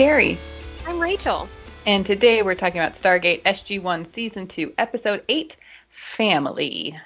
I'm 0.00 0.06
Carrie. 0.06 0.38
I'm 0.86 0.98
Rachel. 0.98 1.46
And 1.84 2.06
today 2.06 2.40
we're 2.40 2.54
talking 2.54 2.80
about 2.80 2.94
Stargate 2.94 3.42
SG1 3.42 4.06
Season 4.06 4.46
2, 4.46 4.72
Episode 4.78 5.22
8 5.28 5.58
Family. 5.90 6.98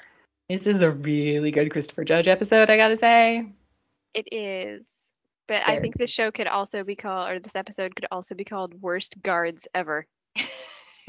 This 0.48 0.68
is 0.68 0.80
a 0.80 0.92
really 0.92 1.50
good 1.50 1.72
Christopher 1.72 2.04
Judge 2.04 2.28
episode, 2.28 2.70
I 2.70 2.76
gotta 2.76 2.96
say. 2.96 3.48
It 4.14 4.28
is. 4.30 4.86
But 5.48 5.66
I 5.66 5.80
think 5.80 5.98
this 5.98 6.12
show 6.12 6.30
could 6.30 6.46
also 6.46 6.84
be 6.84 6.94
called, 6.94 7.30
or 7.30 7.40
this 7.40 7.56
episode 7.56 7.96
could 7.96 8.06
also 8.12 8.36
be 8.36 8.44
called 8.44 8.80
Worst 8.80 9.20
Guards 9.20 9.66
Ever. 9.74 10.06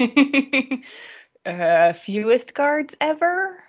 uh, 1.46 1.92
fewest 1.92 2.52
guards 2.52 2.96
ever? 3.00 3.62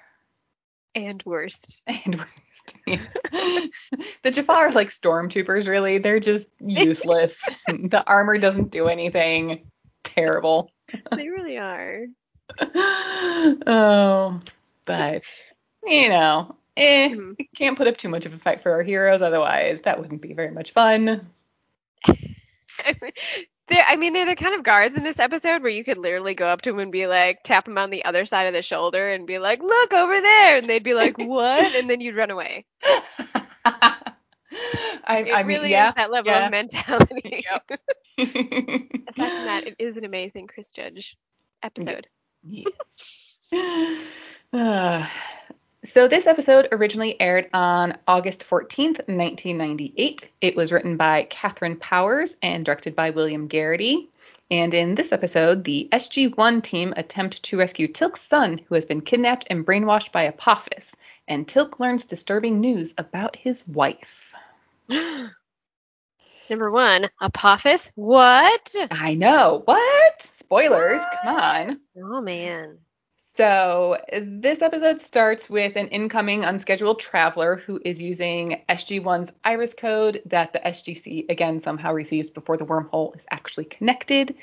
And 0.96 1.22
worst. 1.24 1.84
And 1.86 2.16
worst. 2.16 2.31
Yes. 2.86 3.16
the 4.23 4.32
Jaffa 4.32 4.52
are 4.52 4.72
like 4.72 4.88
stormtroopers, 4.88 5.68
really. 5.68 5.98
They're 5.98 6.20
just 6.20 6.50
useless. 6.60 7.42
the 7.68 8.04
armor 8.08 8.38
doesn't 8.38 8.72
do 8.72 8.88
anything. 8.88 9.70
Terrible. 10.04 10.72
they 11.12 11.28
really 11.28 11.58
are. 11.58 12.06
oh, 13.68 14.40
but 14.86 15.24
you 15.84 16.09
know, 16.09 16.56
eh, 16.78 17.09
mm-hmm. 17.09 17.34
can't 17.56 17.78
put 17.78 17.88
up 17.88 17.98
too 17.98 18.09
much 18.09 18.26
of 18.26 18.34
a 18.34 18.38
fight 18.38 18.62
for 18.62 18.72
our 18.72 18.84
heroes. 18.84 19.22
Otherwise, 19.22 19.81
that 19.81 20.00
wouldn't 20.00 20.22
be 20.22 20.34
very 20.34 20.52
much 20.52 20.72
fun. 20.72 21.28
They're, 23.68 23.84
I 23.86 23.98
mean, 23.98 24.14
they're 24.14 24.26
the 24.26 24.36
kind 24.36 24.56
of 24.56 24.64
guards 24.64 24.96
in 24.96 25.04
this 25.04 25.20
episode 25.20 25.62
where 25.62 25.72
you 25.72 25.84
could 25.84 25.98
literally 25.98 26.34
go 26.34 26.48
up 26.48 26.62
to 26.62 26.72
them 26.72 26.80
and 26.80 26.92
be 26.92 27.06
like, 27.06 27.44
tap 27.44 27.66
them 27.66 27.78
on 27.78 27.90
the 27.90 28.06
other 28.06 28.26
side 28.26 28.48
of 28.48 28.54
the 28.54 28.62
shoulder 28.62 29.09
and 29.09 29.28
be 29.28 29.40
like, 29.40 29.62
look 29.62 29.94
over 29.94 30.20
there. 30.20 30.58
And 30.58 30.68
they'd 30.68 30.84
be 30.84 30.94
like, 30.94 31.18
what? 31.18 31.76
and 31.76 31.90
then 31.90 32.00
you'd 32.00 32.16
run 32.16 32.32
away. 32.32 32.66
I, 35.09 35.20
it 35.20 35.32
I 35.32 35.42
really 35.42 35.64
mean, 35.64 35.72
yeah, 35.72 35.90
is 35.90 35.96
that 35.96 36.12
level 36.12 36.32
yeah. 36.32 36.46
of 36.46 36.52
mentality. 36.52 37.46
Yep. 37.50 37.80
Aside 38.20 39.14
from 39.16 39.46
that, 39.46 39.64
it 39.68 39.76
is 39.80 39.98
an 39.98 40.06
amazing 40.06 40.48
Chris 40.48 40.70
Judge 40.72 41.18
episode. 41.64 42.08
Yes. 42.44 43.38
uh, 44.54 45.08
so 45.83 46.08
this 46.08 46.28
episode 46.28 46.67
originally 46.72 47.20
aired 47.20 47.50
on 47.53 47.97
August 48.08 48.47
14th, 48.47 49.08
1998. 49.08 50.31
It 50.42 50.56
was 50.56 50.72
written 50.72 50.97
by 50.97 51.28
Katherine 51.29 51.78
Powers 51.78 52.35
and 52.41 52.66
directed 52.66 52.96
by 52.96 53.12
William 53.12 53.47
Gereghty. 53.47 54.07
And 54.50 54.74
in 54.74 54.96
this 54.96 55.12
episode, 55.12 55.63
the 55.63 55.90
SG-1 55.91 56.63
team 56.63 56.94
attempt 56.96 57.44
to 57.44 57.57
rescue 57.57 57.88
Teal'c's 57.88 58.22
son, 58.22 58.59
who 58.68 58.75
has 58.75 58.85
been 58.85 59.02
kidnapped 59.02 59.47
and 59.50 59.66
brainwashed 59.66 60.12
by 60.12 60.24
Apophis. 60.24 60.96
And 61.28 61.47
Teal'c 61.47 61.79
learns 61.79 62.06
disturbing 62.06 62.62
news 62.62 62.94
about 62.97 63.35
his 63.35 63.68
wife. 63.68 64.34
Number 66.50 66.72
one, 66.72 67.09
Apophis. 67.22 67.91
What? 67.96 68.73
I 68.90 69.16
know. 69.16 69.63
What? 69.66 70.22
Spoilers. 70.22 71.02
What? 71.02 71.19
Come 71.23 71.35
on. 71.35 71.79
Oh 71.97 72.22
man. 72.22 72.75
So, 73.38 74.00
this 74.20 74.64
episode 74.64 75.00
starts 75.00 75.48
with 75.48 75.75
an 75.75 75.90
incoming 75.90 76.44
unscheduled 76.44 77.00
traveler 77.00 77.58
who 77.58 77.80
is 77.86 78.02
using 78.02 78.64
SG1's 78.68 79.31
iris 79.44 79.75
code 79.75 80.24
that 80.25 80.53
the 80.53 80.59
SGC 80.59 81.30
again 81.30 81.59
somehow 81.59 81.94
receives 81.94 82.31
before 82.31 82.58
the 82.58 82.66
wormhole 82.66 83.16
is 83.16 83.28
actually 83.30 83.66
connected. 83.66 84.34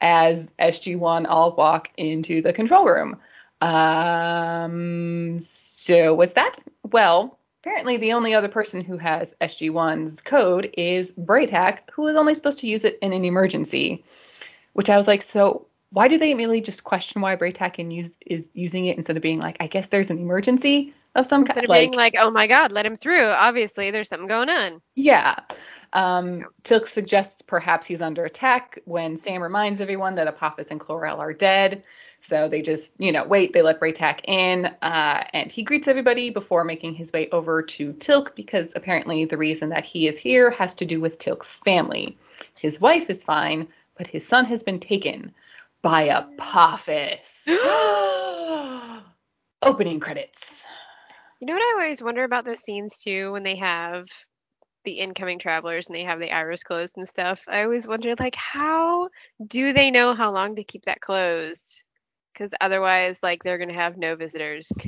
As 0.00 0.50
SG1 0.58 1.26
all 1.28 1.56
walk 1.56 1.90
into 1.98 2.40
the 2.40 2.54
control 2.54 2.86
room. 2.86 3.18
Um, 3.60 5.38
so, 5.40 6.14
what's 6.14 6.32
that? 6.32 6.56
Well, 6.84 7.38
apparently 7.60 7.98
the 7.98 8.14
only 8.14 8.32
other 8.32 8.48
person 8.48 8.80
who 8.80 8.96
has 8.96 9.34
SG1's 9.42 10.22
code 10.22 10.72
is 10.72 11.12
Bra'tac, 11.12 11.80
who 11.92 12.06
is 12.06 12.16
only 12.16 12.32
supposed 12.32 12.60
to 12.60 12.66
use 12.66 12.86
it 12.86 12.98
in 13.02 13.12
an 13.12 13.26
emergency. 13.26 14.04
Which 14.72 14.88
I 14.88 14.96
was 14.96 15.06
like, 15.06 15.20
so 15.20 15.67
why 15.90 16.08
do 16.08 16.18
they 16.18 16.34
really 16.34 16.60
just 16.60 16.84
question 16.84 17.22
why 17.22 17.36
Bra'tac 17.36 17.92
use, 17.92 18.16
is 18.26 18.50
using 18.54 18.86
it 18.86 18.96
instead 18.98 19.16
of 19.16 19.22
being 19.22 19.40
like, 19.40 19.56
I 19.60 19.66
guess 19.66 19.88
there's 19.88 20.10
an 20.10 20.18
emergency 20.18 20.94
of 21.14 21.26
some 21.26 21.44
kind? 21.44 21.58
Instead 21.58 21.64
of 21.64 21.70
like, 21.70 21.80
being 21.80 21.92
like, 21.92 22.14
oh 22.18 22.30
my 22.30 22.46
God, 22.46 22.72
let 22.72 22.84
him 22.84 22.94
through. 22.94 23.26
Obviously, 23.26 23.90
there's 23.90 24.08
something 24.08 24.28
going 24.28 24.50
on. 24.50 24.82
Yeah. 24.94 25.36
Um, 25.94 26.44
Teal'c 26.64 26.86
suggests 26.86 27.40
perhaps 27.40 27.86
he's 27.86 28.02
under 28.02 28.26
attack 28.26 28.80
when 28.84 29.16
Sam 29.16 29.42
reminds 29.42 29.80
everyone 29.80 30.16
that 30.16 30.28
Apophis 30.28 30.70
and 30.70 30.78
Klorel 30.78 31.18
are 31.18 31.32
dead. 31.32 31.82
So 32.20 32.48
they 32.48 32.60
just, 32.60 32.92
you 32.98 33.10
know, 33.10 33.24
wait. 33.26 33.54
They 33.54 33.62
let 33.62 33.80
Bra'tac 33.80 34.20
in, 34.24 34.66
uh, 34.82 35.24
and 35.32 35.50
he 35.50 35.62
greets 35.62 35.88
everybody 35.88 36.28
before 36.28 36.64
making 36.64 36.94
his 36.94 37.12
way 37.12 37.30
over 37.30 37.62
to 37.62 37.94
Teal'c 37.94 38.34
because 38.34 38.74
apparently 38.76 39.24
the 39.24 39.38
reason 39.38 39.70
that 39.70 39.86
he 39.86 40.06
is 40.06 40.18
here 40.18 40.50
has 40.50 40.74
to 40.74 40.84
do 40.84 41.00
with 41.00 41.18
Teal'c's 41.18 41.60
family. 41.64 42.18
His 42.58 42.78
wife 42.78 43.08
is 43.08 43.24
fine, 43.24 43.68
but 43.96 44.06
his 44.06 44.26
son 44.26 44.44
has 44.44 44.62
been 44.62 44.80
taken 44.80 45.32
by 45.82 46.08
Apophis. 46.08 47.48
Opening 49.62 50.00
credits. 50.00 50.64
You 51.40 51.46
know 51.46 51.54
what 51.54 51.62
I 51.62 51.82
always 51.82 52.02
wonder 52.02 52.24
about 52.24 52.44
those 52.44 52.60
scenes 52.60 52.98
too 52.98 53.32
when 53.32 53.42
they 53.42 53.56
have 53.56 54.06
the 54.84 54.92
incoming 54.92 55.38
travelers 55.38 55.86
and 55.86 55.94
they 55.94 56.04
have 56.04 56.20
the 56.20 56.32
iris 56.32 56.64
closed 56.64 56.96
and 56.96 57.08
stuff. 57.08 57.42
I 57.48 57.62
always 57.62 57.86
wonder 57.86 58.14
like 58.18 58.34
how 58.34 59.08
do 59.46 59.72
they 59.72 59.90
know 59.90 60.14
how 60.14 60.32
long 60.32 60.56
to 60.56 60.64
keep 60.64 60.84
that 60.86 61.00
closed? 61.00 61.84
Because 62.32 62.54
otherwise, 62.60 63.22
like 63.22 63.42
they're 63.42 63.58
gonna 63.58 63.74
have 63.74 63.96
no 63.96 64.16
visitors. 64.16 64.72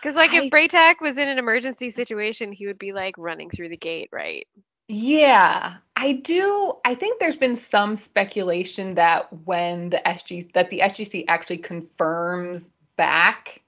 Because 0.00 0.16
like 0.16 0.32
I, 0.32 0.38
if 0.38 0.50
Bra'tac 0.50 1.00
was 1.00 1.18
in 1.18 1.28
an 1.28 1.38
emergency 1.38 1.90
situation, 1.90 2.52
he 2.52 2.66
would 2.66 2.78
be 2.78 2.92
like 2.92 3.16
running 3.18 3.50
through 3.50 3.68
the 3.68 3.76
gate, 3.76 4.08
right? 4.12 4.46
Yeah, 4.88 5.76
I 6.00 6.12
do. 6.12 6.72
I 6.82 6.94
think 6.94 7.20
there's 7.20 7.36
been 7.36 7.54
some 7.54 7.94
speculation 7.94 8.94
that 8.94 9.30
when 9.44 9.90
the 9.90 10.00
SG 10.06 10.50
that 10.54 10.70
the 10.70 10.78
SGC 10.78 11.26
actually 11.28 11.58
confirms 11.58 12.70
back, 12.96 13.60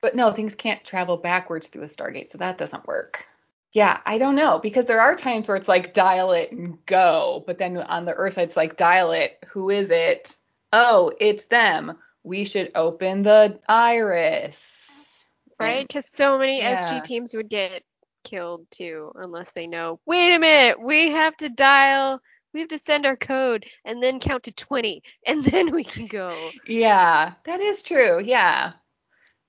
but 0.00 0.16
no, 0.16 0.32
things 0.32 0.54
can't 0.54 0.82
travel 0.84 1.18
backwards 1.18 1.68
through 1.68 1.82
a 1.82 1.86
Stargate, 1.86 2.28
so 2.28 2.38
that 2.38 2.56
doesn't 2.56 2.86
work. 2.86 3.26
Yeah, 3.74 4.00
I 4.06 4.16
don't 4.16 4.36
know 4.36 4.58
because 4.58 4.86
there 4.86 5.02
are 5.02 5.14
times 5.14 5.48
where 5.48 5.56
it's 5.58 5.68
like 5.68 5.92
dial 5.92 6.32
it 6.32 6.50
and 6.50 6.78
go, 6.86 7.44
but 7.46 7.58
then 7.58 7.76
on 7.76 8.06
the 8.06 8.14
Earth 8.14 8.32
side 8.32 8.44
it's 8.44 8.56
like 8.56 8.78
dial 8.78 9.12
it. 9.12 9.44
Who 9.48 9.68
is 9.68 9.90
it? 9.90 10.38
Oh, 10.72 11.12
it's 11.20 11.44
them. 11.44 11.98
We 12.22 12.46
should 12.46 12.72
open 12.74 13.20
the 13.20 13.60
iris. 13.68 15.30
Right? 15.58 15.86
Because 15.86 16.06
so 16.06 16.38
many 16.38 16.60
yeah. 16.60 16.90
SG 16.90 17.04
teams 17.04 17.34
would 17.34 17.50
get 17.50 17.82
killed 18.30 18.66
too, 18.70 19.12
unless 19.16 19.50
they 19.52 19.66
know, 19.66 20.00
wait 20.06 20.34
a 20.34 20.38
minute, 20.38 20.80
we 20.80 21.10
have 21.10 21.36
to 21.38 21.48
dial, 21.48 22.20
we 22.54 22.60
have 22.60 22.68
to 22.68 22.78
send 22.78 23.06
our 23.06 23.16
code 23.16 23.66
and 23.84 24.02
then 24.02 24.20
count 24.20 24.44
to 24.44 24.52
20 24.52 25.02
and 25.26 25.42
then 25.42 25.72
we 25.72 25.84
can 25.84 26.06
go. 26.06 26.34
Yeah, 26.66 27.32
that 27.44 27.60
is 27.60 27.82
true. 27.82 28.20
Yeah. 28.22 28.72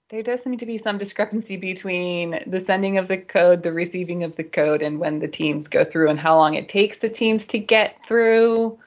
There 0.10 0.24
does 0.24 0.44
seem 0.44 0.58
to 0.58 0.66
be 0.66 0.78
some 0.78 0.98
discrepancy 0.98 1.56
between 1.56 2.38
the 2.46 2.60
sending 2.60 2.98
of 2.98 3.08
the 3.08 3.18
code, 3.18 3.64
the 3.64 3.72
receiving 3.72 4.26
of 4.26 4.36
the 4.36 4.44
code, 4.44 4.82
and 4.82 5.00
when 5.00 5.20
the 5.20 5.28
teams 5.30 5.70
go 5.70 5.86
through 5.86 6.10
and 6.10 6.20
how 6.20 6.36
long 6.36 6.56
it 6.56 6.68
takes 6.68 6.98
the 6.98 7.08
teams 7.08 7.46
to 7.48 7.60
get 7.60 8.04
through, 8.06 8.78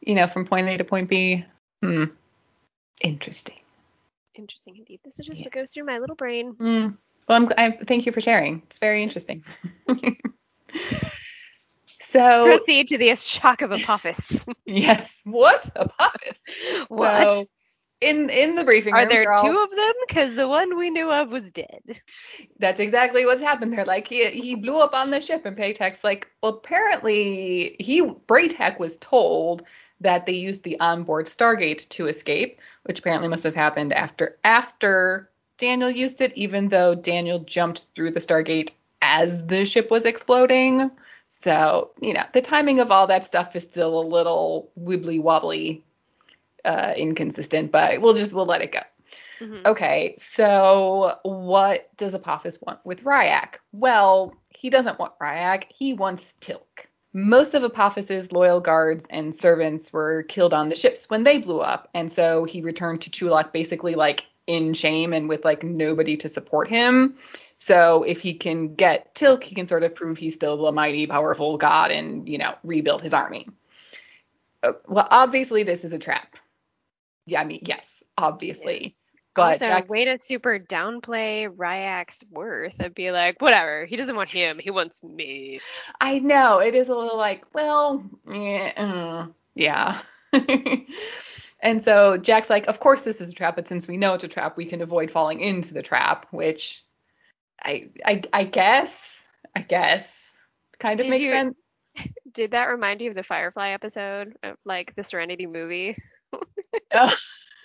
you 0.00 0.14
know, 0.14 0.28
from 0.28 0.46
point 0.46 0.68
A 0.68 0.76
to 0.76 0.84
point 0.84 1.08
B. 1.08 1.44
Hmm. 1.82 2.04
Interesting. 3.02 3.56
Interesting 4.36 4.76
indeed. 4.76 5.00
This 5.02 5.18
is 5.18 5.26
just 5.26 5.40
yeah. 5.40 5.46
what 5.46 5.52
goes 5.54 5.72
through 5.72 5.86
my 5.86 5.98
little 5.98 6.14
brain. 6.14 6.54
Mm. 6.54 6.96
Well, 7.28 7.42
I'm, 7.42 7.48
I, 7.56 7.70
thank 7.70 8.06
you 8.06 8.12
for 8.12 8.20
sharing. 8.20 8.62
It's 8.66 8.78
very 8.78 9.02
interesting. 9.02 9.44
so 12.00 12.58
proceed 12.58 12.88
to 12.88 12.98
the 12.98 13.14
shock 13.16 13.62
of 13.62 13.72
Apophis. 13.72 14.46
yes. 14.66 15.20
What 15.24 15.68
Apophis? 15.76 16.42
What? 16.88 17.28
So, 17.28 17.46
in 18.00 18.30
in 18.30 18.54
the 18.54 18.64
briefing 18.64 18.94
room, 18.94 19.04
Are 19.04 19.08
there 19.08 19.32
all, 19.32 19.42
two 19.42 19.58
of 19.58 19.70
them? 19.70 19.92
Because 20.08 20.34
the 20.34 20.48
one 20.48 20.76
we 20.76 20.90
knew 20.90 21.10
of 21.12 21.30
was 21.32 21.50
dead. 21.50 22.00
That's 22.58 22.80
exactly 22.80 23.26
what's 23.26 23.40
happened 23.40 23.72
there. 23.72 23.84
Like 23.84 24.08
he 24.08 24.28
he 24.30 24.54
blew 24.54 24.80
up 24.80 24.94
on 24.94 25.10
the 25.10 25.20
ship, 25.20 25.44
and 25.44 25.56
Bra'tac's 25.56 26.02
like, 26.02 26.28
well, 26.42 26.54
apparently 26.54 27.76
he 27.78 28.02
Bra'tac 28.02 28.78
was 28.78 28.96
told 28.98 29.62
that 30.00 30.24
they 30.24 30.32
used 30.32 30.64
the 30.64 30.80
onboard 30.80 31.26
Stargate 31.26 31.88
to 31.90 32.08
escape, 32.08 32.58
which 32.84 33.00
apparently 33.00 33.28
must 33.28 33.44
have 33.44 33.54
happened 33.54 33.92
after 33.92 34.38
after 34.44 35.29
Daniel 35.60 35.90
used 35.90 36.22
it, 36.22 36.32
even 36.36 36.68
though 36.68 36.94
Daniel 36.94 37.38
jumped 37.38 37.86
through 37.94 38.12
the 38.12 38.20
Stargate 38.20 38.72
as 39.02 39.46
the 39.46 39.66
ship 39.66 39.90
was 39.90 40.06
exploding. 40.06 40.90
So, 41.28 41.90
you 42.00 42.14
know, 42.14 42.24
the 42.32 42.40
timing 42.40 42.80
of 42.80 42.90
all 42.90 43.06
that 43.08 43.24
stuff 43.24 43.54
is 43.54 43.62
still 43.62 44.00
a 44.00 44.02
little 44.02 44.70
wibbly 44.80 45.22
wobbly, 45.22 45.84
uh, 46.64 46.94
inconsistent, 46.96 47.70
but 47.70 48.00
we'll 48.00 48.14
just, 48.14 48.32
we'll 48.32 48.46
let 48.46 48.62
it 48.62 48.72
go. 48.72 48.80
Mm-hmm. 49.40 49.66
Okay, 49.66 50.16
so 50.18 51.18
what 51.22 51.94
does 51.96 52.14
Apophis 52.14 52.58
want 52.62 52.80
with 52.84 53.04
Rya'c? 53.04 53.56
Well, 53.72 54.34
he 54.50 54.70
doesn't 54.70 54.98
want 54.98 55.18
Rya'c, 55.18 55.64
he 55.70 55.92
wants 55.92 56.36
Tilk. 56.40 56.88
Most 57.12 57.54
of 57.54 57.64
Apophis's 57.64 58.32
loyal 58.32 58.60
guards 58.60 59.06
and 59.10 59.34
servants 59.34 59.92
were 59.92 60.22
killed 60.22 60.54
on 60.54 60.68
the 60.68 60.76
ships 60.76 61.10
when 61.10 61.22
they 61.22 61.38
blew 61.38 61.60
up, 61.60 61.88
and 61.92 62.10
so 62.10 62.44
he 62.44 62.62
returned 62.62 63.02
to 63.02 63.10
Chulak 63.10 63.52
basically 63.52 63.94
like 63.94 64.26
in 64.50 64.74
shame 64.74 65.12
and 65.12 65.28
with 65.28 65.44
like 65.44 65.62
nobody 65.62 66.16
to 66.18 66.28
support 66.28 66.68
him. 66.68 67.14
So 67.58 68.02
if 68.02 68.20
he 68.20 68.34
can 68.34 68.74
get 68.74 69.14
Teal'c, 69.14 69.44
he 69.44 69.54
can 69.54 69.66
sort 69.66 69.84
of 69.84 69.94
prove 69.94 70.18
he's 70.18 70.34
still 70.34 70.66
a 70.66 70.72
mighty, 70.72 71.06
powerful 71.06 71.56
god 71.58 71.90
and, 71.90 72.28
you 72.28 72.38
know, 72.38 72.54
rebuild 72.64 73.02
his 73.02 73.14
army. 73.14 73.48
Uh, 74.62 74.72
well, 74.88 75.06
obviously 75.10 75.62
this 75.62 75.84
is 75.84 75.92
a 75.92 75.98
trap. 75.98 76.36
Yeah, 77.26 77.42
I 77.42 77.44
mean, 77.44 77.60
yes, 77.66 78.02
obviously. 78.18 78.96
But 79.36 79.42
also, 79.42 79.66
Jack's- 79.66 79.90
way 79.90 80.06
to 80.06 80.18
super 80.18 80.58
downplay 80.58 81.48
Rya'c's 81.48 82.24
worth 82.30 82.80
and 82.80 82.94
be 82.94 83.12
like, 83.12 83.40
whatever, 83.40 83.84
he 83.84 83.96
doesn't 83.96 84.16
want 84.16 84.30
him, 84.30 84.58
he 84.58 84.70
wants 84.70 85.02
me. 85.02 85.60
I 86.00 86.18
know 86.18 86.58
it 86.58 86.74
is 86.74 86.88
a 86.88 86.96
little 86.96 87.16
like, 87.16 87.44
well, 87.54 88.04
yeah, 88.28 88.72
uh, 88.76 89.26
yeah. 89.54 90.00
And 91.62 91.82
so 91.82 92.16
Jack's 92.16 92.50
like, 92.50 92.66
of 92.68 92.80
course 92.80 93.02
this 93.02 93.20
is 93.20 93.28
a 93.30 93.32
trap, 93.34 93.56
but 93.56 93.68
since 93.68 93.86
we 93.88 93.96
know 93.96 94.14
it's 94.14 94.24
a 94.24 94.28
trap, 94.28 94.56
we 94.56 94.64
can 94.66 94.82
avoid 94.82 95.10
falling 95.10 95.40
into 95.40 95.74
the 95.74 95.82
trap, 95.82 96.26
which 96.30 96.84
I 97.62 97.90
I, 98.04 98.22
I 98.32 98.44
guess 98.44 99.26
I 99.54 99.62
guess 99.62 100.36
kind 100.78 100.98
of 100.98 101.04
Did 101.04 101.10
makes 101.10 101.24
you- 101.24 101.32
sense. 101.32 101.76
Did 102.32 102.50
that 102.52 102.66
remind 102.68 103.00
you 103.00 103.10
of 103.10 103.16
the 103.16 103.24
Firefly 103.24 103.70
episode 103.70 104.34
of 104.42 104.56
like 104.64 104.94
the 104.94 105.02
Serenity 105.04 105.46
movie? 105.46 105.96
Oh. 106.92 107.14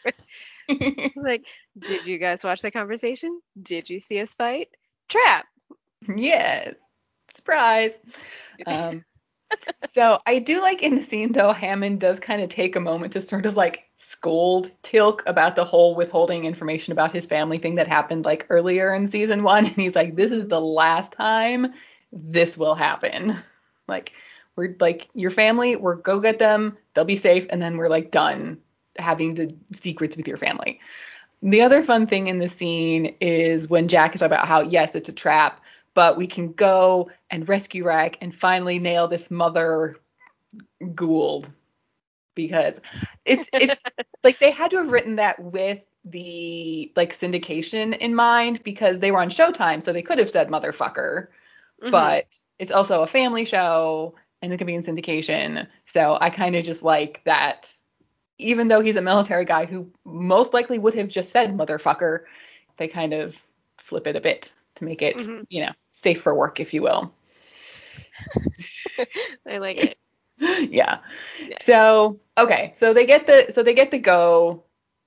Like, 0.67 1.43
did 1.77 2.07
you 2.07 2.17
guys 2.17 2.43
watch 2.43 2.61
the 2.61 2.71
conversation? 2.71 3.39
Did 3.61 3.87
you 3.89 3.99
see 3.99 4.19
us 4.19 4.33
fight? 4.33 4.69
Trap. 5.09 5.45
yes, 6.15 6.75
surprise. 7.29 7.99
Um, 8.65 9.03
so 9.85 10.19
I 10.25 10.39
do 10.39 10.61
like 10.61 10.83
in 10.83 10.95
the 10.95 11.01
scene 11.01 11.31
though, 11.31 11.53
Hammond 11.53 11.99
does 11.99 12.19
kind 12.19 12.41
of 12.41 12.49
take 12.49 12.75
a 12.75 12.79
moment 12.79 13.13
to 13.13 13.21
sort 13.21 13.45
of 13.45 13.55
like 13.55 13.85
scold 13.97 14.71
Teal'c 14.83 15.21
about 15.25 15.55
the 15.55 15.65
whole 15.65 15.95
withholding 15.95 16.45
information 16.45 16.91
about 16.91 17.11
his 17.11 17.25
family 17.25 17.57
thing 17.57 17.75
that 17.75 17.87
happened 17.87 18.25
like 18.25 18.45
earlier 18.49 18.93
in 18.93 19.07
season 19.07 19.43
one. 19.43 19.65
And 19.65 19.75
he's 19.75 19.95
like, 19.95 20.15
this 20.15 20.31
is 20.31 20.47
the 20.47 20.61
last 20.61 21.11
time 21.11 21.73
this 22.11 22.57
will 22.57 22.75
happen. 22.75 23.37
Like, 23.87 24.13
we're 24.55 24.75
like, 24.79 25.07
your 25.13 25.29
family, 25.29 25.75
we're 25.75 25.93
go 25.93 26.19
get 26.19 26.39
them, 26.39 26.75
they'll 26.95 27.05
be 27.05 27.15
safe, 27.15 27.45
and 27.51 27.61
then 27.61 27.77
we're 27.77 27.87
like 27.87 28.09
done 28.09 28.57
having 28.97 29.35
the 29.35 29.55
secrets 29.73 30.17
with 30.17 30.27
your 30.27 30.37
family. 30.37 30.79
The 31.43 31.61
other 31.61 31.83
fun 31.83 32.07
thing 32.07 32.25
in 32.25 32.39
the 32.39 32.47
scene 32.47 33.15
is 33.21 33.69
when 33.69 33.87
Jack 33.87 34.15
is 34.15 34.21
talking 34.21 34.33
about 34.33 34.47
how, 34.47 34.61
yes, 34.61 34.95
it's 34.95 35.07
a 35.07 35.13
trap, 35.13 35.61
but 35.95 36.17
we 36.17 36.27
can 36.27 36.51
go 36.53 37.09
and 37.31 37.49
rescue 37.49 37.83
Rya'c 37.83 38.17
and 38.21 38.35
finally 38.35 38.77
nail 38.77 39.07
this 39.07 39.31
mother 39.31 39.95
Goa'uld 40.83 41.51
because 42.35 42.79
it's 43.25 43.49
it's 43.53 43.81
like 44.23 44.37
they 44.37 44.51
had 44.51 44.69
to 44.71 44.77
have 44.77 44.91
written 44.91 45.15
that 45.15 45.39
with 45.39 45.83
the 46.03 46.91
like 46.95 47.13
syndication 47.13 47.97
in 47.97 48.13
mind 48.13 48.61
because 48.61 48.99
they 48.99 49.09
were 49.09 49.21
on 49.21 49.29
Showtime, 49.29 49.81
so 49.81 49.91
they 49.91 50.03
could 50.03 50.19
have 50.19 50.29
said 50.29 50.49
motherfucker, 50.49 51.29
Mhm. 51.81 51.91
but 51.91 52.27
it's 52.59 52.71
also 52.71 53.01
a 53.01 53.07
family 53.07 53.45
show 53.45 54.13
and 54.41 54.53
it 54.53 54.57
can 54.57 54.67
be 54.67 54.75
in 54.75 54.81
syndication. 54.81 55.67
So 55.85 56.17
I 56.21 56.29
kind 56.29 56.55
of 56.55 56.63
just 56.63 56.83
like 56.83 57.21
that 57.25 57.71
even 58.37 58.67
though 58.67 58.81
he's 58.81 58.97
a 58.97 59.01
military 59.01 59.45
guy 59.45 59.65
who 59.65 59.89
most 60.03 60.53
likely 60.53 60.77
would 60.77 60.93
have 60.93 61.07
just 61.07 61.31
said 61.31 61.57
motherfucker, 61.57 62.25
they 62.75 62.87
kind 62.87 63.13
of 63.13 63.41
flip 63.77 64.07
it 64.07 64.17
a 64.17 64.21
bit 64.21 64.53
to 64.75 64.83
make 64.83 65.01
it, 65.01 65.15
Mhm. 65.17 65.45
you 65.49 65.65
know, 65.65 65.71
safe 66.05 66.21
for 66.21 66.35
work, 66.35 66.59
if 66.59 66.71
you 66.71 66.83
will. 66.83 67.11
I 69.49 69.57
like 69.57 69.77
it. 69.77 69.97
yeah. 70.71 70.99
Yeah. 71.41 71.57
So 71.59 72.19
okay, 72.37 72.71
so 72.75 72.93
they 72.93 73.07
get 73.07 73.25
the 73.25 73.47
so 73.49 73.63
they 73.63 73.73
get 73.73 73.89
the 73.89 73.97
go. 73.97 74.63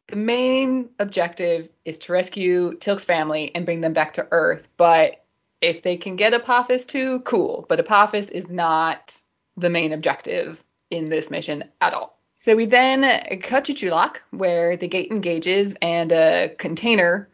The 0.09 0.17
main 0.17 0.89
objective 0.99 1.69
is 1.85 1.99
to 2.01 2.13
rescue 2.13 2.77
Teal'c's 2.79 3.05
family 3.05 3.55
and 3.55 3.65
bring 3.65 3.81
them 3.81 3.93
back 3.93 4.15
to 4.15 4.27
Earth. 4.33 4.69
But 4.77 5.25
if 5.61 5.83
they 5.83 5.97
can 5.97 6.17
get 6.17 6.35
Apophis 6.35 6.85
too, 6.87 7.21
cool. 7.21 7.65
But 7.69 7.79
Apophis 7.79 8.29
is 8.31 8.51
not 8.51 9.21
the 9.57 9.71
main 9.71 9.93
objective 9.93 10.65
in 10.91 11.11
this 11.11 11.31
mission 11.31 11.63
at 11.81 11.95
all. 11.95 12.19
So 12.39 12.57
we 12.57 12.67
then 12.67 13.03
cut 13.43 13.67
to 13.67 13.75
Chulak, 13.75 14.19
where 14.31 14.77
the 14.77 14.89
gate 14.89 15.11
engages 15.11 15.77
and 15.83 16.11
a 16.11 16.55
container, 16.59 17.29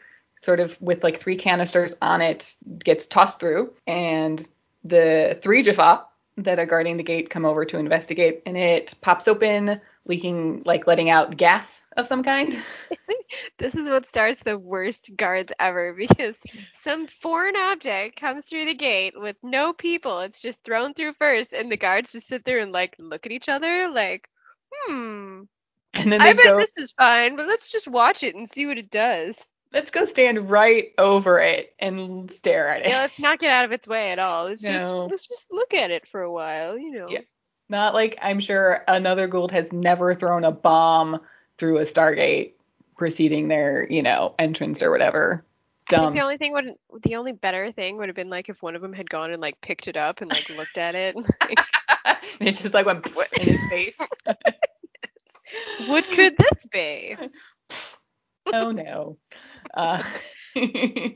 sort 0.45 0.61
of 0.61 0.81
with 0.81 1.03
like 1.03 1.17
three 1.19 1.37
canisters 1.37 1.95
on 2.03 2.21
it, 2.21 2.55
gets 2.79 3.07
tossed 3.07 3.41
through, 3.41 3.73
and 3.87 4.47
the 4.85 5.39
three 5.41 5.63
Jaffa 5.63 6.05
that 6.37 6.59
are 6.59 6.67
guarding 6.67 6.97
the 6.97 7.03
gate 7.03 7.31
come 7.31 7.45
over 7.45 7.65
to 7.65 7.79
investigate, 7.79 8.43
and 8.45 8.57
it 8.57 8.95
pops 9.01 9.27
open, 9.29 9.81
leaking 10.05 10.63
like 10.65 10.87
letting 10.87 11.11
out 11.11 11.37
gas 11.37 11.83
of 11.97 12.07
some 12.07 12.23
kind. 12.23 12.55
This 13.59 13.75
is 13.75 13.89
what 13.89 14.07
starts 14.07 14.43
the 14.43 14.59
worst 14.59 15.11
guards 15.17 15.53
ever 15.59 15.93
because 15.99 16.41
some 16.73 17.07
foreign 17.07 17.57
object 17.57 18.17
comes 18.17 18.45
through 18.45 18.67
the 18.67 18.75
gate 18.75 19.15
with 19.17 19.37
no 19.43 19.73
people. 19.73 20.21
It's 20.21 20.41
just 20.41 20.63
thrown 20.63 20.95
through 20.95 21.15
first, 21.15 21.53
and 21.53 21.71
the 21.71 21.77
guards 21.77 22.13
just 22.13 22.29
sit 22.29 22.45
there 22.45 22.59
and 22.59 22.73
like 22.73 22.97
look 22.99 23.27
at 23.27 23.33
each 23.33 23.49
other 23.49 23.89
like, 23.89 24.29
hmm, 24.73 25.43
And 25.95 26.13
then 26.13 26.21
I 26.21 26.33
bet 26.33 26.45
go, 26.45 26.59
this 26.59 26.73
is 26.77 26.93
fine, 26.93 27.37
but 27.37 27.47
let's 27.47 27.71
just 27.71 27.89
watch 27.89 28.23
it 28.23 28.35
and 28.35 28.49
see 28.49 28.67
what 28.67 28.79
it 28.79 28.91
does. 28.91 29.47
Let's 29.75 29.91
go 29.91 30.05
stand 30.05 30.51
right 30.51 30.93
over 30.99 31.41
it 31.41 31.75
and 31.81 32.31
stare 32.31 32.69
at 32.69 32.83
it. 32.83 32.89
Yeah, 32.91 33.01
let's 33.01 33.19
not 33.19 33.41
get 33.41 33.51
out 33.53 33.65
of 33.65 33.73
its 33.73 33.89
way 33.89 34.13
at 34.13 34.21
all. 34.21 34.45
Let's 34.45 34.63
No. 34.63 34.71
just 34.71 34.95
let's 34.95 35.27
just 35.27 35.53
look 35.53 35.75
at 35.75 35.91
it 35.91 36.07
for 36.07 36.23
a 36.23 36.33
while, 36.33 36.79
you 36.79 36.93
know. 36.93 37.09
Yeah. 37.11 37.21
Not 37.69 37.93
like 37.93 38.17
I'm 38.23 38.39
sure 38.41 38.85
another 38.87 39.27
Goa'uld 39.29 39.51
has 39.51 39.73
never 39.73 40.15
thrown 40.15 40.45
a 40.45 40.53
bomb 40.53 41.21
through 41.59 41.79
a 41.79 41.83
Stargate 41.83 42.53
preceding 42.97 43.49
their, 43.49 43.87
you 43.91 44.03
know, 44.03 44.35
entrance 44.39 44.81
or 44.83 44.91
whatever. 44.93 45.45
Dumb. 45.89 46.15
the 46.15 46.21
only 46.21 46.39
thing 46.39 46.53
would 46.53 46.77
the 47.03 47.17
only 47.17 47.33
better 47.33 47.71
thing 47.73 47.97
would 47.99 48.09
have 48.09 48.17
been 48.17 48.31
like 48.31 48.49
if 48.49 48.63
one 48.63 48.75
of 48.77 48.81
them 48.81 48.93
had 48.93 49.11
gone 49.11 49.33
and 49.33 49.43
like 49.43 49.61
picked 49.61 49.89
it 49.89 49.97
up 49.97 50.21
and 50.23 50.31
like 50.31 50.49
looked 50.57 50.79
at 50.79 50.95
it. 50.95 51.15
and 51.17 51.27
it 52.41 52.57
just 52.57 52.73
like 52.75 52.87
went 52.87 53.05
in 53.41 53.49
his 53.49 53.61
face. 53.69 53.99
what 55.87 56.05
could 56.05 56.35
this 56.39 56.67
be? 56.71 57.17
Oh 58.53 58.71
no. 58.71 59.17
Uh, 59.73 60.03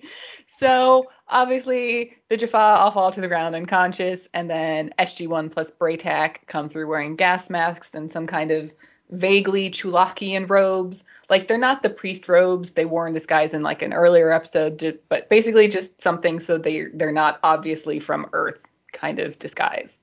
so 0.47 1.07
obviously 1.29 2.17
the 2.29 2.37
Jaffa 2.37 2.57
all 2.57 2.91
fall 2.91 3.13
to 3.13 3.21
the 3.21 3.29
ground 3.29 3.55
unconscious, 3.55 4.29
and 4.35 4.49
then 4.49 4.93
SG1 4.99 5.51
plus 5.51 5.71
Bra'tac 5.71 6.47
come 6.47 6.69
through 6.69 6.89
wearing 6.89 7.17
gas 7.17 7.51
masks 7.51 7.95
and 7.95 8.11
some 8.11 8.27
kind 8.27 8.51
of 8.51 8.73
vaguely 9.11 9.71
Chulakian 9.71 10.49
robes. 10.49 11.05
Like 11.31 11.49
they're 11.49 11.59
not 11.59 11.83
the 11.83 11.91
priest 11.91 12.29
robes 12.29 12.73
they 12.73 12.85
wore 12.85 13.07
in 13.07 13.15
disguise 13.15 13.55
in 13.55 13.63
like 13.63 13.83
an 13.83 13.93
earlier 13.93 14.31
episode, 14.31 14.99
but 15.09 15.29
basically 15.29 15.69
just 15.69 16.01
something 16.01 16.41
so 16.41 16.59
they 16.59 16.87
they're 16.95 17.13
not 17.13 17.39
obviously 17.43 17.99
from 17.99 18.29
Earth 18.33 18.67
kind 18.93 19.19
of 19.19 19.39
disguise. 19.39 19.99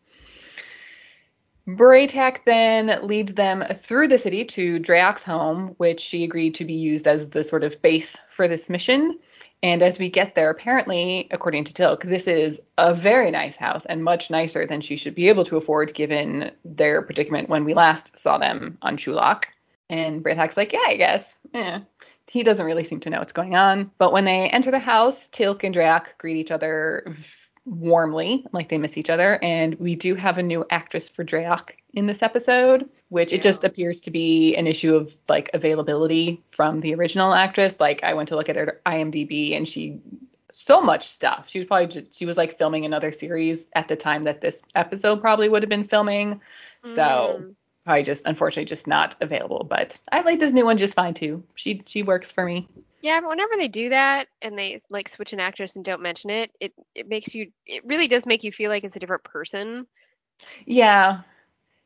Bra'tac 1.68 2.46
then 2.46 3.00
leads 3.08 3.34
them 3.34 3.64
through 3.74 4.08
the 4.08 4.20
city 4.20 4.46
to 4.46 4.80
Drey'auc's 4.80 5.24
home, 5.24 5.70
which 5.78 6.00
she 6.00 6.24
agreed 6.24 6.56
to 6.56 6.66
be 6.66 6.74
used 6.74 7.08
as 7.08 7.30
the 7.30 7.44
sort 7.44 7.64
of 7.64 7.82
base 7.82 8.16
for 8.28 8.48
this 8.48 8.70
mission. 8.70 9.18
And 9.64 9.82
as 9.82 9.98
we 9.98 10.12
get 10.12 10.36
there, 10.36 10.52
apparently, 10.52 11.28
according 11.32 11.64
to 11.64 11.74
Teal'c, 11.74 12.04
this 12.04 12.28
is 12.28 12.62
a 12.78 12.94
very 12.94 13.32
nice 13.32 13.56
house 13.56 13.86
and 13.86 14.04
much 14.04 14.30
nicer 14.30 14.68
than 14.68 14.82
she 14.82 14.96
should 14.96 15.16
be 15.16 15.30
able 15.30 15.44
to 15.46 15.58
afford 15.58 15.96
given 15.96 16.52
their 16.64 17.02
predicament 17.02 17.50
when 17.50 17.66
we 17.66 17.74
last 17.74 18.16
saw 18.16 18.38
them 18.38 18.78
on 18.84 18.98
Chulak. 18.98 19.46
And 19.90 20.24
Bra'tac's 20.24 20.58
like, 20.58 20.72
yeah, 20.72 20.84
I 20.86 20.98
guess. 20.98 21.38
Eh. 21.56 21.80
He 22.28 22.44
doesn't 22.44 22.66
really 22.66 22.84
seem 22.84 23.00
to 23.02 23.10
know 23.10 23.20
what's 23.20 23.34
going 23.34 23.56
on. 23.56 23.90
But 23.98 24.14
when 24.14 24.26
they 24.26 24.50
enter 24.50 24.70
the 24.70 24.78
house, 24.78 25.30
Teal'c 25.30 25.64
and 25.64 25.74
Drey'auc 25.74 26.18
greet 26.20 26.38
each 26.38 26.52
other 26.52 27.12
warmly, 27.66 28.46
like 28.52 28.70
they 28.70 28.78
miss 28.78 28.98
each 28.98 29.10
other. 29.10 29.40
And 29.44 29.76
we 29.76 29.96
do 29.96 30.16
have 30.16 30.38
a 30.38 30.44
new 30.44 30.66
actress 30.70 31.10
for 31.10 31.24
Drey'auc 31.24 31.72
in 31.94 32.06
this 32.06 32.22
episode, 32.22 32.90
which 33.10 33.34
it 33.34 33.42
just 33.42 33.64
appears 33.64 34.02
to 34.02 34.12
be 34.12 34.56
an 34.56 34.68
issue 34.68 34.96
of 34.96 35.16
like 35.28 35.50
availability 35.54 36.44
from 36.52 36.80
the 36.80 36.94
original 36.94 37.34
actress. 37.34 37.80
Like 37.80 38.04
I 38.04 38.14
went 38.14 38.30
to 38.30 38.36
look 38.36 38.50
at 38.50 38.56
her 38.56 38.82
IMDb 38.86 39.56
and 39.58 39.68
she 39.68 40.00
so 40.54 40.80
much 40.82 41.08
stuff. 41.08 41.50
She 41.50 41.60
was 41.60 41.66
probably 41.68 41.88
just 41.88 42.18
she 42.18 42.26
was 42.26 42.38
like 42.38 42.58
filming 42.58 42.86
another 42.86 43.12
series 43.12 43.66
at 43.74 43.88
the 43.88 43.96
time 43.96 44.24
that 44.24 44.42
this 44.42 44.62
episode 44.74 45.20
probably 45.20 45.50
would 45.50 45.64
have 45.64 45.70
been 45.70 45.84
filming. 45.84 46.42
So 46.84 47.38
Mm. 47.42 47.56
Probably 47.86 48.04
just 48.04 48.26
unfortunately 48.26 48.66
just 48.66 48.88
not 48.88 49.16
available. 49.22 49.64
But 49.70 50.00
I 50.12 50.22
like 50.22 50.40
this 50.40 50.52
new 50.52 50.66
one 50.66 50.78
just 50.78 50.96
fine 50.96 51.14
too. 51.14 51.44
She 51.56 51.84
she 51.86 52.04
works 52.04 52.32
for 52.32 52.44
me. 52.46 52.68
Yeah, 53.02 53.22
but 53.22 53.30
whenever 53.30 53.54
they 53.58 53.68
do 53.68 53.90
that 53.90 54.28
and 54.42 54.58
they 54.58 54.80
like 54.90 55.08
switch 55.10 55.32
an 55.34 55.40
actress 55.40 55.76
and 55.76 55.86
don't 55.86 56.02
mention 56.02 56.30
it, 56.32 56.52
it 56.60 56.74
it 56.96 57.08
makes 57.08 57.36
you 57.36 57.52
it 57.66 57.86
really 57.86 58.08
does 58.08 58.26
make 58.26 58.44
you 58.44 58.52
feel 58.52 58.70
like 58.72 58.84
it's 58.84 58.96
a 58.96 59.00
different 59.00 59.24
person. 59.24 59.86
Yeah. 60.66 61.22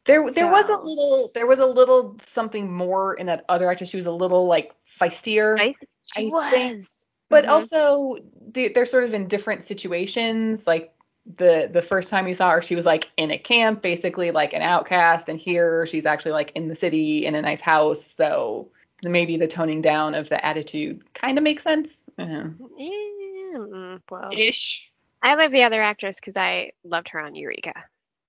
There 0.05 0.31
there 0.31 0.49
was 0.49 0.69
a 0.69 0.77
little 0.77 1.31
there 1.35 1.45
was 1.45 1.59
a 1.59 1.65
little 1.65 2.17
something 2.25 2.71
more 2.71 3.13
in 3.13 3.27
that 3.27 3.43
other 3.49 3.69
actress. 3.69 3.89
She 3.89 3.97
was 3.97 4.05
a 4.07 4.11
little 4.11 4.47
like 4.47 4.71
feistier. 4.99 5.55
Right? 5.55 5.75
She 6.15 6.19
I 6.19 6.21
think- 6.21 6.33
was. 6.33 6.95
But 7.29 7.45
Mhm. 7.45 7.49
also 7.49 8.15
they, 8.49 8.69
they're 8.69 8.85
sort 8.85 9.03
of 9.03 9.13
in 9.13 9.27
different 9.27 9.61
situations. 9.61 10.65
Like 10.65 10.91
the 11.37 11.69
the 11.71 11.81
first 11.81 12.09
time 12.09 12.27
you 12.27 12.33
saw 12.33 12.51
her, 12.51 12.61
she 12.61 12.75
was 12.75 12.85
like 12.85 13.09
in 13.17 13.31
a 13.31 13.37
camp, 13.37 13.81
basically 13.81 14.31
like 14.31 14.53
an 14.53 14.61
outcast, 14.61 15.29
and 15.29 15.39
here 15.39 15.85
she's 15.85 16.05
actually 16.05 16.31
like 16.31 16.51
in 16.55 16.67
the 16.67 16.75
city 16.75 17.25
in 17.25 17.35
a 17.35 17.41
nice 17.41 17.61
house. 17.61 18.03
So 18.03 18.69
maybe 19.03 19.37
the 19.37 19.47
toning 19.47 19.81
down 19.81 20.15
of 20.15 20.29
the 20.29 20.43
attitude 20.45 21.13
kind 21.13 21.37
of 21.37 21.43
makes 21.43 21.63
sense. 21.63 22.03
Uh-huh. 22.17 22.49
Yeah. 22.77 23.97
well, 24.09 24.29
ish. 24.35 24.91
I 25.21 25.35
love 25.35 25.51
the 25.51 25.63
other 25.63 25.81
actress 25.81 26.15
because 26.15 26.37
I 26.37 26.71
loved 26.83 27.09
her 27.09 27.19
on 27.19 27.35
Eureka, 27.35 27.73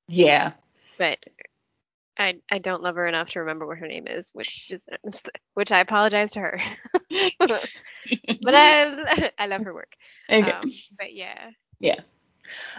Yeah. 0.08 0.52
but 0.98 1.18
I 2.18 2.34
I 2.50 2.58
don't 2.58 2.82
love 2.82 2.96
her 2.96 3.06
enough 3.06 3.30
to 3.30 3.40
remember 3.40 3.66
what 3.66 3.78
her 3.78 3.86
name 3.86 4.06
is, 4.06 4.30
which 4.34 4.66
is 4.70 4.82
which 5.54 5.72
I 5.72 5.80
apologize 5.80 6.32
to 6.32 6.40
her. 6.40 6.60
but 7.38 8.54
I 8.54 9.30
I 9.38 9.46
love 9.46 9.62
her 9.62 9.72
work. 9.72 9.92
Okay. 10.28 10.50
Um, 10.50 10.68
but 10.98 11.14
yeah. 11.14 11.50
Yeah. 11.78 12.00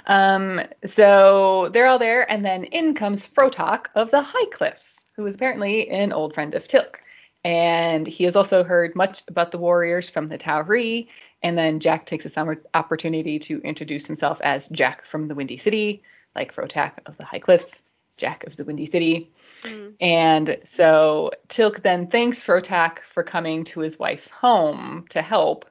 Um, 0.05 0.61
so 0.85 1.69
they're 1.73 1.87
all 1.87 1.99
there, 1.99 2.29
and 2.29 2.43
then 2.43 2.63
in 2.65 2.93
comes 2.93 3.27
Fro'tak 3.27 3.87
of 3.95 4.11
the 4.11 4.21
High 4.21 4.49
Cliffs, 4.51 5.03
who 5.15 5.25
is 5.25 5.35
apparently 5.35 5.89
an 5.89 6.13
old 6.13 6.33
friend 6.33 6.53
of 6.53 6.67
Teal'c. 6.67 6.95
And 7.43 8.05
he 8.05 8.25
has 8.25 8.35
also 8.35 8.63
heard 8.63 8.95
much 8.95 9.23
about 9.27 9.51
the 9.51 9.57
warriors 9.57 10.09
from 10.09 10.27
the 10.27 10.37
Tauri. 10.37 11.07
And 11.41 11.57
then 11.57 11.79
Jack 11.79 12.05
takes 12.05 12.23
this 12.23 12.35
oppor- 12.35 12.63
opportunity 12.73 13.39
to 13.39 13.59
introduce 13.61 14.05
himself 14.05 14.39
as 14.43 14.67
Jack 14.67 15.03
from 15.03 15.27
the 15.27 15.33
Windy 15.33 15.57
City, 15.57 16.03
like 16.35 16.53
Fro'tak 16.53 16.99
of 17.07 17.17
the 17.17 17.25
High 17.25 17.39
Cliffs, 17.39 17.81
Jack 18.15 18.45
of 18.45 18.57
the 18.57 18.65
Windy 18.65 18.85
City. 18.85 19.31
Mm. 19.63 19.93
And 19.99 20.59
so 20.63 21.31
Teal'c 21.47 21.81
then 21.81 22.07
thanks 22.07 22.43
Fro'tak 22.43 22.99
for 22.99 23.23
coming 23.23 23.63
to 23.65 23.79
his 23.79 23.97
wife's 23.97 24.29
home 24.29 25.05
to 25.09 25.23
help. 25.23 25.65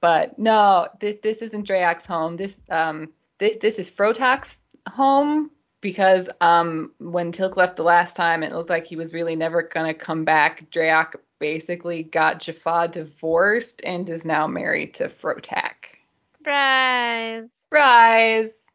But 0.00 0.38
no, 0.38 0.88
this 1.00 1.16
this 1.22 1.42
isn't 1.42 1.66
Drey'auc's 1.66 2.06
home. 2.06 2.36
This 2.36 2.60
um 2.70 3.08
this 3.38 3.56
this 3.58 3.78
is 3.78 3.90
Fro'tak's 3.90 4.60
home 4.88 5.50
because 5.80 6.28
um 6.40 6.92
when 6.98 7.32
Teal'c 7.32 7.56
left 7.56 7.76
the 7.76 7.82
last 7.82 8.16
time 8.16 8.42
it 8.42 8.52
looked 8.52 8.70
like 8.70 8.86
he 8.86 8.96
was 8.96 9.12
really 9.12 9.36
never 9.36 9.62
gonna 9.62 9.94
come 9.94 10.24
back. 10.24 10.70
Drey'auc 10.70 11.14
basically 11.38 12.02
got 12.02 12.40
Jaffa 12.40 12.88
divorced 12.90 13.82
and 13.84 14.08
is 14.08 14.24
now 14.24 14.46
married 14.46 14.94
to 14.94 15.04
Fro'tak. 15.04 15.96
Surprise. 16.36 17.50
Surprise. 17.68 18.66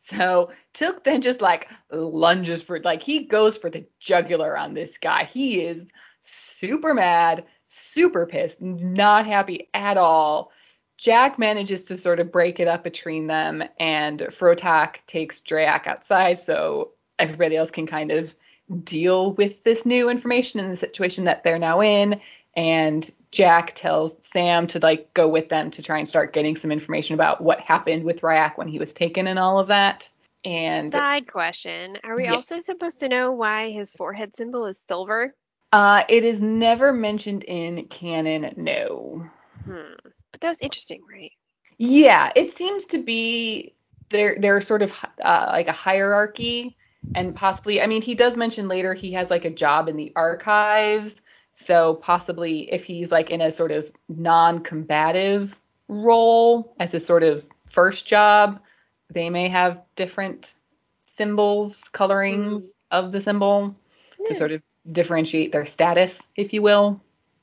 So 0.00 0.50
Teal'c 0.74 1.04
then 1.04 1.20
just 1.20 1.40
like 1.40 1.68
lunges 1.90 2.62
for 2.62 2.80
like 2.80 3.02
he 3.02 3.24
goes 3.24 3.56
for 3.56 3.70
the 3.70 3.86
jugular 4.00 4.56
on 4.56 4.74
this 4.74 4.98
guy. 4.98 5.24
He 5.24 5.60
is 5.60 5.86
super 6.22 6.94
mad, 6.94 7.44
super 7.68 8.26
pissed, 8.26 8.60
not 8.60 9.26
happy 9.26 9.68
at 9.74 9.96
all. 9.96 10.52
Jack 11.00 11.38
manages 11.38 11.84
to 11.84 11.96
sort 11.96 12.20
of 12.20 12.30
break 12.30 12.60
it 12.60 12.68
up 12.68 12.84
between 12.84 13.26
them, 13.26 13.64
and 13.78 14.20
Fro'tak 14.20 14.98
takes 15.06 15.40
Drey'auc 15.40 15.86
outside 15.86 16.38
so 16.38 16.90
everybody 17.18 17.56
else 17.56 17.70
can 17.70 17.86
kind 17.86 18.10
of 18.10 18.34
deal 18.84 19.32
with 19.32 19.64
this 19.64 19.86
new 19.86 20.10
information 20.10 20.60
and 20.60 20.70
the 20.70 20.76
situation 20.76 21.24
that 21.24 21.42
they're 21.42 21.58
now 21.58 21.80
in. 21.80 22.20
And 22.54 23.10
Jack 23.30 23.72
tells 23.74 24.14
Sam 24.20 24.66
to 24.68 24.78
like 24.78 25.14
go 25.14 25.26
with 25.26 25.48
them 25.48 25.70
to 25.70 25.82
try 25.82 25.98
and 25.98 26.06
start 26.06 26.34
getting 26.34 26.54
some 26.54 26.70
information 26.70 27.14
about 27.14 27.40
what 27.40 27.62
happened 27.62 28.04
with 28.04 28.20
Rya'c 28.20 28.58
when 28.58 28.68
he 28.68 28.78
was 28.78 28.92
taken 28.92 29.26
and 29.26 29.38
all 29.38 29.58
of 29.58 29.68
that. 29.68 30.10
And 30.44 30.92
Side 30.92 31.26
question: 31.32 31.96
Are 32.04 32.14
we 32.14 32.24
Yes. 32.24 32.34
also 32.34 32.60
supposed 32.60 33.00
to 33.00 33.08
know 33.08 33.32
why 33.32 33.70
his 33.70 33.94
forehead 33.94 34.36
symbol 34.36 34.66
is 34.66 34.78
silver? 34.86 35.34
uh, 35.72 36.04
it 36.10 36.24
is 36.24 36.42
never 36.42 36.92
mentioned 36.92 37.44
in 37.44 37.86
canon, 37.86 38.52
no. 38.58 39.24
Hmm. 39.64 40.10
But 40.40 40.46
that 40.46 40.50
was 40.50 40.60
interesting, 40.60 41.02
right? 41.10 41.32
Yeah, 41.78 42.32
it 42.34 42.50
seems 42.50 42.86
to 42.86 42.98
be 42.98 43.74
there. 44.08 44.36
There's 44.38 44.66
sort 44.66 44.82
of 44.82 44.92
uh, 45.22 45.46
like 45.50 45.68
a 45.68 45.72
hierarchy, 45.72 46.76
and 47.14 47.34
possibly, 47.34 47.80
I 47.80 47.86
mean, 47.86 48.02
he 48.02 48.14
does 48.14 48.36
mention 48.36 48.68
later 48.68 48.94
he 48.94 49.12
has 49.12 49.30
like 49.30 49.44
a 49.44 49.50
job 49.50 49.88
in 49.88 49.96
the 49.96 50.12
archives, 50.16 51.20
so 51.54 51.94
possibly 51.94 52.72
if 52.72 52.84
he's 52.84 53.12
like 53.12 53.30
in 53.30 53.40
a 53.40 53.50
sort 53.50 53.72
of 53.72 53.90
non-combative 54.08 55.58
role 55.88 56.74
as 56.78 56.94
a 56.94 57.00
sort 57.00 57.22
of 57.22 57.46
first 57.66 58.06
job, 58.06 58.60
they 59.10 59.28
may 59.28 59.48
have 59.48 59.82
different 59.96 60.54
symbols, 61.00 61.82
colorings 61.92 62.72
of 62.90 63.12
the 63.12 63.20
symbol 63.20 63.74
to 64.26 64.34
sort 64.34 64.52
of 64.52 64.62
differentiate 64.90 65.52
their 65.52 65.66
status, 65.66 66.26
if 66.36 66.52
you 66.52 66.62
will. 66.62 67.00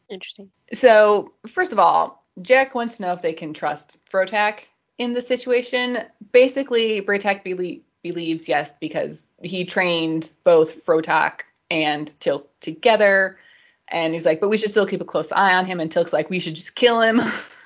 Interesting. 0.10 0.51
So, 0.74 1.34
first 1.48 1.72
of 1.72 1.80
all, 1.80 2.17
Jack 2.41 2.75
wants 2.75 2.98
to 2.98 3.03
know 3.03 3.13
if 3.13 3.22
they 3.22 3.34
can 3.34 3.53
trust 3.53 3.98
Fro'tak 4.10 4.62
in 4.98 5.13
the 5.13 5.22
situation. 5.22 6.00
Basically, 6.32 7.01
Bra'tac 7.01 7.44
belie- 7.44 7.82
believes 8.03 8.48
yes 8.48 8.74
because 8.79 9.22
he 9.41 9.65
trained 9.65 10.32
both 10.44 10.86
Fro'tak 10.86 11.41
and 11.70 12.12
Teal'c 12.20 12.46
together. 12.60 13.38
And 13.89 14.13
he's 14.13 14.25
like, 14.25 14.39
but 14.39 14.50
we 14.50 14.58
should 14.58 14.72
still 14.72 14.86
keep 14.86 15.01
a 15.01 15.06
close 15.06 15.32
eye 15.32 15.56
on 15.56 15.65
him. 15.65 15.79
And 15.79 15.91
Teal'c's 15.91 16.13
like, 16.13 16.29
we 16.29 16.39
should 16.39 16.56
just 16.56 16.75
kill 16.75 17.01
him. 17.01 17.22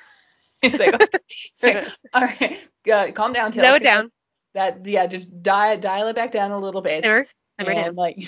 he's 0.61 0.79
like, 0.79 0.93
okay. 0.93 1.85
All 2.13 2.21
right, 2.21 2.67
uh, 2.91 3.11
calm 3.11 3.33
down, 3.33 3.51
Teal'c. 3.51 3.61
Slow 3.61 3.75
it 3.75 3.83
down. 3.83 4.07
That 4.53 4.85
yeah, 4.85 5.07
just 5.07 5.41
dial 5.41 5.79
dial 5.79 6.09
it 6.09 6.15
back 6.15 6.31
down 6.31 6.51
a 6.51 6.59
little 6.59 6.81
bit. 6.81 7.03
Simmer. 7.03 7.25
Simmer 7.57 7.71
and 7.71 7.85
down. 7.85 7.95
like 7.95 8.19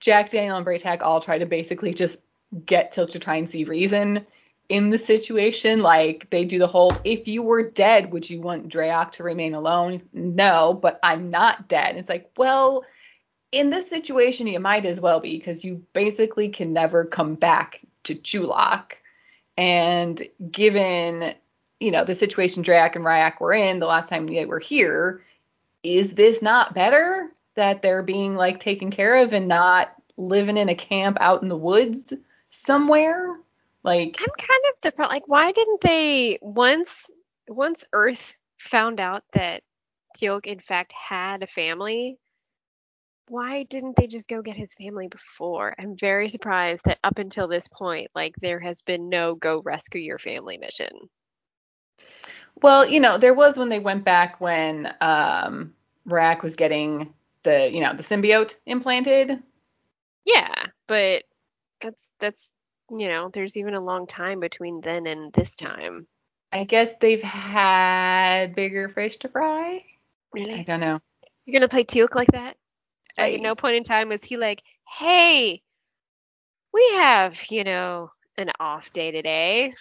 Jack, 0.00 0.30
Daniel, 0.30 0.56
and 0.56 0.66
Bra'tac 0.66 1.02
all 1.02 1.20
try 1.20 1.38
to 1.38 1.46
basically 1.46 1.94
just 1.94 2.18
get 2.66 2.92
Teal'c 2.92 3.10
to 3.10 3.18
try 3.18 3.36
and 3.36 3.48
see 3.48 3.64
reason 3.64 4.26
in 4.68 4.90
the 4.90 4.98
situation. 4.98 5.82
Like 5.82 6.30
they 6.30 6.44
do 6.44 6.58
the 6.58 6.66
whole 6.66 6.92
if 7.04 7.28
you 7.28 7.42
were 7.42 7.70
dead, 7.70 8.12
would 8.12 8.28
you 8.28 8.40
want 8.40 8.68
Drey'auc 8.68 9.12
to 9.12 9.22
remain 9.22 9.54
alone? 9.54 10.00
No, 10.12 10.78
but 10.80 10.98
I'm 11.02 11.30
not 11.30 11.68
dead. 11.68 11.96
It's 11.96 12.08
like, 12.08 12.30
well, 12.36 12.84
in 13.50 13.70
this 13.70 13.88
situation 13.88 14.46
you 14.46 14.60
might 14.60 14.86
as 14.86 15.00
well 15.00 15.20
be 15.20 15.36
because 15.36 15.64
you 15.64 15.84
basically 15.92 16.48
can 16.48 16.72
never 16.72 17.04
come 17.04 17.34
back 17.34 17.80
to 18.04 18.14
Chulak. 18.14 18.94
And 19.56 20.22
given 20.50 21.34
you 21.80 21.90
know 21.90 22.04
the 22.04 22.14
situation 22.14 22.62
Drey'auc 22.62 22.96
and 22.96 23.04
Rya'c 23.04 23.40
were 23.40 23.52
in 23.52 23.78
the 23.78 23.86
last 23.86 24.08
time 24.08 24.26
they 24.26 24.46
were 24.46 24.60
here, 24.60 25.22
is 25.82 26.14
this 26.14 26.40
not 26.40 26.74
better 26.74 27.30
that 27.54 27.82
they're 27.82 28.02
being 28.02 28.34
like 28.34 28.60
taken 28.60 28.90
care 28.90 29.16
of 29.16 29.32
and 29.32 29.48
not 29.48 29.92
living 30.16 30.56
in 30.56 30.68
a 30.68 30.74
camp 30.74 31.18
out 31.20 31.42
in 31.42 31.48
the 31.48 31.56
woods 31.56 32.12
somewhere? 32.50 33.34
Like 33.84 34.16
I'm 34.20 34.26
kind 34.38 34.60
of 34.70 34.74
surprised. 34.82 35.10
Like, 35.10 35.28
why 35.28 35.52
didn't 35.52 35.80
they 35.80 36.38
once 36.40 37.10
once 37.48 37.84
Earth 37.92 38.34
found 38.58 39.00
out 39.00 39.24
that 39.32 39.62
Teal'c 40.16 40.46
in 40.46 40.60
fact 40.60 40.92
had 40.92 41.42
a 41.42 41.46
family? 41.46 42.18
Why 43.28 43.62
didn't 43.64 43.96
they 43.96 44.06
just 44.06 44.28
go 44.28 44.42
get 44.42 44.56
his 44.56 44.74
family 44.74 45.08
before? 45.08 45.74
I'm 45.78 45.96
very 45.96 46.28
surprised 46.28 46.82
that 46.84 46.98
up 47.02 47.18
until 47.18 47.48
this 47.48 47.66
point, 47.68 48.08
like 48.14 48.34
there 48.40 48.60
has 48.60 48.82
been 48.82 49.08
no 49.08 49.34
go 49.34 49.62
rescue 49.64 50.00
your 50.00 50.18
family 50.18 50.58
mission. 50.58 50.90
Well, 52.60 52.86
you 52.86 53.00
know, 53.00 53.18
there 53.18 53.34
was 53.34 53.56
when 53.56 53.68
they 53.68 53.78
went 53.78 54.04
back 54.04 54.40
when 54.40 54.94
um 55.00 55.74
Rya'c 56.08 56.42
was 56.42 56.56
getting 56.56 57.14
the, 57.42 57.70
you 57.72 57.80
know, 57.80 57.94
the 57.94 58.02
symbiote 58.02 58.56
implanted. 58.66 59.42
Yeah, 60.24 60.66
but 60.86 61.24
that's 61.80 62.10
that's 62.20 62.52
you 62.98 63.08
know, 63.08 63.28
there's 63.30 63.56
even 63.56 63.74
a 63.74 63.80
long 63.80 64.06
time 64.06 64.40
between 64.40 64.80
then 64.80 65.06
and 65.06 65.32
this 65.32 65.56
time. 65.56 66.06
I 66.52 66.64
guess 66.64 66.96
they've 66.98 67.22
had 67.22 68.54
bigger 68.54 68.88
fish 68.88 69.16
to 69.18 69.28
fry. 69.28 69.84
Really? 70.32 70.54
I 70.54 70.62
don't 70.62 70.80
know. 70.80 71.00
You're 71.44 71.52
gonna 71.54 71.68
play 71.68 71.84
Teal'c 71.84 72.14
like 72.14 72.32
that? 72.32 72.56
Like 73.18 73.32
I- 73.32 73.34
at 73.34 73.40
no 73.40 73.54
point 73.54 73.76
in 73.76 73.84
time 73.84 74.08
was 74.08 74.24
he 74.24 74.36
like, 74.36 74.62
"Hey, 74.86 75.62
we 76.72 76.88
have 76.94 77.40
you 77.50 77.64
know 77.64 78.10
an 78.36 78.50
off 78.60 78.92
day 78.92 79.10
today. 79.10 79.74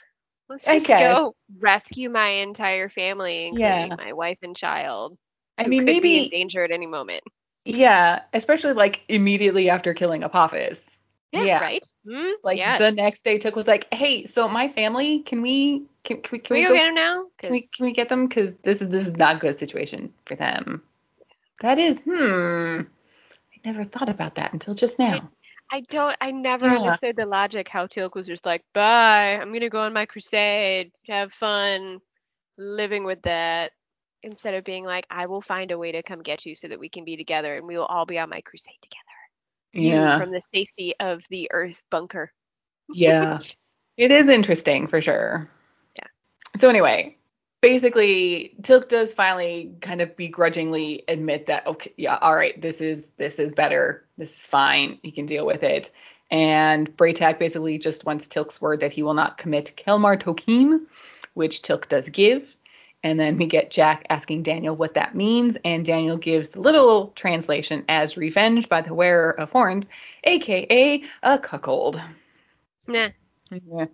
Let's 0.49 0.69
just 0.69 0.85
guess. 0.87 0.99
go 0.99 1.35
rescue 1.59 2.09
my 2.09 2.27
entire 2.27 2.89
family, 2.89 3.45
including 3.47 3.95
Yeah. 3.95 3.95
my 3.95 4.13
wife 4.13 4.39
and 4.43 4.55
child, 4.55 5.17
I 5.57 5.67
mean, 5.67 5.85
could 5.85 5.99
be 5.99 6.17
in 6.17 6.27
maybe 6.27 6.29
danger 6.29 6.63
at 6.63 6.71
any 6.71 6.87
moment." 6.87 7.23
yeah, 7.65 8.21
especially 8.33 8.73
like 8.73 9.03
immediately 9.07 9.69
after 9.69 9.93
killing 9.93 10.23
Apophis. 10.23 10.90
Yeah. 11.33 11.61
right. 11.61 11.93
Hmm? 12.07 12.29
Like 12.43 12.57
yes. 12.57 12.79
the 12.79 12.91
next 12.91 13.23
day, 13.23 13.37
Teal'c 13.39 13.55
was 13.55 13.67
like, 13.67 13.93
"Hey, 13.93 14.25
so 14.25 14.47
my 14.47 14.67
family, 14.67 15.19
can 15.19 15.41
we 15.41 15.83
can, 16.03 16.21
can 16.21 16.29
we 16.31 16.39
Can 16.39 16.55
we 16.55 16.63
go 16.63 16.69
go 16.69 16.75
get 16.75 16.85
them 16.87 16.95
now? 16.95 17.25
Can 17.37 17.51
we 17.51 17.61
can 17.61 17.85
we 17.85 17.93
get 17.93 18.09
them? 18.09 18.27
Because 18.27 18.53
this 18.63 18.81
is 18.81 18.89
this 18.89 19.07
is 19.07 19.13
not 19.13 19.37
a 19.37 19.39
good 19.39 19.55
situation 19.55 20.13
for 20.25 20.35
them. 20.35 20.81
That 21.61 21.77
is, 21.77 22.01
hmm. 22.01 22.81
I 22.81 23.57
never 23.63 23.83
thought 23.83 24.09
about 24.09 24.35
that 24.35 24.53
until 24.53 24.73
just 24.73 24.97
now. 24.97 25.29
I 25.71 25.81
don't. 25.81 26.17
I 26.19 26.31
never 26.31 26.65
Yeah. 26.65 26.75
understood 26.77 27.15
the 27.15 27.25
logic 27.25 27.67
how 27.67 27.87
Teal'c 27.87 28.15
was 28.15 28.27
just 28.27 28.45
like, 28.45 28.63
"Bye, 28.73 29.37
I'm 29.39 29.53
gonna 29.53 29.69
go 29.69 29.81
on 29.81 29.93
my 29.93 30.05
crusade, 30.05 30.91
have 31.07 31.31
fun, 31.31 31.99
living 32.57 33.03
with 33.05 33.21
that," 33.23 33.71
instead 34.23 34.55
of 34.55 34.63
being 34.63 34.83
like, 34.83 35.05
"I 35.09 35.27
will 35.27 35.41
find 35.41 35.71
a 35.71 35.77
way 35.77 35.93
to 35.93 36.03
come 36.03 36.23
get 36.23 36.45
you 36.45 36.55
so 36.55 36.67
that 36.67 36.79
we 36.79 36.89
can 36.89 37.05
be 37.05 37.15
together 37.15 37.55
and 37.55 37.67
we 37.67 37.77
will 37.77 37.85
all 37.85 38.05
be 38.05 38.19
on 38.19 38.29
my 38.29 38.41
crusade 38.41 38.81
together." 38.81 39.10
You 39.73 39.89
yeah, 39.89 40.19
from 40.19 40.31
the 40.31 40.41
safety 40.53 40.93
of 40.99 41.23
the 41.29 41.49
Earth 41.51 41.81
bunker. 41.89 42.31
yeah. 42.93 43.37
It 43.97 44.09
is 44.09 44.29
interesting 44.29 44.87
for 44.87 44.99
sure. 44.99 45.47
Yeah. 45.95 46.07
So 46.57 46.69
anyway, 46.69 47.17
basically, 47.61 48.55
Teal'c 48.61 48.89
does 48.89 49.13
finally 49.13 49.75
kind 49.81 50.01
of 50.01 50.15
begrudgingly 50.17 51.03
admit 51.07 51.45
that 51.45 51.67
okay, 51.67 51.93
yeah, 51.97 52.17
all 52.19 52.35
right, 52.35 52.59
this 52.59 52.81
is 52.81 53.09
this 53.17 53.37
is 53.37 53.53
better, 53.53 54.05
this 54.17 54.31
is 54.31 54.45
fine, 54.45 54.99
he 55.03 55.11
can 55.11 55.25
deal 55.25 55.45
with 55.45 55.63
it. 55.63 55.91
And 56.31 56.95
Bra'tac 56.95 57.37
basically 57.37 57.77
just 57.77 58.05
wants 58.05 58.27
Teal'c's 58.27 58.61
word 58.61 58.79
that 58.79 58.93
he 58.93 59.03
will 59.03 59.13
not 59.13 59.37
commit 59.37 59.75
Kel 59.75 59.99
mar 59.99 60.17
tokeem, 60.17 60.87
which 61.33 61.61
Teal'c 61.61 61.87
does 61.87 62.09
give. 62.09 62.55
And 63.03 63.19
then 63.19 63.37
we 63.37 63.47
get 63.47 63.71
Jack 63.71 64.05
asking 64.09 64.43
Daniel 64.43 64.75
what 64.75 64.93
that 64.93 65.15
means, 65.15 65.57
and 65.65 65.83
Daniel 65.83 66.17
gives 66.17 66.51
the 66.51 66.61
little 66.61 67.07
translation 67.15 67.83
as 67.89 68.15
revenge 68.15 68.69
by 68.69 68.81
the 68.81 68.93
wearer 68.93 69.31
of 69.39 69.51
horns, 69.51 69.87
aka 70.23 71.03
a 71.23 71.39
cuckold. 71.39 71.99
Nah. 72.87 73.09
Yeah. 73.49 73.85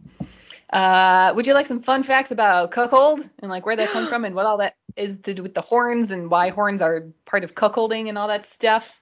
Uh, 0.71 1.31
would 1.33 1.47
you 1.47 1.53
like 1.53 1.65
some 1.65 1.79
fun 1.79 2.03
facts 2.03 2.31
about 2.31 2.71
cuckold 2.71 3.21
and 3.39 3.49
like 3.49 3.65
where 3.65 3.75
that 3.77 3.89
comes 3.89 4.09
from 4.09 4.25
and 4.25 4.35
what 4.35 4.45
all 4.45 4.57
that 4.57 4.75
is 4.97 5.19
to 5.19 5.33
do 5.33 5.41
with 5.41 5.53
the 5.53 5.61
horns 5.61 6.11
and 6.11 6.29
why 6.29 6.49
horns 6.49 6.81
are 6.81 7.07
part 7.25 7.43
of 7.43 7.55
cuckolding 7.55 8.09
and 8.09 8.17
all 8.17 8.27
that 8.27 8.45
stuff? 8.45 9.01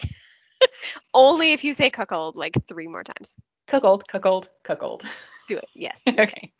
Only 1.14 1.52
if 1.52 1.62
you 1.62 1.74
say 1.74 1.90
cuckold 1.90 2.36
like 2.36 2.56
three 2.66 2.88
more 2.88 3.04
times. 3.04 3.36
Cuckold, 3.66 4.08
cuckold, 4.08 4.48
cuckold. 4.62 5.04
Do 5.48 5.58
it. 5.58 5.68
Yes. 5.74 6.02
okay. 6.08 6.52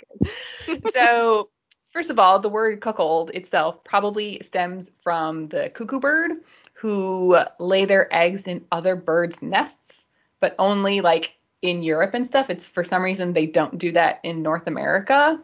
so, 0.92 1.50
first 1.94 2.10
of 2.10 2.18
all, 2.18 2.40
the 2.40 2.48
word 2.48 2.80
cuckold 2.80 3.30
itself 3.30 3.82
probably 3.84 4.40
stems 4.42 4.90
from 4.98 5.44
the 5.44 5.70
cuckoo 5.70 6.00
bird 6.00 6.32
who 6.72 7.38
lay 7.60 7.84
their 7.84 8.12
eggs 8.12 8.48
in 8.48 8.64
other 8.72 8.96
birds' 8.96 9.40
nests, 9.42 10.06
but 10.40 10.56
only 10.58 11.00
like 11.00 11.36
in 11.62 11.84
Europe 11.84 12.12
and 12.12 12.26
stuff. 12.26 12.50
It's 12.50 12.68
for 12.68 12.82
some 12.82 13.00
reason 13.00 13.32
they 13.32 13.46
don't 13.46 13.78
do 13.78 13.92
that 13.92 14.18
in 14.24 14.42
North 14.42 14.66
America. 14.66 15.40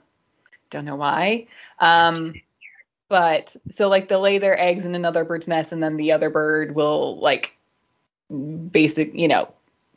Don't 0.70 0.84
know 0.84 0.96
why. 0.96 1.46
Um, 1.78 2.34
but 3.08 3.54
so 3.70 3.88
like 3.88 4.08
they'll 4.08 4.20
lay 4.20 4.38
their 4.38 4.60
eggs 4.60 4.84
in 4.84 4.96
another 4.96 5.24
bird's 5.24 5.46
nest 5.46 5.70
and 5.70 5.80
then 5.80 5.96
the 5.96 6.12
other 6.12 6.30
bird 6.30 6.74
will 6.74 7.18
like 7.20 7.56
basic, 8.28 9.14
you 9.14 9.28
know, 9.28 9.52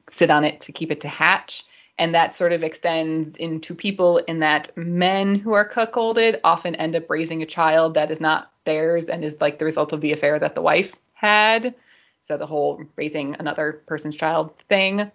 sit 0.07 0.29
on 0.29 0.43
it 0.43 0.61
to 0.61 0.71
keep 0.71 0.91
it 0.91 1.01
to 1.01 1.07
hatch. 1.07 1.65
And 2.03 2.13
that 2.13 2.33
sort 2.33 2.51
of 2.51 2.65
extends 2.65 3.37
into 3.37 3.73
people 3.73 4.17
in 4.17 4.39
that 4.39 4.75
men 4.75 5.35
who 5.35 5.53
are 5.53 5.69
cuckolded 5.69 6.41
often 6.43 6.75
end 6.75 6.97
up 6.97 7.09
raising 7.09 7.41
a 7.41 7.45
child 7.45 7.93
that 7.93 8.11
is 8.11 8.19
not 8.19 8.51
theirs 8.65 9.07
and 9.07 9.23
is 9.23 9.39
like 9.39 9.57
the 9.57 9.63
result 9.63 9.93
of 9.93 10.01
the 10.01 10.11
affair 10.11 10.37
that 10.37 10.53
the 10.53 10.61
wife 10.61 10.97
had. 11.13 11.73
So 12.21 12.35
the 12.35 12.45
whole 12.45 12.83
raising 12.97 13.37
another 13.39 13.81
person's 13.85 14.17
child 14.17 14.53
thing. 14.67 15.09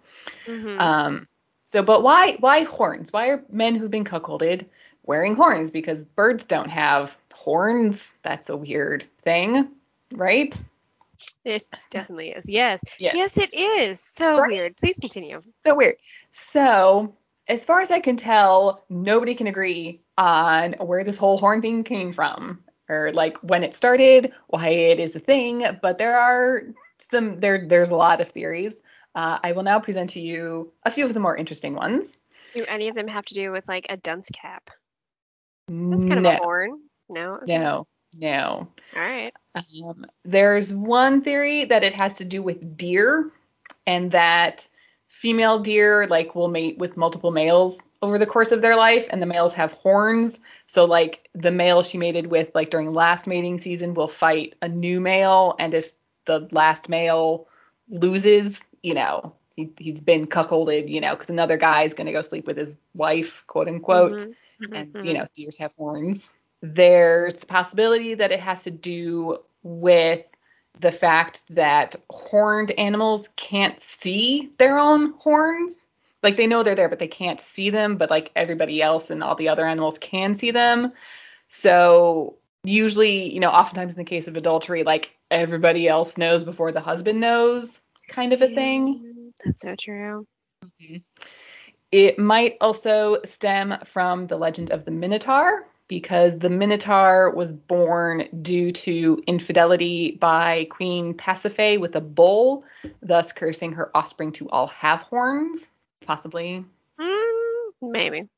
Mhm. 0.47 0.81
Um, 0.81 1.27
so, 1.71 1.83
but 1.83 2.01
why 2.01 2.37
why 2.39 2.63
horns? 2.63 3.13
Why 3.13 3.27
are 3.27 3.43
men 3.51 3.75
who've 3.75 3.91
been 3.91 4.03
cuckolded 4.03 4.65
wearing 5.03 5.35
horns? 5.35 5.69
Because 5.69 6.03
birds 6.03 6.43
don't 6.43 6.71
have 6.71 7.15
horns. 7.31 8.15
That's 8.23 8.49
a 8.49 8.57
weird 8.57 9.05
thing, 9.19 9.75
right? 10.15 10.59
It 11.45 11.65
definitely 11.91 12.29
is. 12.29 12.47
Yes. 12.47 12.81
Yeah. 12.97 13.11
Yes, 13.13 13.37
it 13.37 13.53
is. 13.53 13.99
So 13.99 14.37
Right? 14.39 14.49
weird. 14.49 14.77
Please 14.77 14.99
continue. 14.99 15.37
So 15.65 15.75
weird. 15.75 15.95
So, 16.31 17.15
as 17.47 17.65
far 17.65 17.81
as 17.81 17.91
I 17.91 17.99
can 17.99 18.17
tell, 18.17 18.83
nobody 18.89 19.35
can 19.35 19.47
agree 19.47 20.01
on 20.17 20.73
where 20.73 21.03
this 21.03 21.17
whole 21.17 21.37
horn 21.37 21.61
thing 21.61 21.83
came 21.83 22.13
from, 22.13 22.63
or 22.87 23.11
like 23.13 23.37
when 23.37 23.63
it 23.63 23.73
started, 23.73 24.33
why 24.47 24.69
it 24.69 24.99
is 24.99 25.15
a 25.15 25.19
thing. 25.19 25.63
But 25.81 25.97
there 25.97 26.17
are 26.19 26.63
some 26.97 27.39
there. 27.39 27.65
There's 27.65 27.91
a 27.91 27.95
lot 27.95 28.21
of 28.21 28.29
theories. 28.29 28.75
Uh, 29.15 29.39
I 29.43 29.53
will 29.53 29.63
now 29.63 29.79
present 29.79 30.11
to 30.11 30.21
you 30.21 30.71
a 30.83 30.91
few 30.91 31.05
of 31.05 31.13
the 31.13 31.19
more 31.19 31.35
interesting 31.35 31.73
ones. 31.73 32.17
Do 32.53 32.65
any 32.67 32.87
of 32.87 32.95
them 32.95 33.07
have 33.07 33.25
to 33.25 33.33
do 33.33 33.51
with 33.51 33.67
like 33.67 33.87
a 33.89 33.97
dunce 33.97 34.29
cap? 34.31 34.69
That's 35.67 36.05
kind 36.05 36.21
no, 36.21 36.29
of 36.29 36.35
a 36.35 36.37
horn. 36.37 36.79
No. 37.09 37.35
Okay. 37.35 37.57
no, 37.57 37.87
no. 38.15 38.67
All 38.95 39.01
right. 39.01 39.33
Um, 39.55 40.05
there's 40.23 40.71
one 40.73 41.21
theory 41.21 41.65
that 41.65 41.83
it 41.83 41.93
has 41.93 42.15
to 42.15 42.25
do 42.25 42.41
with 42.41 42.77
deer, 42.77 43.31
and 43.85 44.11
that 44.11 44.67
female 45.07 45.59
deer 45.59 46.07
like 46.07 46.35
will 46.35 46.47
mate 46.47 46.77
with 46.77 46.97
multiple 46.97 47.31
males 47.31 47.79
over 48.01 48.17
the 48.17 48.25
course 48.25 48.51
of 48.51 48.61
their 48.61 48.75
life, 48.75 49.07
and 49.09 49.21
the 49.21 49.25
males 49.27 49.53
have 49.53 49.73
horns. 49.73 50.39
So 50.67 50.85
like 50.85 51.29
the 51.33 51.51
male 51.51 51.83
she 51.83 51.97
mated 51.97 52.27
with 52.27 52.51
like 52.55 52.69
during 52.69 52.93
last 52.93 53.27
mating 53.27 53.57
season 53.59 53.93
will 53.93 54.07
fight 54.07 54.55
a 54.61 54.67
new 54.69 54.99
male, 54.99 55.55
and 55.59 55.73
if 55.73 55.93
the 56.25 56.47
last 56.51 56.89
male 56.89 57.47
loses, 57.89 58.61
you 58.83 58.93
know. 58.93 59.33
He, 59.55 59.69
he's 59.77 60.01
been 60.01 60.27
cuckolded, 60.27 60.89
you 60.89 61.01
know, 61.01 61.11
because 61.15 61.29
another 61.29 61.57
guy 61.57 61.83
is 61.83 61.93
going 61.93 62.07
to 62.07 62.13
go 62.13 62.21
sleep 62.21 62.47
with 62.47 62.57
his 62.57 62.79
wife, 62.93 63.43
quote 63.47 63.67
unquote 63.67 64.25
Mhm, 64.25 64.35
mhm, 64.59 64.73
and 64.73 64.95
you 65.01 65.13
know 65.13 65.27
deers 65.35 65.57
have 65.57 65.73
horns 65.77 66.29
there's 66.61 67.35
the 67.35 67.45
possibility 67.45 68.15
that 68.15 68.31
it 68.31 68.39
has 68.39 68.63
to 68.63 68.71
do 68.71 69.39
with 69.63 70.25
the 70.79 70.91
fact 70.91 71.43
that 71.49 71.95
horned 72.09 72.71
animals 72.71 73.29
can't 73.35 73.79
see 73.79 74.51
their 74.57 74.77
own 74.77 75.13
horns. 75.13 75.87
Like 76.21 76.37
they 76.37 76.47
know 76.47 76.63
they're 76.63 76.75
there 76.75 76.89
but 76.89 76.99
they 76.99 77.07
can't 77.07 77.39
see 77.39 77.69
them 77.69 77.97
but 77.97 78.09
like 78.09 78.31
everybody 78.35 78.81
else 78.81 79.09
and 79.09 79.23
all 79.23 79.35
the 79.35 79.49
other 79.49 79.65
animals 79.65 79.97
can 79.97 80.35
see 80.35 80.51
them. 80.51 80.91
So 81.47 82.35
usually 82.63 83.33
you 83.33 83.39
know 83.39 83.49
oftentimes 83.49 83.93
in 83.93 83.97
the 83.97 84.09
case 84.09 84.27
of 84.27 84.35
adultery 84.35 84.83
like 84.83 85.15
everybody 85.31 85.87
else 85.87 86.17
knows 86.17 86.43
before 86.43 86.73
the 86.73 86.81
husband 86.81 87.21
knows 87.21 87.79
kind 88.09 88.33
of 88.33 88.41
a 88.41 88.47
thing. 88.47 89.33
That's 89.43 89.61
so 89.61 89.75
true. 89.75 90.27
It 91.91 92.19
might 92.19 92.57
also 92.61 93.19
stem 93.25 93.75
from 93.85 94.27
the 94.27 94.37
legend 94.37 94.71
of 94.71 94.85
the 94.85 94.91
Minotaur, 94.91 95.65
because 95.89 96.37
the 96.37 96.49
Minotaur 96.49 97.31
was 97.31 97.51
born 97.51 98.29
due 98.41 98.71
to 98.71 99.21
infidelity 99.27 100.11
by 100.11 100.67
Queen 100.69 101.15
Pasiphae 101.15 101.81
with 101.81 101.95
a 101.95 102.01
bull, 102.01 102.63
thus 103.01 103.33
cursing 103.33 103.73
her 103.73 103.91
offspring 103.93 104.31
to 104.33 104.49
all 104.49 104.67
have 104.67 105.01
horns, 105.01 105.67
possibly. 106.05 106.63
Mm, 106.99 107.71
maybe. 107.81 108.29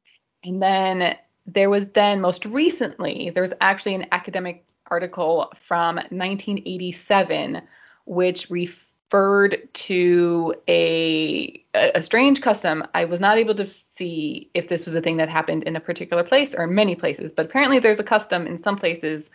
And 0.43 0.61
then 0.61 1.17
there 1.45 1.69
was 1.69 1.89
then 1.89 2.21
most 2.21 2.45
recently, 2.45 3.29
there 3.29 3.43
was 3.43 3.53
actually 3.61 3.95
an 3.95 4.07
academic 4.11 4.65
article 4.87 5.51
from 5.55 5.95
1987 5.95 7.61
which 8.05 8.49
referred 9.11 9.67
to 9.73 10.55
a 10.67 11.63
a 11.73 12.01
strange 12.01 12.41
custom. 12.41 12.83
I 12.93 13.05
was 13.05 13.19
not 13.19 13.37
able 13.37 13.55
to 13.55 13.65
see 13.65 14.49
if 14.53 14.67
this 14.67 14.85
was 14.85 14.95
a 14.95 15.01
thing 15.01 15.17
that 15.17 15.29
happened 15.29 15.63
in 15.63 15.75
a 15.75 15.79
particular 15.79 16.23
place 16.23 16.55
or 16.55 16.63
in 16.63 16.75
many 16.75 16.95
places, 16.95 17.31
but 17.31 17.45
apparently 17.45 17.79
there's 17.79 17.99
a 17.99 18.03
custom 18.03 18.47
in 18.47 18.57
some 18.57 18.77
places 18.77 19.29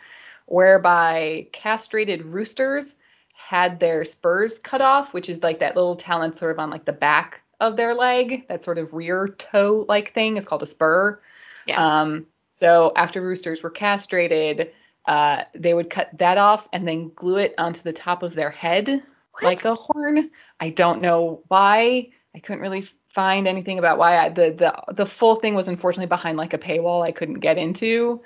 whereby 0.45 1.47
castrated 1.51 2.25
roosters 2.25 2.95
had 3.33 3.79
their 3.79 4.03
spurs 4.03 4.59
cut 4.59 4.81
off, 4.81 5.13
which 5.13 5.29
is 5.29 5.43
like 5.43 5.59
that 5.59 5.75
little 5.75 5.95
talent 5.95 6.35
sort 6.35 6.51
of 6.51 6.59
on 6.59 6.69
like 6.69 6.85
the 6.85 6.93
back 6.93 7.41
of 7.59 7.75
their 7.75 7.93
leg, 7.93 8.47
that 8.47 8.63
sort 8.63 8.77
of 8.77 8.93
rear 8.93 9.27
toe 9.27 9.85
like 9.87 10.13
thing 10.13 10.37
is 10.37 10.45
called 10.45 10.63
a 10.63 10.67
spur. 10.67 11.19
Yeah. 11.65 12.01
Um, 12.01 12.25
so 12.51 12.93
after 12.95 13.21
roosters 13.21 13.61
were 13.61 13.69
castrated, 13.69 14.71
uh, 15.05 15.43
they 15.53 15.73
would 15.73 15.89
cut 15.89 16.17
that 16.17 16.37
off 16.37 16.67
and 16.73 16.87
then 16.87 17.11
glue 17.13 17.37
it 17.37 17.53
onto 17.57 17.81
the 17.81 17.93
top 17.93 18.23
of 18.23 18.33
their 18.33 18.49
head 18.49 19.03
like 19.41 19.63
a 19.65 19.75
horn. 19.75 20.29
I 20.59 20.69
don't 20.71 21.01
know 21.01 21.43
why. 21.47 22.09
I 22.35 22.39
couldn't 22.39 22.61
really 22.61 22.81
find 23.09 23.47
anything 23.47 23.79
about 23.79 23.97
why. 23.97 24.17
I, 24.17 24.29
the 24.29 24.51
the 24.51 24.93
the 24.93 25.05
full 25.05 25.35
thing 25.35 25.55
was 25.55 25.67
unfortunately 25.67 26.07
behind 26.07 26.37
like 26.37 26.53
a 26.53 26.57
paywall 26.57 27.03
I 27.05 27.11
couldn't 27.11 27.39
get 27.39 27.57
into. 27.57 28.21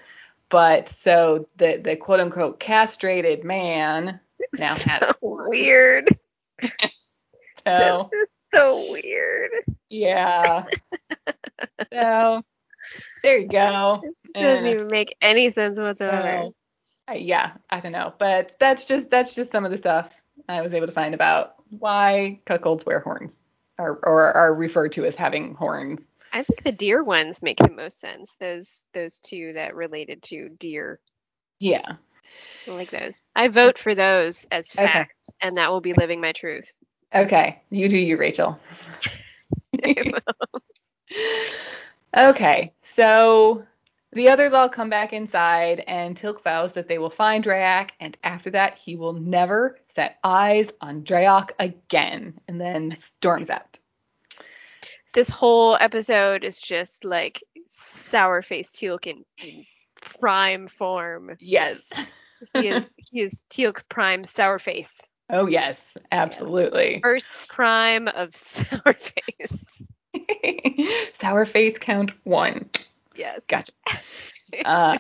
But 0.50 0.89
so 0.89 1.45
the 1.58 1.78
the 1.84 1.95
quote 1.95 2.19
unquote 2.19 2.60
castrated 2.60 3.43
man 3.45 4.19
now 4.58 4.74
has 4.76 4.80
so 5.08 5.13
horns. 5.21 5.50
weird. 5.50 6.08
So 7.65 8.10
So 8.54 8.91
weird. 8.91 9.52
yeah. 9.89 10.63
so 11.93 12.41
there 13.24 13.38
you 13.38 13.47
go. 13.47 14.02
This 14.04 14.13
doesn't 14.34 14.65
Eh. 14.65 14.71
even 14.74 14.88
make 14.88 15.15
any 15.21 15.52
sense 15.52 15.78
whatsoever. 15.80 16.41
So, 16.45 16.56
I- 17.08 17.15
yeah, 17.15 17.52
I 17.69 17.80
don't 17.80 17.91
know, 17.91 18.13
but 18.17 18.56
that's 18.60 18.86
just 18.86 19.10
that's 19.10 19.36
just 19.36 19.52
some 19.52 19.63
of 19.65 19.71
the 19.71 19.78
stuff 19.78 20.21
I 20.48 20.62
was 20.62 20.74
able 20.74 20.88
to 20.88 20.94
find 20.94 21.14
about 21.14 21.56
why 21.70 22.40
cuckolds 22.46 22.86
wear 22.86 23.00
horns, 23.00 23.40
or 23.78 24.00
or 24.04 24.34
are 24.34 24.54
referred 24.54 24.94
to 24.94 25.06
as 25.06 25.16
having 25.16 25.56
horns. 25.56 26.10
I 26.34 26.44
think 26.44 26.64
the 26.64 26.72
deer 26.72 27.04
ones 27.04 27.42
make 27.42 27.58
the 27.58 27.70
most 27.70 28.00
sense. 28.00 28.36
Those 28.40 28.84
those 28.94 29.20
two 29.20 29.54
that 29.54 29.76
related 29.76 30.24
to 30.24 30.50
deer. 30.50 31.00
Yeah. 31.60 31.94
I 32.68 32.72
like 32.72 32.92
those. 32.92 33.14
I 33.36 33.48
vote 33.48 33.78
for 33.78 33.96
those 33.96 34.46
as 34.52 34.72
Okay. 34.72 34.84
facts, 34.84 35.30
and 35.42 35.58
that 35.58 35.72
will 35.72 35.82
be 35.82 35.94
living 35.94 36.22
my 36.22 36.32
truth. 36.32 36.72
Okay, 37.14 37.62
you 37.70 37.90
do 37.90 37.98
you, 37.98 38.18
Rachel. 38.18 38.58
okay, 42.18 42.72
so 42.82 43.64
the 44.13 44.30
others 44.30 44.54
all 44.54 44.69
come 44.69 44.89
back 44.89 45.13
inside, 45.13 45.84
and 45.88 46.15
Teal'c 46.15 46.43
vows 46.43 46.74
that 46.74 46.88
they 46.88 46.97
will 46.97 47.10
find 47.10 47.43
Drey'auc, 47.43 47.91
and 48.00 48.17
after 48.24 48.50
that, 48.52 48.78
he 48.78 48.95
will 48.95 49.13
never 49.13 49.78
set 49.88 50.17
eyes 50.24 50.71
on 50.82 51.04
Drey'auc 51.04 51.52
again, 51.60 52.39
and 52.47 52.60
then 52.60 52.95
storms 52.95 53.50
out. 53.50 53.80
this 55.13 55.30
whole 55.30 55.78
episode 55.80 56.43
is 56.43 56.60
just 56.60 57.04
like 57.06 57.43
sour 57.69 58.41
faced 58.41 58.76
Teal'c 58.76 59.08
in, 59.08 59.26
in 59.43 59.65
prime 60.02 60.67
form. 60.67 61.36
Yes. 61.39 61.89
He 62.56 62.69
is 62.69 62.89
he 62.95 63.21
is 63.21 63.43
Teal'c 63.52 63.84
prime 63.88 64.24
sour 64.24 64.58
face. 64.58 64.95
Oh 65.30 65.45
yes, 65.45 65.95
absolutely. 66.12 67.00
First 67.04 67.50
prime 67.50 68.08
of 68.08 68.36
sour 68.36 68.95
face. 68.95 69.84
Sour 71.13 71.45
face 71.45 71.78
count 71.78 72.13
one. 72.26 72.67
Yes. 73.22 73.44
Gotcha. 73.48 73.72
Uh, 74.66 74.98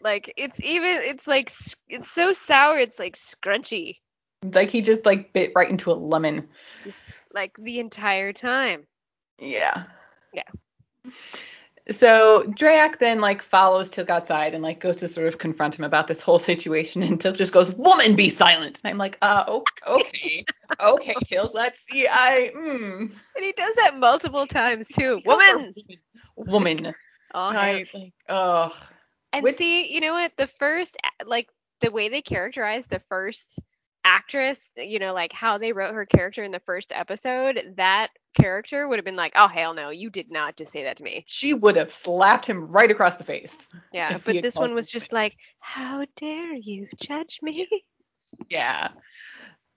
like 0.00 0.32
it's 0.36 0.60
even 0.60 1.00
it's 1.02 1.26
like 1.26 1.50
it's 1.88 2.08
so 2.08 2.32
sour 2.32 2.78
it's 2.78 3.00
like 3.00 3.16
scrunchy 3.16 3.96
like 4.54 4.70
he 4.70 4.80
just 4.80 5.04
like 5.04 5.32
bit 5.32 5.52
right 5.54 5.68
into 5.68 5.92
a 5.92 5.94
lemon. 5.94 6.48
like 7.34 7.56
the 7.58 7.78
entire 7.78 8.32
time. 8.32 8.86
Yeah. 9.40 9.84
Yeah. 10.32 11.12
So 11.90 12.44
Drey'auc 12.44 12.98
then 12.98 13.20
like 13.20 13.42
follows 13.42 13.90
Teal'c 13.90 14.10
outside 14.10 14.54
and 14.54 14.62
like 14.62 14.80
goes 14.80 14.96
to 14.96 15.08
sort 15.08 15.26
of 15.26 15.38
confront 15.38 15.78
him 15.78 15.84
about 15.84 16.06
this 16.06 16.20
whole 16.20 16.38
situation 16.38 17.02
and 17.02 17.18
Teal'c 17.18 17.36
just 17.36 17.52
goes, 17.52 17.74
"Woman, 17.74 18.16
be 18.16 18.28
silent." 18.28 18.80
And 18.84 18.90
I'm 18.90 18.98
like, 18.98 19.18
"Uh, 19.20 19.60
okay, 19.86 20.44
okay, 20.80 21.14
Teal'c, 21.24 21.52
let's 21.52 21.80
see. 21.80 22.06
I, 22.08 22.52
mm, 22.54 23.00
And 23.36 23.44
he 23.44 23.52
does 23.52 23.74
that 23.76 23.98
multiple 23.98 24.46
times 24.46 24.88
too. 24.88 25.20
Woman. 25.24 25.74
woman." 26.36 26.94
Oh, 27.34 27.40
I 27.40 27.86
like, 27.94 28.12
ugh. 28.28 28.72
And 29.32 29.42
Which- 29.44 29.56
see, 29.56 29.92
you 29.92 30.00
know 30.00 30.12
what? 30.12 30.32
The 30.36 30.46
first, 30.46 30.96
like, 31.24 31.48
the 31.80 31.90
way 31.90 32.08
they 32.08 32.22
characterized 32.22 32.90
the 32.90 33.00
first 33.08 33.60
actress, 34.04 34.70
you 34.76 34.98
know, 34.98 35.12
like 35.14 35.32
how 35.32 35.58
they 35.58 35.72
wrote 35.72 35.94
her 35.94 36.06
character 36.06 36.42
in 36.42 36.50
the 36.50 36.60
first 36.60 36.92
episode, 36.92 37.74
that 37.76 38.08
character 38.34 38.88
would 38.88 38.98
have 38.98 39.04
been 39.04 39.16
like, 39.16 39.32
oh, 39.36 39.48
hell 39.48 39.74
no, 39.74 39.90
you 39.90 40.10
did 40.10 40.30
not 40.30 40.56
just 40.56 40.72
say 40.72 40.84
that 40.84 40.96
to 40.96 41.02
me. 41.02 41.24
She 41.26 41.54
would 41.54 41.76
have 41.76 41.92
slapped 41.92 42.46
him 42.46 42.66
right 42.66 42.90
across 42.90 43.16
the 43.16 43.24
face. 43.24 43.68
Yeah, 43.92 44.18
but 44.24 44.42
this 44.42 44.56
one 44.56 44.74
was 44.74 44.90
just 44.90 45.12
like, 45.12 45.36
how 45.58 46.06
dare 46.16 46.54
you 46.54 46.88
judge 46.96 47.40
me? 47.42 47.68
Yeah. 48.48 48.88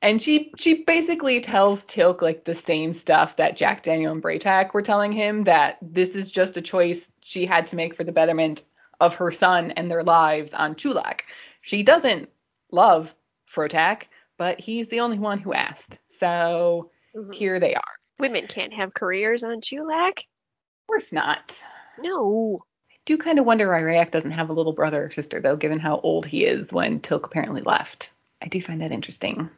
And 0.03 0.21
she 0.21 0.51
she 0.57 0.83
basically 0.83 1.39
tells 1.39 1.85
Teal'c 1.85 2.21
like 2.21 2.43
the 2.43 2.53
same 2.53 2.91
stuff 2.91 3.37
that 3.37 3.55
Jack 3.55 3.83
Daniel 3.83 4.11
and 4.11 4.21
Bra'tac 4.21 4.73
were 4.73 4.81
telling 4.81 5.13
him 5.13 5.45
that 5.45 5.77
this 5.81 6.13
is 6.13 6.29
just 6.29 6.57
a 6.57 6.61
choice 6.61 7.09
she 7.21 7.45
had 7.45 7.67
to 7.67 7.77
make 7.77 7.95
for 7.95 8.03
the 8.03 8.11
betterment 8.11 8.65
of 8.99 9.15
her 9.15 9.31
son 9.31 9.71
and 9.71 9.89
their 9.89 10.03
lives 10.03 10.53
on 10.53 10.75
Chulak. 10.75 11.21
She 11.61 11.83
doesn't 11.83 12.29
love 12.69 13.15
Fro'tak, 13.49 14.03
but 14.37 14.59
he's 14.59 14.89
the 14.89 14.99
only 14.99 15.19
one 15.19 15.39
who 15.39 15.53
asked. 15.53 15.99
So 16.09 16.91
Mhm. 17.15 17.33
here 17.33 17.61
they 17.61 17.73
are. 17.73 17.93
Women 18.19 18.47
can't 18.47 18.73
have 18.73 18.93
careers 18.93 19.45
on 19.45 19.61
Chulak. 19.61 20.17
Of 20.19 20.87
course 20.87 21.13
not. 21.13 21.57
No. 21.97 22.65
I 22.91 22.95
do 23.05 23.17
kind 23.17 23.39
of 23.39 23.45
wonder 23.45 23.71
why 23.71 23.79
Rya'c 23.79 24.11
doesn't 24.11 24.31
have 24.31 24.49
a 24.49 24.53
little 24.53 24.73
brother 24.73 25.05
or 25.05 25.11
sister 25.11 25.39
though, 25.39 25.55
given 25.55 25.79
how 25.79 26.01
old 26.01 26.25
he 26.25 26.43
is 26.43 26.73
when 26.73 26.99
Teal'c 26.99 27.25
apparently 27.25 27.61
left. 27.61 28.11
I 28.41 28.49
do 28.49 28.59
find 28.59 28.81
that 28.81 28.91
interesting 28.91 29.49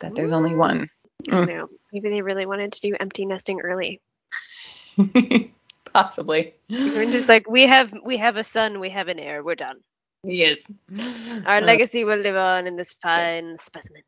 that 0.00 0.14
there's 0.14 0.32
only 0.32 0.50
Mm. 0.50 0.58
one. 0.58 0.88
I 1.30 1.44
know. 1.44 1.68
Maybe 1.92 2.10
they 2.10 2.22
really 2.22 2.46
wanted 2.46 2.72
to 2.72 2.80
do 2.80 2.96
empty 2.98 3.26
nesting 3.26 3.60
early. 3.60 4.00
Possibly. 5.92 6.54
Were 6.70 7.04
just 7.04 7.28
like, 7.28 7.48
we 7.48 7.66
have 7.66 7.92
we 8.04 8.16
have 8.18 8.36
a 8.36 8.44
son, 8.44 8.80
we 8.80 8.90
have 8.90 9.08
an 9.08 9.18
heir, 9.18 9.42
we're 9.42 9.54
done. 9.56 9.78
Yes. 10.22 10.58
Our 11.46 11.58
Uh, 11.58 11.60
legacy 11.60 12.04
will 12.04 12.18
live 12.18 12.36
on 12.36 12.66
in 12.66 12.76
this 12.76 12.92
fine 13.02 13.58
specimen. 13.58 14.02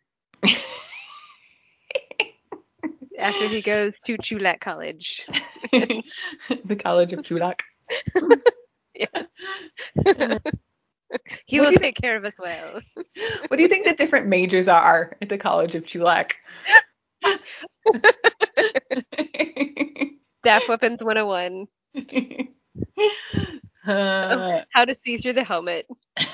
After 3.18 3.46
he 3.46 3.61
goes 3.62 3.92
to 4.07 4.16
Chulak 4.18 4.61
College. 4.61 5.26
the 5.72 6.76
College 6.76 7.12
of 7.12 7.20
Chulak. 7.20 7.61
Yeah. 8.94 10.38
He 11.46 11.61
will 11.61 11.72
take 11.72 11.96
care 11.96 12.16
of 12.16 12.25
us 12.25 12.35
well. 12.38 12.81
What 13.48 13.57
do 13.57 13.62
you 13.62 13.68
think 13.68 13.85
the 13.85 13.92
different 13.92 14.27
majors 14.27 14.68
are 14.68 15.16
at 15.20 15.29
the 15.29 15.38
College 15.38 15.75
of 15.75 15.85
Chulak? 15.85 16.33
Staff 20.42 20.68
Weapons 20.68 20.98
101. 21.03 21.66
Uh, 23.87 24.62
How 24.72 24.85
to 24.85 24.94
see 24.94 25.18
through 25.18 25.35
the 25.35 25.44
helmet. 25.44 25.87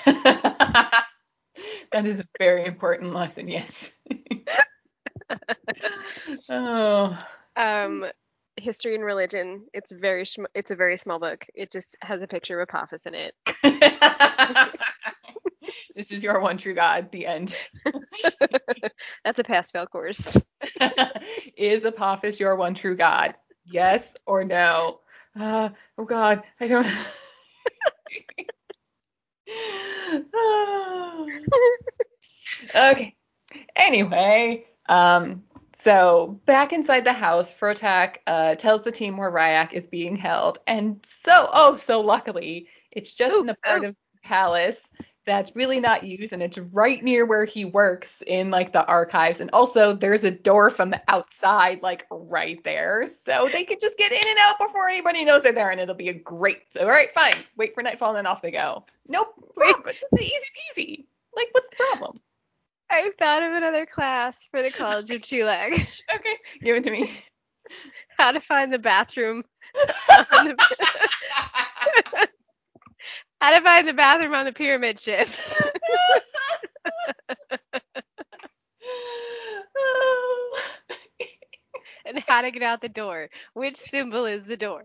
that 0.05 1.05
is 2.05 2.21
a 2.21 2.29
very 2.39 2.65
important 2.65 3.15
lesson, 3.15 3.49
yes. 3.49 3.91
oh. 6.49 7.19
Um, 7.57 8.07
history 8.59 8.95
and 8.95 9.05
religion. 9.05 9.67
It's 9.73 9.93
very 9.93 10.27
sm- 10.27 10.47
it's 10.55 10.71
a 10.71 10.77
very 10.77 10.97
small 10.97 11.19
book. 11.19 11.47
It 11.55 11.71
just 11.71 11.97
has 12.01 12.23
a 12.23 12.29
picture 12.29 12.61
of 12.61 12.69
Apophis 12.69 13.07
in 13.07 13.15
it. 13.15 13.35
this 15.95 16.13
is 16.13 16.23
your 16.23 16.41
one 16.41 16.59
true 16.59 16.75
God. 16.75 17.11
The 17.13 17.27
end. 17.27 17.55
That's 19.25 19.39
a 19.39 19.45
pass 19.45 19.71
fail 19.71 19.87
course. 19.87 20.37
is 21.57 21.85
Apophis 21.85 22.41
your 22.41 22.57
one 22.57 22.75
true 22.75 22.97
God? 22.97 23.35
Yes 23.65 24.17
or 24.27 24.45
no? 24.45 25.01
Uh, 25.39 25.71
oh 25.97 26.05
God, 26.05 26.43
I 26.61 26.69
don't. 26.69 26.87
okay. 32.75 33.15
Anyway, 33.77 34.67
um, 34.89 35.45
so 35.81 36.41
back 36.45 36.73
inside 36.73 37.05
the 37.05 37.13
house, 37.13 37.53
Fro'tak 37.53 38.17
uh, 38.27 38.55
tells 38.55 38.83
the 38.83 38.93
team 38.93 39.17
where 39.17 39.31
Rya'c 39.31 39.73
is 39.73 39.87
being 39.87 40.17
held, 40.17 40.59
and 40.67 40.99
so 41.05 41.49
oh 41.53 41.77
so 41.77 42.01
luckily, 42.01 42.69
it's 42.93 43.15
just 43.15 43.35
Ooh, 43.35 43.41
in 43.41 43.47
the 43.47 43.57
part 43.65 43.85
oh. 43.85 43.89
of 43.89 43.95
the 43.95 44.29
palace 44.29 44.91
that's 45.25 45.55
really 45.55 45.79
not 45.79 46.03
used, 46.03 46.33
and 46.33 46.43
it's 46.43 46.59
right 46.59 47.05
near 47.05 47.27
where 47.27 47.45
he 47.45 47.65
works 47.65 48.23
in 48.27 48.51
like 48.51 48.73
the 48.73 48.85
archives, 48.87 49.41
and 49.41 49.51
also 49.53 49.93
there's 49.93 50.25
a 50.25 50.31
door 50.31 50.71
from 50.71 50.91
the 50.91 51.03
outside 51.07 51.83
like 51.83 52.07
right 52.11 52.65
there, 52.65 53.07
so 53.07 53.49
they 53.53 53.65
can 53.65 53.79
just 53.81 53.99
get 53.99 54.11
in 54.11 54.27
and 54.27 54.39
out 54.41 54.59
before 54.59 54.89
anybody 54.89 55.25
knows 55.25 55.43
they're 55.43 55.53
there, 55.53 55.71
and 55.71 55.81
it'll 55.81 55.95
be 55.95 56.09
a 56.09 56.15
great. 56.15 56.73
So, 56.73 56.81
all 56.81 56.89
right, 56.89 57.13
fine, 57.15 57.35
wait 57.57 57.75
for 57.75 57.83
nightfall, 57.83 58.09
and 58.09 58.17
then 58.17 58.27
off 58.27 58.43
they 58.43 58.51
go. 58.51 58.85
Nope, 59.07 59.29
problem. 59.55 59.95
It's 60.13 60.23
easy 60.23 60.47
peasy. 60.77 61.07
Like, 61.37 61.49
what's 61.53 61.69
the 61.69 61.77
problem? 61.77 62.21
I 62.91 63.11
thought 63.19 63.43
of 63.43 63.53
another 63.53 63.87
class 63.87 64.47
for 64.51 64.63
the 64.63 64.71
College 64.71 65.11
of 65.11 65.21
Chulak. 65.23 65.73
Okay, 66.15 66.35
give 66.63 66.77
it 66.77 66.85
to 66.85 66.91
me. 66.91 67.11
How 68.19 68.33
to 68.33 68.41
find 68.41 68.73
the 68.73 68.79
bathroom. 68.79 69.45
the- 69.75 70.57
How 73.41 73.57
to 73.57 73.61
find 73.63 73.87
the 73.87 73.93
bathroom 73.93 74.35
on 74.35 74.47
the 74.47 74.53
pyramid 74.53 74.99
ship. 74.99 75.29
and 82.05 82.19
how 82.27 82.43
to 82.43 82.51
get 82.51 82.63
out 82.63 82.81
the 82.81 82.89
door. 82.89 83.29
Which 83.55 83.77
symbol 83.77 84.25
is 84.25 84.47
the 84.47 84.57
door? 84.57 84.85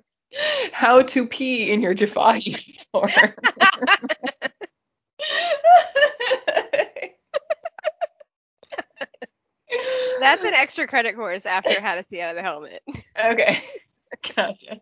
How 0.72 1.04
to 1.04 1.28
pee 1.28 1.72
in 1.72 1.82
your 1.82 1.94
Jaffa 1.94 2.40
uniform. 2.42 3.12
That's 10.24 10.44
an 10.44 10.54
extra 10.54 10.88
credit 10.88 11.16
course 11.16 11.46
after 11.46 11.80
how 11.82 11.96
to 11.96 12.04
see 12.04 12.22
out 12.22 12.32
of 12.32 12.36
the 12.36 12.42
helmet. 12.42 12.82
okay. 13.24 13.64
Gotcha. 14.36 14.80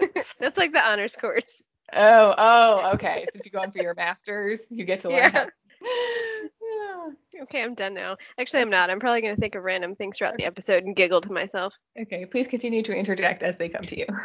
That's 0.00 0.56
like 0.56 0.72
the 0.72 0.80
honors 0.80 1.16
course. 1.16 1.62
Oh, 1.92 2.34
oh, 2.36 2.90
okay. 2.94 3.26
So 3.32 3.38
if 3.38 3.46
you 3.46 3.52
go 3.52 3.60
on 3.60 3.72
for 3.72 3.82
your 3.82 3.94
masters, 3.94 4.66
you 4.70 4.84
get 4.84 5.00
to 5.00 5.08
learn 5.08 5.32
Yeah. 5.32 5.46
Yeah. 5.82 7.42
Okay, 7.42 7.62
I'm 7.62 7.74
done 7.74 7.94
now. 7.94 8.16
Actually, 8.38 8.62
I'm 8.62 8.70
not. 8.70 8.90
I'm 8.90 9.00
probably 9.00 9.20
going 9.20 9.34
to 9.34 9.40
think 9.40 9.54
of 9.54 9.62
random 9.62 9.94
things 9.94 10.18
throughout 10.18 10.36
the 10.36 10.44
episode 10.44 10.84
and 10.84 10.96
giggle 10.96 11.20
to 11.20 11.32
myself. 11.32 11.74
Okay, 11.98 12.26
please 12.26 12.48
continue 12.48 12.82
to 12.82 12.92
interject 12.92 13.42
as 13.42 13.56
they 13.56 13.68
come 13.68 13.84
to 13.84 13.98
you. 13.98 14.06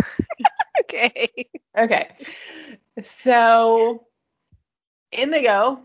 Okay. 0.82 1.30
Okay. 1.78 2.10
So 3.02 4.08
in 5.12 5.32
they 5.32 5.44
go. 5.44 5.80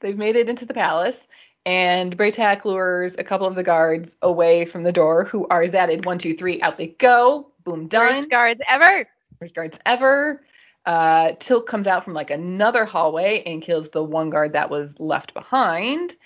They've 0.00 0.18
made 0.18 0.36
it 0.36 0.48
into 0.48 0.66
the 0.66 0.74
palace, 0.74 1.28
and 1.64 2.16
Bra'tac 2.16 2.64
lures 2.64 3.16
a 3.18 3.24
couple 3.24 3.46
of 3.46 3.54
the 3.54 3.62
guards 3.62 4.16
away 4.22 4.64
from 4.64 4.82
the 4.82 4.92
door, 4.92 5.24
who 5.24 5.46
are 5.48 5.64
zatted 5.64 6.04
one, 6.04 6.18
two, 6.18 6.34
three, 6.34 6.60
out 6.60 6.76
they 6.76 6.88
go. 6.88 7.48
Boom, 7.64 7.88
done. 7.88 8.14
Worst 8.14 8.30
guards 8.30 8.60
ever. 8.68 9.08
Worst 9.40 9.54
guards 9.54 9.78
ever. 9.86 10.42
Uh, 10.84 11.32
Teal'c 11.32 11.66
comes 11.66 11.86
out 11.86 12.04
from 12.04 12.14
like 12.14 12.30
another 12.30 12.84
hallway 12.84 13.42
and 13.46 13.62
kills 13.62 13.90
the 13.90 14.02
one 14.02 14.30
guard 14.30 14.54
that 14.54 14.70
was 14.70 14.98
left 14.98 15.34
behind. 15.34 16.16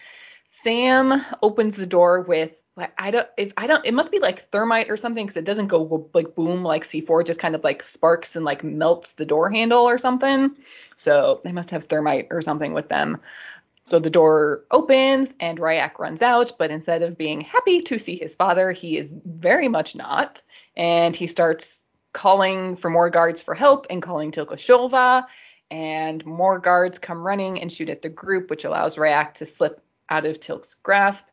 Sam 0.47 1.23
opens 1.43 1.77
the 1.77 1.87
door 1.87 2.23
with 2.23 2.63
like 2.77 2.93
I 2.99 3.11
don't 3.11 3.29
if 3.37 3.53
I 3.57 3.67
don't 3.67 3.85
it 3.85 3.95
must 3.95 4.11
be 4.11 4.19
like 4.19 4.39
thermite 4.39 4.91
or 4.91 4.97
something 4.97 5.25
because 5.25 5.37
it 5.37 5.45
doesn't 5.45 5.69
go 5.69 6.09
like 6.15 6.35
boom 6.35 6.63
like 6.63 6.85
C4 6.85 7.23
it 7.23 7.27
just 7.27 7.41
kind 7.41 7.55
of 7.55 7.65
like 7.65 7.83
sparks 7.83 8.37
and 8.37 8.45
like 8.45 8.63
melts 8.63 9.15
the 9.15 9.25
door 9.25 9.51
handle 9.51 9.83
or 9.83 9.99
something. 9.99 10.57
So 10.97 11.41
they 11.43 11.53
must 11.53 11.71
have 11.71 11.85
thermite 11.85 12.29
or 12.31 12.43
something 12.43 12.73
with 12.73 12.89
them. 12.89 13.21
So 13.87 14.01
the 14.01 14.11
door 14.11 14.65
opens 14.73 15.33
and 15.39 15.61
Rya'c 15.61 16.01
runs 16.01 16.21
out, 16.21 16.51
but 16.59 16.73
instead 16.73 17.03
of 17.03 17.17
being 17.17 17.41
happy 17.41 17.81
to 17.83 18.01
see 18.01 18.17
his 18.17 18.35
father, 18.35 18.73
he 18.73 18.99
is 18.99 19.17
very 19.25 19.69
much 19.69 19.95
not. 19.95 20.43
And 20.77 21.15
he 21.15 21.29
starts 21.29 21.85
calling 22.13 22.75
for 22.75 22.91
more 22.91 23.11
guards 23.11 23.45
for 23.45 23.55
help 23.55 23.87
and 23.89 24.03
calling 24.03 24.33
Teal'c 24.33 24.51
a 24.51 24.57
shol'va. 24.57 25.27
And 25.71 26.27
more 26.27 26.59
guards 26.59 26.99
come 26.99 27.25
running 27.25 27.61
and 27.61 27.71
shoot 27.71 27.89
at 27.89 28.03
the 28.03 28.09
group, 28.09 28.51
which 28.51 28.65
allows 28.65 28.97
Rya'c 28.97 29.35
to 29.35 29.47
slip 29.47 29.81
out 30.11 30.27
of 30.27 30.41
Teal'c's 30.41 30.75
grasp. 30.83 31.25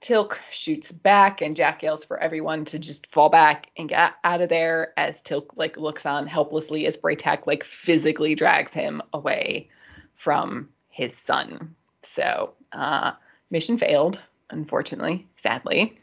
Teal'c 0.00 0.38
shoots 0.48 0.92
back, 0.92 1.42
and 1.42 1.56
Jack 1.56 1.82
yells 1.82 2.04
for 2.04 2.20
everyone 2.20 2.66
to 2.66 2.78
just 2.78 3.08
fall 3.08 3.30
back 3.30 3.72
and 3.76 3.88
get 3.88 4.12
out 4.22 4.42
of 4.42 4.48
there 4.48 4.92
as 4.96 5.22
Teal'c 5.22 5.56
like 5.56 5.76
looks 5.76 6.06
on 6.06 6.28
helplessly 6.28 6.86
as 6.86 6.96
Bra'tac 6.96 7.48
like 7.48 7.64
physically 7.64 8.36
drags 8.36 8.72
him 8.72 9.02
away 9.12 9.70
from 10.14 10.68
his 10.88 11.12
son. 11.12 11.74
So, 12.16 12.54
uh, 12.72 13.12
mission 13.50 13.76
failed, 13.76 14.22
unfortunately, 14.48 15.26
sadly. 15.36 15.98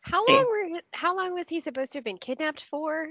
How 0.00 0.26
long 0.26 0.46
were 0.50 0.80
how 0.92 1.16
long 1.16 1.34
was 1.34 1.48
he 1.48 1.60
supposed 1.60 1.92
to 1.92 1.98
have 1.98 2.04
been 2.04 2.18
kidnapped 2.18 2.64
for? 2.64 3.06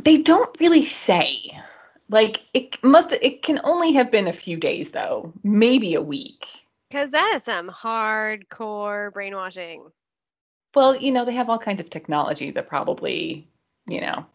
They 0.00 0.22
don't 0.22 0.58
really 0.58 0.84
say. 0.84 1.52
Like 2.10 2.42
it 2.54 2.82
must 2.82 3.12
it 3.12 3.42
can 3.42 3.60
only 3.62 3.92
have 3.92 4.10
been 4.10 4.26
a 4.26 4.32
few 4.32 4.56
days 4.56 4.90
though, 4.90 5.32
maybe 5.44 5.94
a 5.94 6.02
week. 6.02 6.44
Cuz 6.90 7.12
that 7.12 7.34
is 7.36 7.44
some 7.44 7.68
hardcore 7.68 9.12
brainwashing. 9.12 9.92
Well, 10.74 10.96
you 10.96 11.12
know, 11.12 11.24
they 11.24 11.34
have 11.34 11.50
all 11.50 11.58
kinds 11.58 11.80
of 11.80 11.88
technology 11.88 12.50
that 12.50 12.68
probably, 12.68 13.46
you 13.88 14.00
know, 14.00 14.26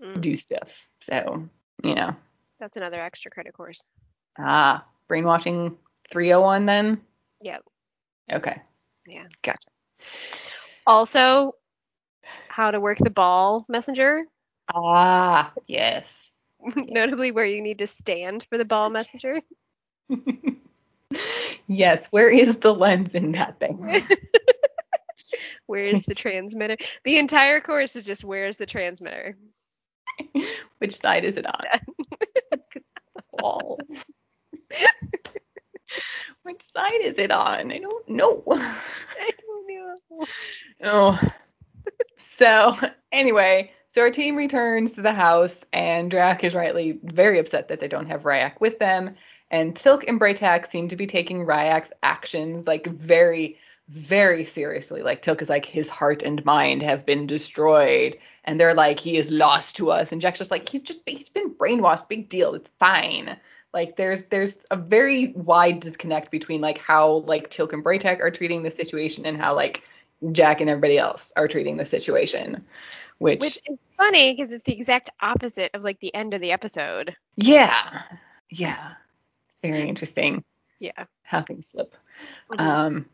mm. 0.00 0.20
do 0.20 0.36
stuff. 0.36 0.86
So, 1.00 1.48
you 1.82 1.94
know. 1.94 2.14
That's 2.60 2.76
another 2.76 3.00
extra 3.00 3.30
credit 3.30 3.52
course. 3.54 3.82
Ah, 4.38 4.84
brainwashing 5.08 5.76
301 6.12 6.66
then? 6.66 7.00
Yep. 7.40 7.62
Okay. 8.30 8.62
Yeah. 9.06 9.24
Gotcha. 9.42 9.70
Also, 10.86 11.54
how 12.48 12.70
to 12.70 12.80
work 12.80 12.98
the 12.98 13.10
ball 13.10 13.64
messenger. 13.68 14.24
Ah, 14.72 15.52
yes. 15.66 16.30
Notably, 16.76 17.30
where 17.32 17.46
you 17.46 17.62
need 17.62 17.78
to 17.78 17.86
stand 17.86 18.46
for 18.48 18.58
the 18.58 18.64
ball 18.64 18.90
messenger. 18.90 19.40
yes, 21.66 22.08
where 22.08 22.30
is 22.30 22.58
the 22.58 22.74
lens 22.74 23.14
in 23.14 23.32
that 23.32 23.58
thing? 23.58 23.78
where 25.66 25.84
is 25.84 26.02
the 26.02 26.14
transmitter? 26.14 26.76
The 27.04 27.18
entire 27.18 27.60
course 27.60 27.96
is 27.96 28.04
just 28.04 28.22
where's 28.22 28.58
the 28.58 28.66
transmitter? 28.66 29.36
Which 30.78 30.96
side 30.96 31.24
is 31.24 31.38
it 31.38 31.46
on? 31.46 31.64
it's 32.52 32.92
the 33.14 33.22
ball. 33.38 33.78
Which 36.42 36.62
side 36.62 37.00
is 37.00 37.18
it 37.18 37.30
on? 37.30 37.70
I 37.72 37.78
don't 37.78 38.08
know. 38.08 38.42
I 38.50 39.30
don't 39.40 39.68
know. 39.68 40.26
Oh. 40.84 41.20
So 42.16 42.74
anyway, 43.10 43.72
so 43.88 44.00
our 44.00 44.10
team 44.10 44.36
returns 44.36 44.94
to 44.94 45.02
the 45.02 45.12
house, 45.12 45.64
and 45.72 46.10
Drey'auc 46.10 46.42
is 46.44 46.54
rightly 46.54 46.98
very 47.02 47.38
upset 47.38 47.68
that 47.68 47.78
they 47.78 47.88
don't 47.88 48.06
have 48.06 48.22
Rya'c 48.22 48.60
with 48.60 48.78
them. 48.78 49.16
And 49.50 49.74
Teal'c 49.74 50.04
and 50.08 50.18
Bra'tac 50.18 50.64
seem 50.64 50.88
to 50.88 50.96
be 50.96 51.06
taking 51.06 51.44
Rya'c's 51.44 51.92
actions 52.02 52.66
like 52.66 52.86
very, 52.86 53.58
very 53.88 54.44
seriously. 54.44 55.02
Like 55.02 55.20
Teal'c 55.20 55.42
is 55.42 55.50
like 55.50 55.66
his 55.66 55.90
heart 55.90 56.22
and 56.22 56.44
mind 56.44 56.82
have 56.82 57.04
been 57.04 57.26
destroyed, 57.26 58.16
and 58.44 58.58
they're 58.58 58.72
like 58.74 58.98
he 58.98 59.18
is 59.18 59.30
lost 59.30 59.76
to 59.76 59.90
us. 59.90 60.10
And 60.10 60.22
Jack's 60.22 60.38
just 60.38 60.50
like 60.50 60.68
he's 60.68 60.82
just 60.82 61.00
he's 61.04 61.28
been 61.28 61.54
brainwashed. 61.54 62.08
Big 62.08 62.30
deal. 62.30 62.54
It's 62.54 62.70
fine. 62.78 63.36
Like 63.72 63.96
there's 63.96 64.24
there's 64.24 64.64
a 64.70 64.76
very 64.76 65.28
wide 65.28 65.80
disconnect 65.80 66.30
between 66.30 66.60
like 66.60 66.78
how 66.78 67.24
like 67.26 67.50
Teal'c 67.50 67.72
and 67.72 67.82
Bra'tac 67.82 68.20
are 68.20 68.30
treating 68.30 68.62
the 68.62 68.70
situation 68.70 69.24
and 69.24 69.36
how 69.36 69.54
like 69.54 69.82
Jack 70.32 70.60
and 70.60 70.68
everybody 70.68 70.98
else 70.98 71.32
are 71.36 71.48
treating 71.48 71.76
the 71.76 71.84
situation. 71.84 72.64
Which, 73.18 73.40
which 73.40 73.58
is 73.68 73.78
funny 73.96 74.34
because 74.34 74.52
it's 74.52 74.64
the 74.64 74.74
exact 74.74 75.10
opposite 75.20 75.70
of 75.74 75.84
like 75.84 76.00
the 76.00 76.14
end 76.14 76.34
of 76.34 76.40
the 76.40 76.52
episode. 76.52 77.16
Yeah. 77.36 78.02
Yeah. 78.50 78.92
It's 79.46 79.56
very 79.62 79.88
interesting. 79.88 80.44
Yeah. 80.78 81.04
How 81.22 81.40
things 81.40 81.70
flip. 81.70 81.94
Mm-hmm. 82.50 82.60
Um 82.60 83.06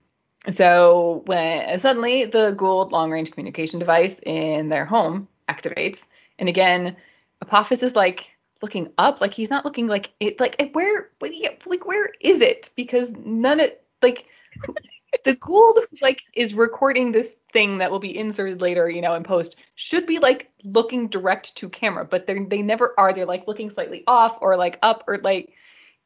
so 0.50 1.22
when 1.26 1.78
suddenly 1.78 2.24
the 2.24 2.54
Goa'uld 2.54 2.90
long 2.90 3.10
range 3.10 3.30
communication 3.30 3.78
device 3.78 4.20
in 4.24 4.70
their 4.70 4.86
home 4.86 5.28
activates, 5.48 6.06
and 6.38 6.48
again, 6.48 6.96
Apophis 7.42 7.82
is 7.82 7.94
like 7.94 8.36
looking 8.62 8.92
up, 8.98 9.20
like 9.20 9.34
he's 9.34 9.50
not 9.50 9.64
looking 9.64 9.86
like 9.86 10.12
it, 10.20 10.40
like 10.40 10.70
where, 10.72 11.10
like 11.20 11.86
where 11.86 12.10
is 12.20 12.40
it? 12.40 12.70
Because 12.76 13.12
none 13.12 13.60
of 13.60 13.70
like 14.02 14.26
the 15.24 15.34
Goa'uld 15.36 15.84
like 16.02 16.22
is 16.34 16.54
recording 16.54 17.12
this 17.12 17.36
thing 17.52 17.78
that 17.78 17.90
will 17.90 17.98
be 17.98 18.16
inserted 18.16 18.60
later, 18.60 18.88
you 18.88 19.00
know, 19.00 19.14
in 19.14 19.22
post 19.22 19.56
should 19.74 20.06
be 20.06 20.18
like 20.18 20.50
looking 20.64 21.08
direct 21.08 21.56
to 21.56 21.68
camera, 21.68 22.04
but 22.04 22.26
they 22.26 22.38
they 22.40 22.62
never 22.62 22.94
are. 22.98 23.12
They're 23.12 23.26
like 23.26 23.46
looking 23.46 23.70
slightly 23.70 24.04
off 24.06 24.38
or 24.40 24.56
like 24.56 24.78
up 24.82 25.04
or 25.06 25.18
like 25.18 25.52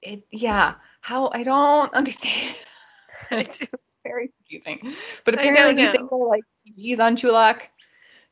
it. 0.02 0.24
Yeah, 0.30 0.74
how 1.00 1.30
I 1.32 1.42
don't 1.42 1.92
understand. 1.94 2.56
it's, 3.30 3.60
it's 3.60 3.96
very 4.02 4.30
confusing. 4.38 4.94
But 5.24 5.34
apparently 5.34 5.74
these 5.74 5.90
things 5.90 6.12
are 6.12 6.26
like 6.26 6.44
TVs 6.66 7.00
on 7.00 7.16
Chulak, 7.16 7.62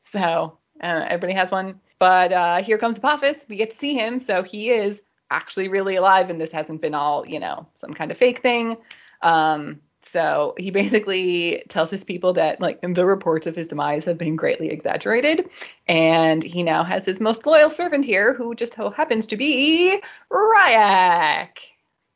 so 0.03 0.57
uh, 0.81 1.05
everybody 1.07 1.33
has 1.33 1.51
one. 1.51 1.79
But 1.99 2.33
uh, 2.33 2.63
here 2.63 2.77
comes 2.77 2.97
Apophis. 2.97 3.45
We 3.49 3.55
get 3.55 3.71
to 3.71 3.75
see 3.75 3.93
him, 3.93 4.19
so 4.19 4.43
he 4.43 4.71
is 4.71 5.01
actually 5.29 5.67
really 5.67 5.95
alive, 5.95 6.29
and 6.29 6.39
this 6.39 6.51
hasn't 6.51 6.81
been 6.81 6.93
all, 6.93 7.27
you 7.27 7.39
know, 7.39 7.67
some 7.75 7.93
kind 7.93 8.11
of 8.11 8.17
fake 8.17 8.39
thing. 8.39 8.77
Um, 9.21 9.79
so 10.03 10.55
he 10.57 10.71
basically 10.71 11.63
tells 11.69 11.89
his 11.91 12.03
people 12.03 12.33
that 12.33 12.59
like 12.59 12.79
the 12.81 13.05
reports 13.05 13.45
of 13.47 13.55
his 13.55 13.67
demise 13.67 14.05
have 14.05 14.17
been 14.17 14.35
greatly 14.35 14.69
exaggerated, 14.69 15.49
and 15.87 16.43
he 16.43 16.63
now 16.63 16.83
has 16.83 17.05
his 17.05 17.21
most 17.21 17.45
loyal 17.45 17.69
servant 17.69 18.03
here, 18.03 18.33
who 18.33 18.55
just 18.55 18.75
so 18.75 18.89
happens 18.89 19.25
to 19.27 19.37
be 19.37 20.01
Rya'c. 20.31 21.57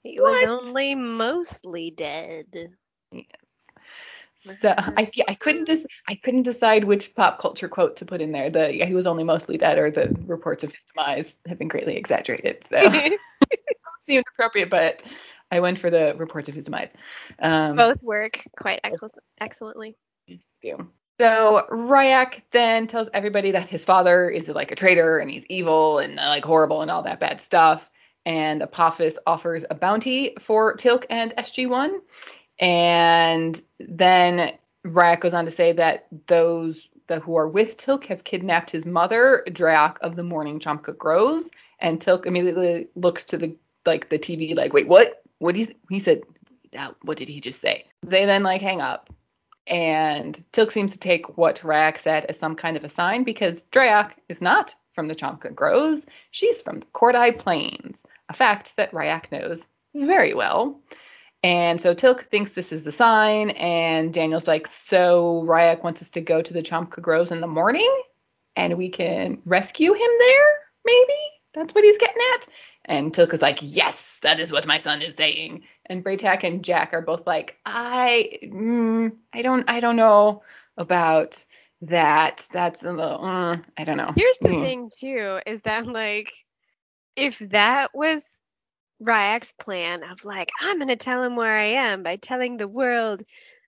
He 0.04 0.19
what? 0.19 0.47
was 0.47 0.67
only 0.67 0.95
mostly 0.95 1.91
dead. 1.91 2.71
So 4.45 4.73
I 4.77 5.10
I 5.27 5.34
couldn't 5.34 5.65
dis- 5.65 5.86
I 6.08 6.15
couldn't 6.15 6.43
decide 6.43 6.84
which 6.84 7.15
pop 7.15 7.39
culture 7.39 7.67
quote 7.67 7.97
to 7.97 8.05
put 8.05 8.21
in 8.21 8.31
there. 8.31 8.49
The 8.49 8.73
yeah, 8.75 8.86
he 8.86 8.93
was 8.93 9.08
only 9.08 9.23
mostly 9.23 9.58
dead 9.58 9.77
or 9.77 9.91
the 9.91 10.15
reports 10.25 10.63
of 10.63 10.73
his 10.73 10.84
demise 10.84 11.36
have 11.47 11.58
been 11.58 11.67
greatly 11.67 11.97
exaggerated. 11.97 12.63
So 12.63 12.84
seemed 13.99 14.25
appropriate, 14.34 14.69
but 14.69 15.03
I 15.51 15.60
went 15.60 15.79
for 15.79 15.89
the 15.89 16.15
reports 16.17 16.49
of 16.49 16.55
his 16.55 16.65
demise. 16.65 16.93
Um, 17.39 17.75
Both 17.75 18.01
work 18.01 18.43
quite 18.58 18.79
ex- 18.84 18.99
excellently. 19.39 19.95
Do. 20.62 20.89
So 21.19 21.65
Rya'c 21.69 22.41
then 22.51 22.88
tells 22.88 23.10
everybody 23.13 23.51
that 23.51 23.67
his 23.67 23.86
father 23.86 24.29
is 24.29 24.49
like 24.49 24.71
a 24.71 24.75
traitor 24.75 25.19
and 25.19 25.31
he's 25.31 25.45
evil 25.45 25.99
and 25.99 26.15
like 26.15 26.43
horrible 26.43 26.81
and 26.81 26.91
all 26.91 27.03
that 27.03 27.19
bad 27.19 27.39
stuff. 27.39 27.89
And 28.25 28.63
Apophis 28.63 29.19
offers 29.25 29.65
a 29.69 29.75
bounty 29.75 30.34
for 30.39 30.75
Teal'c 30.75 31.05
and 31.10 31.34
SG1. 31.38 31.99
And 32.60 33.62
then 33.80 34.54
Rya'c 34.86 35.22
goes 35.22 35.34
on 35.34 35.46
to 35.46 35.52
say 35.52 35.74
that 35.74 36.08
those 36.28 36.89
that 37.08 37.22
who 37.22 37.36
are 37.36 37.48
with 37.48 37.78
Teal'c 37.78 38.06
have 38.06 38.24
kidnapped 38.24 38.72
his 38.72 38.86
mother, 38.86 39.44
Drey'auc 39.48 39.98
of 40.02 40.15
the 40.15 40.24
Morning 40.24 40.60
Chomka 40.60 40.98
Groves. 40.98 41.52
And 41.80 42.00
Teal'c 42.00 42.26
immediately 42.26 42.88
looks 42.96 43.26
to 43.26 43.38
the 43.38 43.56
like 43.86 44.10
the 44.10 44.18
TV 44.18 44.56
like, 44.56 44.74
wait, 44.74 44.88
what? 44.88 45.22
What 45.39 45.56
he 45.56 45.68
he 45.89 46.00
said? 46.00 46.22
What 47.04 47.18
did 47.18 47.30
he 47.30 47.39
just 47.39 47.62
say? 47.62 47.86
They 48.02 48.26
then 48.26 48.44
like 48.44 48.62
hang 48.62 48.82
up. 48.82 49.10
And 49.68 50.44
Teal'c 50.54 50.72
seems 50.72 50.94
to 50.94 51.00
take 51.00 51.38
what 51.38 51.62
Rya'c 51.62 51.98
said 51.98 52.26
as 52.26 52.38
some 52.38 52.56
kind 52.56 52.78
of 52.78 52.84
a 52.84 52.89
sign 52.89 53.24
because 53.24 53.63
Drey'auc 53.72 54.12
is 54.30 54.41
not 54.41 54.76
from 54.94 55.08
the 55.08 55.15
Chomka 55.15 55.54
Groves. 55.54 56.06
She's 56.32 56.62
from 56.62 56.80
the 56.80 56.86
Kordai 56.88 57.38
Plains, 57.38 58.04
a 58.30 58.34
fact 58.34 58.76
that 58.78 58.91
Rya'c 58.91 59.32
knows 59.32 59.65
very 59.94 60.34
well. 60.34 60.80
And 61.45 61.79
so 61.79 61.93
Teal'c 61.93 62.21
thinks 62.21 62.53
this 62.53 62.71
is 62.71 62.86
the 62.86 62.91
sign, 62.91 63.51
and 63.51 64.12
Daniel's 64.12 64.47
like, 64.47 64.65
so 64.65 65.45
Rya'c 65.47 65.84
wants 65.84 66.01
us 66.01 66.10
to 66.12 66.21
go 66.21 66.41
to 66.41 66.53
the 66.53 66.63
Chomka 66.63 67.03
Groves 67.03 67.31
in 67.31 67.39
the 67.39 67.45
morning, 67.45 68.01
and 68.55 68.75
we 68.79 68.89
can 68.89 69.43
rescue 69.45 69.93
him 69.93 70.10
there, 70.17 70.58
maybe? 70.84 71.13
That's 71.53 71.75
what 71.75 71.84
he's 71.84 71.99
getting 71.99 72.23
at. 72.34 72.47
And 72.86 73.13
Teal'c 73.13 73.31
is 73.31 73.43
like, 73.43 73.60
yes, 73.62 74.17
that 74.23 74.39
is 74.39 74.51
what 74.51 74.65
my 74.65 74.79
son 74.79 75.03
is 75.03 75.13
saying. 75.13 75.65
And 75.86 76.03
Bra'tac 76.03 76.43
and 76.43 76.63
Jack 76.63 76.95
are 76.95 77.03
both 77.03 77.27
like, 77.27 77.60
I, 77.63 78.39
mm, 78.43 79.15
I 79.31 79.43
don't, 79.43 79.69
I 79.69 79.81
don't 79.81 79.97
know 79.97 80.41
about 80.77 81.45
that. 81.81 82.47
That's 82.51 82.84
a 82.84 82.91
little, 82.91 83.19
mm, 83.19 83.63
I 83.77 83.84
don't 83.84 83.97
know. 83.97 84.13
Here's 84.15 84.39
the 84.39 84.49
mm. 84.49 84.63
thing 84.63 84.89
too, 84.97 85.41
is 85.45 85.62
that 85.62 85.86
like, 85.86 86.34
if 87.15 87.38
that 87.38 87.93
was 87.93 88.41
Rya'c's 89.01 89.53
plan 89.53 90.03
of 90.03 90.23
like, 90.25 90.49
I'm 90.62 90.79
gonna 90.79 90.95
tell 90.95 91.23
him 91.23 91.36
where 91.36 91.58
I 91.58 91.65
am 91.65 92.03
by 92.03 92.15
telling 92.15 92.58
the 92.58 92.67
world, 92.67 93.23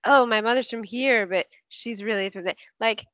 oh, 0.06 0.26
my 0.26 0.42
mother's 0.42 0.70
from 0.70 0.84
here, 0.84 1.28
but 1.28 1.48
she's 1.70 2.04
really 2.04 2.30
from 2.30 2.46
there. 2.46 2.56
Like, 2.80 3.06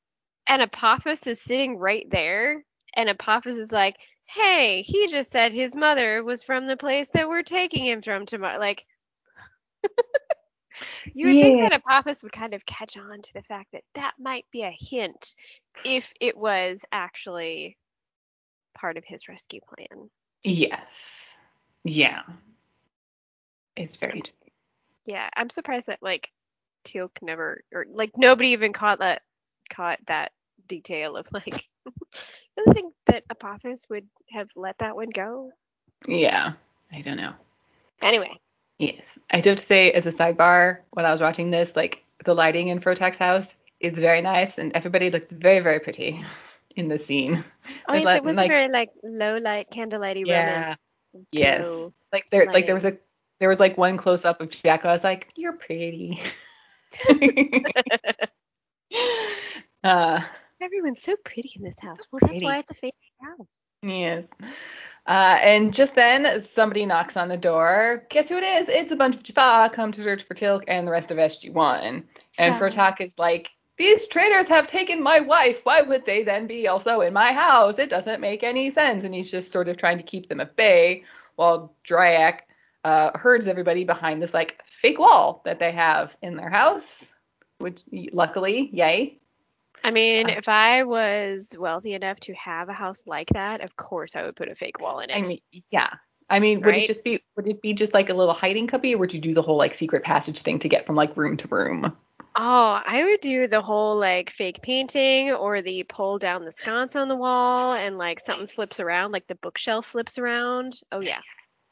and 0.48 0.62
Apophis 0.62 1.26
is 1.26 1.42
sitting 1.42 1.78
right 1.78 2.08
there, 2.10 2.64
and 2.96 3.10
Apophis 3.10 3.58
is 3.58 3.72
like, 3.72 3.98
hey, 4.26 4.82
he 4.82 5.08
just 5.08 5.32
said 5.32 5.54
his 5.54 5.76
mother 5.76 6.24
was 6.24 6.44
from 6.44 6.68
the 6.68 6.78
place 6.78 7.10
that 7.12 7.28
we're 7.28 7.44
taking 7.44 7.86
him 7.86 8.02
from 8.02 8.26
tomorrow. 8.26 8.60
Like, 8.60 8.86
you 11.14 11.28
would 11.28 11.36
yeah. 11.36 11.44
think 11.44 11.60
that 11.62 11.74
Apophis 11.74 12.24
would 12.24 12.32
kind 12.32 12.54
of 12.54 12.66
catch 12.66 12.98
on 12.98 13.22
to 13.22 13.34
the 13.34 13.44
fact 13.44 13.72
that 13.74 13.84
that 13.96 14.14
might 14.20 14.46
be 14.52 14.64
a 14.64 14.76
hint 14.78 15.36
if 15.86 16.12
it 16.20 16.38
was 16.38 16.86
actually 16.92 17.78
part 18.76 18.98
of 18.98 19.04
his 19.06 19.28
rescue 19.28 19.62
plan. 19.68 20.10
Yes. 20.44 21.13
Yeah. 21.84 22.22
It's 23.76 23.98
very 23.98 24.18
interesting. 24.18 24.52
Yeah, 25.06 25.30
I'm 25.36 25.50
surprised 25.50 25.88
that 25.88 26.00
like 26.02 26.32
Teal'c 26.86 27.12
never, 27.22 27.62
or 27.74 27.86
like 27.92 28.12
nobody 28.18 28.50
even 28.50 28.74
caught 28.74 29.00
that 29.00 29.22
caught 29.70 30.00
that 30.08 30.32
detail 30.68 31.18
of 31.18 31.28
like. 31.32 31.68
I 31.86 31.92
don't 32.58 32.74
think 32.74 32.94
that 33.08 33.24
Apophis 33.30 33.88
would 33.90 34.08
have 34.30 34.48
let 34.56 34.78
that 34.80 34.96
one 34.96 35.10
go. 35.10 35.52
Yeah, 36.08 36.54
I 36.92 37.02
don't 37.02 37.18
know. 37.18 37.34
Anyway, 38.02 38.40
Yes. 38.80 39.18
I 39.32 39.40
do 39.42 39.50
have 39.52 39.60
to 39.60 39.64
say, 39.64 39.92
as 39.92 40.06
a 40.06 40.12
sidebar, 40.12 40.80
when 40.92 41.06
I 41.06 41.12
was 41.12 41.22
watching 41.22 41.52
this, 41.52 41.76
like 41.76 42.04
the 42.26 42.34
lighting 42.34 42.68
in 42.68 42.80
Fro'tak's 42.80 43.18
house 43.18 43.56
is 43.80 43.98
very 43.98 44.22
nice, 44.22 44.58
and 44.58 44.72
everybody 44.74 45.10
looks 45.10 45.32
very, 45.32 45.60
very 45.60 45.80
pretty 45.80 46.20
in 46.76 46.88
the 46.88 47.00
scene. 47.00 47.44
oh, 47.88 47.94
yes, 47.94 48.04
like- 48.04 48.18
it 48.18 48.26
was 48.26 48.36
like- 48.36 48.50
very 48.50 48.70
like 48.70 48.90
low 49.04 49.38
light, 49.38 49.70
candlelighty 49.72 50.26
Roman. 50.28 50.78
Yes. 51.32 51.88
Like 52.12 52.30
there, 52.32 52.46
like 52.52 52.66
there 52.66 52.76
was 52.76 52.86
a 52.86 52.98
there 53.40 53.50
was 53.50 53.60
like 53.60 53.78
one 53.78 53.98
close 53.98 54.26
up 54.26 54.42
of 54.42 54.50
Jack. 54.50 54.86
I 54.86 54.92
was 54.92 55.04
like, 55.04 55.30
you're 55.36 55.54
pretty. 55.54 56.22
uh, 59.84 60.22
Everyone's 60.62 61.02
so 61.02 61.16
pretty 61.26 61.52
in 61.56 61.64
this 61.64 61.80
house. 61.80 62.00
Well, 62.12 62.22
that's 62.22 62.42
why 62.42 62.60
it's 62.60 62.72
a 62.72 62.76
favorite 62.76 62.96
house. 63.22 63.48
Yes. 63.82 64.30
Uh, 65.06 65.38
and 65.42 65.74
just 65.74 65.96
then, 65.96 66.40
somebody 66.40 66.86
knocks 66.86 67.18
on 67.18 67.28
the 67.28 67.36
door. 67.36 68.06
Guess 68.10 68.30
who 68.30 68.38
it 68.38 68.44
is? 68.44 68.70
It's 68.70 68.94
a 68.94 68.96
bunch 68.96 69.16
of 69.16 69.24
Jaffa 69.24 69.70
come 69.74 69.92
to 69.92 70.02
search 70.02 70.24
for 70.24 70.36
Teal'c 70.36 70.64
and 70.70 70.88
the 70.88 70.92
rest 70.92 71.12
of 71.12 71.18
SG1. 71.18 71.82
And 71.84 72.06
Jaffa. 72.38 72.66
Fro'tak 72.66 73.02
is 73.02 73.20
like, 73.20 73.52
these 73.78 74.08
traitors 74.08 74.48
have 74.50 74.68
taken 74.68 75.02
my 75.02 75.20
wife. 75.20 75.62
Why 75.64 75.82
would 75.82 76.06
they 76.06 76.24
then 76.24 76.48
be 76.48 76.68
also 76.68 77.02
in 77.02 77.14
my 77.14 77.34
house? 77.34 77.80
It 77.80 77.90
doesn't 77.90 78.22
make 78.22 78.44
any 78.44 78.70
sense. 78.70 79.04
And 79.04 79.14
he's 79.16 79.32
just 79.32 79.52
sort 79.52 79.68
of 79.68 79.78
trying 79.78 79.98
to 79.98 80.04
keep 80.04 80.30
them 80.30 80.40
at 80.40 80.56
bay 80.56 81.04
while 81.36 81.74
Drey'auc 81.84 82.40
uh, 82.84 83.18
herds 83.18 83.48
everybody 83.48 83.84
behind 83.84 84.22
this 84.22 84.34
like 84.34 84.62
fake 84.66 85.00
wall 85.00 85.42
that 85.46 85.60
they 85.60 85.72
have 85.72 86.16
in 86.22 86.36
their 86.36 86.50
house. 86.50 87.12
Which 87.60 87.84
luckily, 88.12 88.70
yay. 88.74 89.20
I 89.84 89.92
mean, 89.92 90.30
Uh, 90.30 90.34
if 90.38 90.50
I 90.50 90.84
was 90.84 91.56
wealthy 91.58 91.94
enough 91.94 92.20
to 92.22 92.34
have 92.34 92.70
a 92.70 92.74
house 92.74 93.04
like 93.08 93.30
that, 93.30 93.62
of 93.62 93.76
course 93.76 94.16
I 94.16 94.24
would 94.24 94.36
put 94.36 94.50
a 94.50 94.56
fake 94.56 94.80
wall 94.80 95.00
in 95.00 95.10
it. 95.10 95.18
I 95.18 95.22
mean, 95.22 95.40
yeah. 95.72 95.90
I 96.30 96.40
mean, 96.40 96.62
would 96.62 96.76
it 96.76 96.88
just 96.88 97.04
be 97.04 97.22
would 97.36 97.48
it 97.48 97.62
be 97.62 97.74
just 97.74 97.94
like 97.94 98.10
a 98.10 98.14
little 98.14 98.34
hiding 98.34 98.68
cubby, 98.68 98.96
or 98.96 98.98
would 99.00 99.14
you 99.14 99.20
do 99.20 99.34
the 99.34 99.42
whole 99.42 99.58
like 99.58 99.74
secret 99.74 100.04
passage 100.04 100.40
thing 100.40 100.60
to 100.60 100.70
get 100.70 100.86
from 100.86 100.96
like 100.96 101.16
room 101.18 101.38
to 101.38 101.48
room? 101.48 101.96
Oh, 102.36 102.82
I 102.86 103.04
would 103.04 103.22
do 103.22 103.48
the 103.48 103.62
whole 103.62 103.98
like 103.98 104.30
fake 104.30 104.62
painting 104.62 105.32
or 105.32 105.62
the 105.62 105.84
pull 105.84 106.18
down 106.20 106.46
the 106.46 106.52
sconce 106.52 106.96
on 106.96 107.08
the 107.08 107.16
wall 107.16 107.74
and 107.74 107.98
like 107.98 108.22
something 108.26 108.48
flips 108.48 108.80
around, 108.80 109.12
like 109.12 109.28
the 109.28 109.36
bookshelf 109.36 109.86
flips 109.88 110.18
around. 110.18 110.80
Oh 110.92 111.02
yeah. 111.02 111.20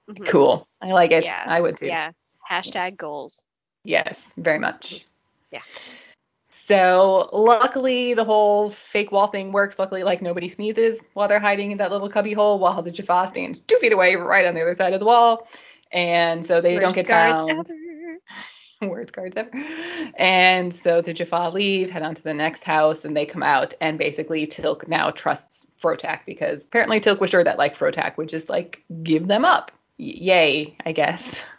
Mhm. 0.10 0.28
Cool. 0.28 0.68
I 0.82 0.88
like 0.92 1.12
it. 1.12 1.26
Yeah. 1.26 1.44
I 1.48 1.62
would 1.62 1.78
too. 1.78 1.88
Yeah. 1.88 2.12
Hashtag 2.50 2.98
goals. 2.98 3.44
Yes, 3.84 4.32
very 4.38 4.60
much. 4.60 5.06
Yeah. 5.52 5.62
So 6.50 7.30
luckily 7.34 8.14
the 8.14 8.24
whole 8.24 8.70
fake 8.70 9.12
wall 9.12 9.28
thing 9.28 9.52
works. 9.52 9.80
Luckily, 9.80 10.04
like 10.04 10.22
nobody 10.22 10.48
sneezes 10.48 11.02
while 11.14 11.28
they're 11.28 11.40
hiding 11.40 11.72
in 11.72 11.78
that 11.80 11.92
little 11.92 12.10
cubby 12.10 12.34
hole, 12.34 12.60
while 12.60 12.82
the 12.82 12.92
Jaffa 12.92 13.28
stands 13.28 13.60
two 13.62 13.78
feet 13.78 13.92
away, 13.94 14.16
right 14.16 14.46
on 14.46 14.54
the 14.54 14.62
other 14.62 14.76
side 14.76 14.94
of 14.94 15.00
the 15.00 15.06
wall, 15.06 15.48
and 15.92 16.46
so 16.46 16.62
they 16.62 16.78
don't 16.80 16.94
get 16.94 17.08
found. 17.08 17.50
ever. 17.52 17.64
worst 18.90 19.14
cards 19.14 19.38
ever. 19.38 19.52
And 20.16 20.74
so 20.74 21.02
the 21.02 21.14
Jaffa 21.14 21.52
leave, 21.54 21.90
head 21.90 22.04
on 22.04 22.16
to 22.16 22.24
the 22.24 22.34
next 22.34 22.64
house, 22.64 23.06
and 23.06 23.16
they 23.16 23.26
come 23.26 23.44
out, 23.44 23.74
and 23.80 23.98
basically 23.98 24.46
Teal'c 24.48 24.88
now 24.88 25.12
trusts 25.12 25.66
Fro'tak 25.82 26.22
because 26.26 26.66
apparently 26.66 27.00
Teal'c 27.00 27.20
was 27.20 27.30
sure 27.30 27.44
that 27.44 27.58
like 27.58 27.76
Fro'tak 27.76 28.18
would 28.18 28.30
just 28.30 28.50
like 28.50 28.84
give 29.04 29.28
them 29.28 29.46
up. 29.46 29.72
Y- 30.00 30.14
yay, 30.18 30.76
I 30.86 30.92
guess. 30.92 31.46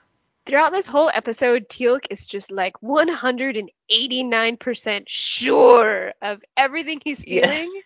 Throughout 0.46 0.72
this 0.72 0.88
whole 0.88 1.08
episode, 1.14 1.68
Teal'c 1.68 2.04
is 2.10 2.26
just 2.26 2.50
like 2.50 2.74
189% 2.82 5.02
sure 5.06 6.12
of 6.20 6.42
everything 6.56 7.00
he's 7.04 7.24
Yes. 7.24 7.58
feeling, 7.58 7.82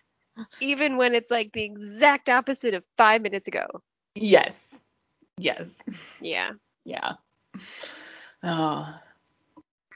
even 0.59 0.97
when 0.97 1.13
it's 1.13 1.29
like 1.29 1.51
the 1.53 1.63
exact 1.63 2.29
opposite 2.29 2.73
of 2.73 2.83
five 2.97 3.21
minutes 3.21 3.47
ago. 3.47 3.67
Yes. 4.15 4.81
Yes. 5.37 5.77
Yeah. 6.19 6.53
Yeah. 6.83 7.13
Oh. 8.41 8.95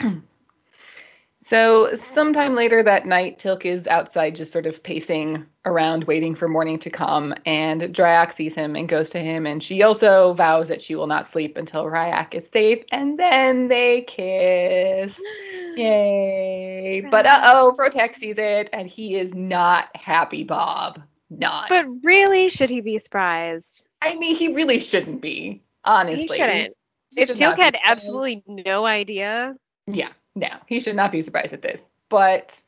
so 1.41 1.93
sometime 1.95 2.55
later 2.55 2.83
that 2.83 3.05
night, 3.05 3.39
Teal'c 3.39 3.65
is 3.65 3.87
outside 3.87 4.35
just 4.35 4.51
sort 4.51 4.65
of 4.65 4.83
pacing 4.83 5.45
around 5.65 6.05
waiting 6.05 6.33
for 6.33 6.47
morning 6.47 6.79
to 6.79 6.89
come, 6.89 7.35
and 7.45 7.81
Drey'auc 7.81 8.31
sees 8.31 8.55
him 8.55 8.75
and 8.75 8.89
goes 8.89 9.11
to 9.11 9.19
him, 9.19 9.45
and 9.45 9.61
she 9.61 9.83
also 9.83 10.33
vows 10.33 10.69
that 10.69 10.81
she 10.81 10.95
will 10.95 11.07
not 11.07 11.27
sleep 11.27 11.57
until 11.57 11.85
Rya'c 11.85 12.33
is 12.33 12.47
safe, 12.47 12.83
and 12.91 13.19
then 13.19 13.67
they 13.67 14.01
kiss. 14.01 15.19
Yay. 15.75 17.07
But 17.09 17.25
uh-oh, 17.25 17.75
Fro'tak 17.77 18.15
sees 18.15 18.37
it, 18.37 18.69
and 18.73 18.89
he 18.89 19.15
is 19.15 19.33
not 19.33 19.95
happy, 19.95 20.43
Bob. 20.43 21.01
Not. 21.29 21.69
But 21.69 21.85
really, 22.03 22.49
should 22.49 22.69
he 22.69 22.81
be 22.81 22.97
surprised? 22.97 23.85
I 24.01 24.15
mean, 24.15 24.35
he 24.35 24.53
really 24.53 24.79
shouldn't 24.79 25.21
be, 25.21 25.61
honestly. 25.85 26.27
He 26.27 26.37
shouldn't. 26.37 26.75
He 27.11 27.21
If 27.21 27.27
should 27.27 27.37
Teal'c 27.37 27.41
not 27.41 27.57
be 27.57 27.63
had 27.63 27.75
absolutely 27.85 28.43
no 28.47 28.85
idea, 28.85 29.55
Yeah, 29.93 30.10
no, 30.36 30.49
he 30.67 30.80
should 30.80 30.95
not 30.95 31.12
be 31.12 31.21
surprised 31.21 31.54
at 31.54 31.62
this. 31.62 31.88
But 32.10 32.62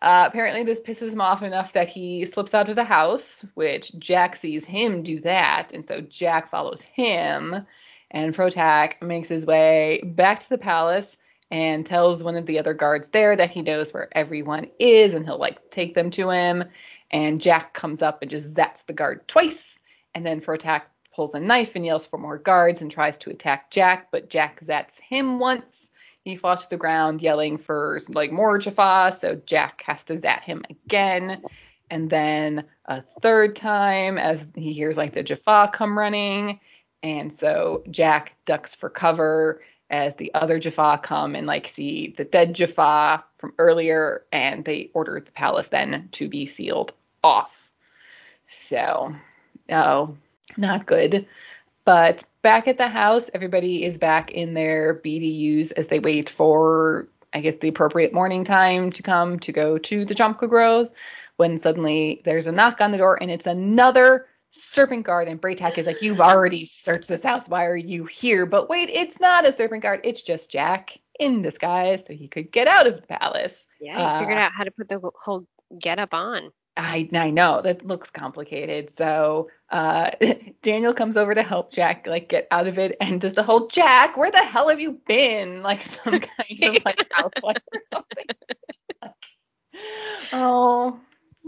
uh, 0.00 0.28
apparently, 0.28 0.62
this 0.62 0.80
pisses 0.80 1.12
him 1.12 1.20
off 1.20 1.42
enough 1.42 1.72
that 1.72 1.88
he 1.88 2.24
slips 2.24 2.54
out 2.54 2.68
of 2.68 2.76
the 2.76 2.84
house, 2.84 3.44
which 3.54 3.96
Jack 3.98 4.36
sees 4.36 4.64
him 4.64 5.02
do 5.02 5.20
that, 5.20 5.72
and 5.72 5.84
so 5.84 6.00
Jack 6.00 6.48
follows 6.48 6.82
him. 6.82 7.66
And 8.10 8.34
Fro'tak 8.34 9.02
makes 9.02 9.28
his 9.28 9.44
way 9.44 10.00
back 10.02 10.40
to 10.40 10.48
the 10.48 10.58
palace 10.58 11.16
and 11.50 11.84
tells 11.84 12.22
one 12.22 12.36
of 12.36 12.46
the 12.46 12.58
other 12.58 12.74
guards 12.74 13.08
there 13.08 13.34
that 13.36 13.50
he 13.50 13.62
knows 13.62 13.92
where 13.92 14.08
everyone 14.16 14.68
is, 14.78 15.14
and 15.14 15.24
he'll 15.24 15.38
like 15.38 15.70
take 15.70 15.94
them 15.94 16.10
to 16.10 16.30
him. 16.30 16.64
And 17.10 17.40
Jack 17.40 17.74
comes 17.74 18.02
up 18.02 18.22
and 18.22 18.30
just 18.30 18.54
zats 18.54 18.86
the 18.86 18.92
guard 18.92 19.26
twice, 19.26 19.80
and 20.14 20.24
then 20.24 20.40
Fro'tak 20.40 20.82
pulls 21.12 21.34
a 21.34 21.40
knife 21.40 21.74
and 21.74 21.84
yells 21.84 22.06
for 22.06 22.18
more 22.18 22.38
guards 22.38 22.80
and 22.80 22.90
tries 22.90 23.18
to 23.18 23.30
attack 23.30 23.70
Jack, 23.70 24.08
but 24.12 24.30
Jack 24.30 24.60
zats 24.60 25.00
him 25.00 25.40
once. 25.40 25.87
He 26.28 26.36
falls 26.36 26.64
to 26.64 26.70
the 26.70 26.76
ground 26.76 27.22
yelling 27.22 27.58
for 27.58 28.00
like 28.08 28.30
more 28.30 28.58
Jaffa, 28.58 29.16
so 29.16 29.40
Jack 29.46 29.82
has 29.86 30.04
to 30.04 30.16
zat 30.16 30.44
him 30.44 30.62
again. 30.68 31.42
And 31.90 32.10
then 32.10 32.64
a 32.84 33.00
third 33.00 33.56
time 33.56 34.18
as 34.18 34.46
he 34.54 34.72
hears 34.72 34.96
like 34.96 35.12
the 35.12 35.22
Jaffa 35.22 35.70
come 35.72 35.98
running. 35.98 36.60
And 37.02 37.32
so 37.32 37.82
Jack 37.90 38.36
ducks 38.44 38.74
for 38.74 38.90
cover 38.90 39.62
as 39.90 40.16
the 40.16 40.32
other 40.34 40.58
Jaffa 40.58 41.00
come 41.02 41.34
and 41.34 41.46
like 41.46 41.66
see 41.66 42.08
the 42.16 42.24
dead 42.24 42.54
Jaffa 42.54 43.24
from 43.34 43.54
earlier, 43.58 44.24
and 44.30 44.64
they 44.64 44.90
order 44.92 45.20
the 45.20 45.32
palace 45.32 45.68
then 45.68 46.08
to 46.12 46.28
be 46.28 46.44
sealed 46.44 46.92
off. 47.24 47.72
So, 48.46 49.14
oh, 49.70 50.16
not 50.56 50.86
good. 50.86 51.26
But 51.88 52.22
back 52.42 52.68
at 52.68 52.76
the 52.76 52.86
house, 52.86 53.30
everybody 53.32 53.82
is 53.82 53.96
back 53.96 54.30
in 54.30 54.52
their 54.52 55.00
BDUs 55.02 55.72
as 55.74 55.86
they 55.86 56.00
wait 56.00 56.28
for, 56.28 57.08
I 57.32 57.40
guess, 57.40 57.54
the 57.54 57.68
appropriate 57.68 58.12
morning 58.12 58.44
time 58.44 58.92
to 58.92 59.02
come 59.02 59.38
to 59.38 59.52
go 59.52 59.78
to 59.78 60.04
the 60.04 60.12
Jomka 60.14 60.50
Groves. 60.50 60.92
When 61.38 61.56
suddenly 61.56 62.20
there's 62.26 62.46
a 62.46 62.52
knock 62.52 62.82
on 62.82 62.90
the 62.92 62.98
door 62.98 63.16
and 63.22 63.30
it's 63.30 63.46
another 63.46 64.26
serpent 64.50 65.06
guard. 65.06 65.28
And 65.28 65.40
Bra'tac 65.40 65.78
is 65.78 65.86
like, 65.86 66.02
You've 66.02 66.20
already 66.20 66.66
searched 66.66 67.08
this 67.08 67.22
house. 67.22 67.48
Why 67.48 67.64
are 67.64 67.74
you 67.74 68.04
here? 68.04 68.44
But 68.44 68.68
wait, 68.68 68.90
it's 68.90 69.18
not 69.18 69.46
a 69.48 69.52
serpent 69.52 69.82
guard. 69.82 70.00
It's 70.04 70.20
just 70.20 70.50
Jack 70.50 70.98
in 71.18 71.40
disguise 71.40 72.04
so 72.04 72.12
he 72.12 72.28
could 72.28 72.52
get 72.52 72.68
out 72.68 72.86
of 72.86 73.00
the 73.00 73.06
palace. 73.06 73.64
yeah, 73.80 74.18
he 74.18 74.24
figured 74.24 74.36
Uh, 74.36 74.42
out 74.42 74.52
how 74.54 74.64
to 74.64 74.70
put 74.72 74.90
the 74.90 75.00
whole 75.24 75.46
get 75.80 75.98
up 75.98 76.12
on. 76.12 76.50
I 76.78 77.08
I 77.12 77.30
know 77.30 77.60
that 77.60 77.84
looks 77.84 78.08
complicated. 78.10 78.88
So 78.88 79.50
uh, 79.70 80.12
Daniel 80.62 80.94
comes 80.94 81.16
over 81.16 81.34
to 81.34 81.42
help 81.42 81.72
Jack 81.72 82.06
like 82.06 82.28
get 82.28 82.46
out 82.50 82.68
of 82.68 82.78
it 82.78 82.96
and 83.00 83.20
does 83.20 83.34
the 83.34 83.42
whole 83.42 83.66
Jack, 83.66 84.16
where 84.16 84.30
the 84.30 84.38
hell 84.38 84.68
have 84.68 84.80
you 84.80 85.00
been? 85.06 85.62
Like 85.62 85.82
some 85.82 86.20
kind 86.20 86.76
of 86.76 86.84
like 86.84 87.06
housewife 87.12 87.62
or 87.74 87.80
something. 87.86 88.26
oh, 90.32 91.00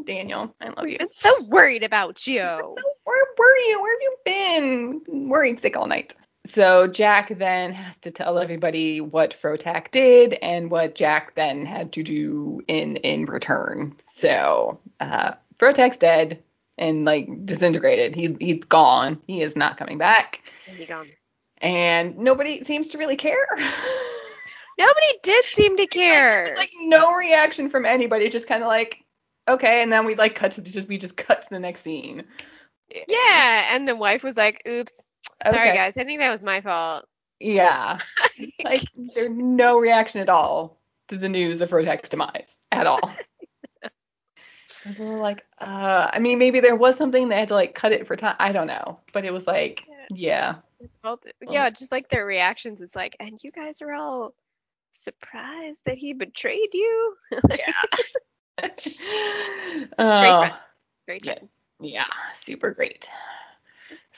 Daniel, 0.05 0.55
I 0.61 0.68
love 0.70 0.89
you. 0.89 0.97
I'm 1.01 1.09
so 1.12 1.31
worried 1.47 1.85
about 1.85 2.26
you. 2.26 2.43
Where 2.43 3.24
were 3.39 3.57
you? 3.57 3.81
Where 3.81 3.95
have 3.95 4.03
you 4.03 4.16
been? 4.24 4.99
Been 5.05 5.28
Worried 5.28 5.61
sick 5.61 5.76
all 5.76 5.87
night. 5.87 6.14
So 6.51 6.88
Jack 6.88 7.38
then 7.38 7.72
has 7.72 7.96
to 7.98 8.11
tell 8.11 8.36
everybody 8.40 9.01
what 9.01 9.30
Fro'tak 9.30 9.92
did 9.92 10.34
and 10.34 10.68
what 10.68 10.96
Jack 10.96 11.36
then 11.36 11.64
had 11.64 11.92
to 11.92 12.03
do 12.03 12.61
in 12.66 12.96
in 12.96 13.26
return. 13.26 13.94
So 14.09 14.80
uh, 14.98 15.34
Fro'tak's 15.59 15.98
dead 15.98 16.42
and 16.76 17.05
like 17.05 17.46
disintegrated. 17.46 18.16
He 18.16 18.36
he's 18.40 18.64
gone. 18.64 19.20
He 19.28 19.42
is 19.42 19.55
not 19.55 19.76
coming 19.76 19.96
back. 19.96 20.42
He 20.66 20.86
gone. 20.86 21.07
And 21.59 22.18
nobody 22.18 22.64
seems 22.64 22.88
to 22.88 22.98
really 22.98 23.16
care. 23.16 23.46
Nobody 24.78 25.18
did 25.22 25.44
seem 25.44 25.76
to 25.76 25.86
care. 25.86 26.46
There's 26.46 26.59
like 26.59 26.72
no 26.80 27.14
reaction 27.14 27.68
from 27.68 27.86
anybody. 27.86 28.28
Just 28.28 28.48
kind 28.48 28.64
of 28.64 28.66
like 28.66 29.05
okay, 29.46 29.82
and 29.82 29.92
then 29.92 30.05
we 30.05 30.16
like 30.16 30.34
cut 30.34 30.53
to 30.53 30.62
the, 30.62 30.70
just 30.70 30.88
we 30.88 30.98
just 30.98 31.16
cut 31.16 31.42
to 31.42 31.48
the 31.51 31.61
next 31.61 31.82
scene. 31.82 32.24
yeah, 33.07 33.74
and 33.74 33.86
the 33.86 33.94
wife 33.94 34.24
was 34.24 34.36
like, 34.36 34.62
"Oops, 34.66 35.01
sorry 35.42 35.68
Okay. 35.68 35.76
guys, 35.76 35.96
I 35.96 36.04
think 36.04 36.20
that 36.20 36.30
was 36.30 36.42
my 36.42 36.60
fault." 36.60 37.06
Yeah. 37.40 37.98
It's 38.38 38.64
like 38.64 38.82
there's 38.96 39.28
no 39.28 39.78
reaction 39.78 40.20
at 40.22 40.28
all. 40.30 40.78
to 41.08 41.16
the 41.18 41.28
news 41.28 41.60
of 41.60 41.68
Fro'tak's 41.70 42.08
demise 42.08 42.56
at 42.72 42.86
all. 42.86 43.00
I 43.84 44.88
was 44.88 44.98
a 44.98 45.02
little 45.02 45.18
like, 45.18 45.44
uh, 45.58 46.08
I 46.10 46.20
mean, 46.20 46.38
maybe 46.38 46.60
there 46.60 46.76
was 46.76 46.96
something 46.96 47.28
they 47.28 47.38
had 47.38 47.48
to 47.48 47.54
like 47.54 47.74
cut 47.74 47.92
it 47.92 48.06
for 48.06 48.16
time. 48.16 48.36
I 48.38 48.52
don't 48.52 48.66
know, 48.66 49.00
but 49.12 49.26
it 49.26 49.32
was 49.32 49.46
like, 49.46 49.84
yeah, 50.10 50.56
Well, 51.04 51.20
yeah, 51.50 51.68
just 51.68 51.92
like 51.92 52.08
their 52.08 52.24
reactions. 52.24 52.80
It's 52.80 52.96
like, 52.96 53.14
and 53.20 53.38
you 53.42 53.50
guys 53.50 53.82
are 53.82 53.92
all 53.92 54.34
surprised 54.92 55.84
that 55.84 55.98
he 55.98 56.14
betrayed 56.14 56.72
you. 56.72 57.16
yeah. 57.50 58.68
oh, 59.98 60.58
Great 61.06 61.26
Yeah. 61.26 61.38
yeah, 61.80 62.04
super 62.34 62.70
great. 62.70 63.10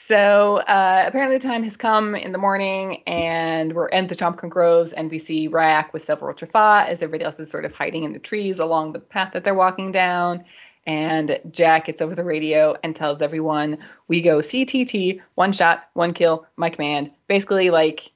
So 0.04 0.56
uh, 0.56 1.04
apparently 1.06 1.38
the 1.38 1.46
time 1.46 1.62
has 1.62 1.76
come 1.76 2.16
in 2.16 2.32
the 2.32 2.38
morning, 2.38 3.04
and 3.06 3.72
we're 3.72 3.86
in 3.86 4.08
the 4.08 4.16
Chompkin 4.16 4.48
Groves, 4.48 4.92
and 4.92 5.08
we 5.08 5.20
see 5.20 5.48
Rya'c 5.48 5.92
with 5.92 6.02
several 6.02 6.34
Jaffa 6.34 6.86
as 6.88 7.02
everybody 7.02 7.24
else 7.24 7.38
is 7.38 7.48
sort 7.48 7.64
of 7.64 7.72
hiding 7.72 8.02
in 8.02 8.12
the 8.12 8.18
trees 8.18 8.58
along 8.58 8.94
the 8.94 8.98
path 8.98 9.32
that 9.32 9.44
they're 9.44 9.54
walking 9.54 9.92
down. 9.92 10.44
And 10.86 11.38
Jack 11.52 11.84
gets 11.84 12.02
over 12.02 12.16
the 12.16 12.24
radio 12.24 12.76
and 12.82 12.96
tells 12.96 13.22
everyone, 13.22 13.78
"We 14.08 14.22
go 14.22 14.38
CTT, 14.38 15.20
one 15.36 15.52
shot, 15.52 15.88
one 15.92 16.14
kill, 16.14 16.46
my 16.56 16.68
command." 16.68 17.12
Basically, 17.28 17.70
like 17.70 18.10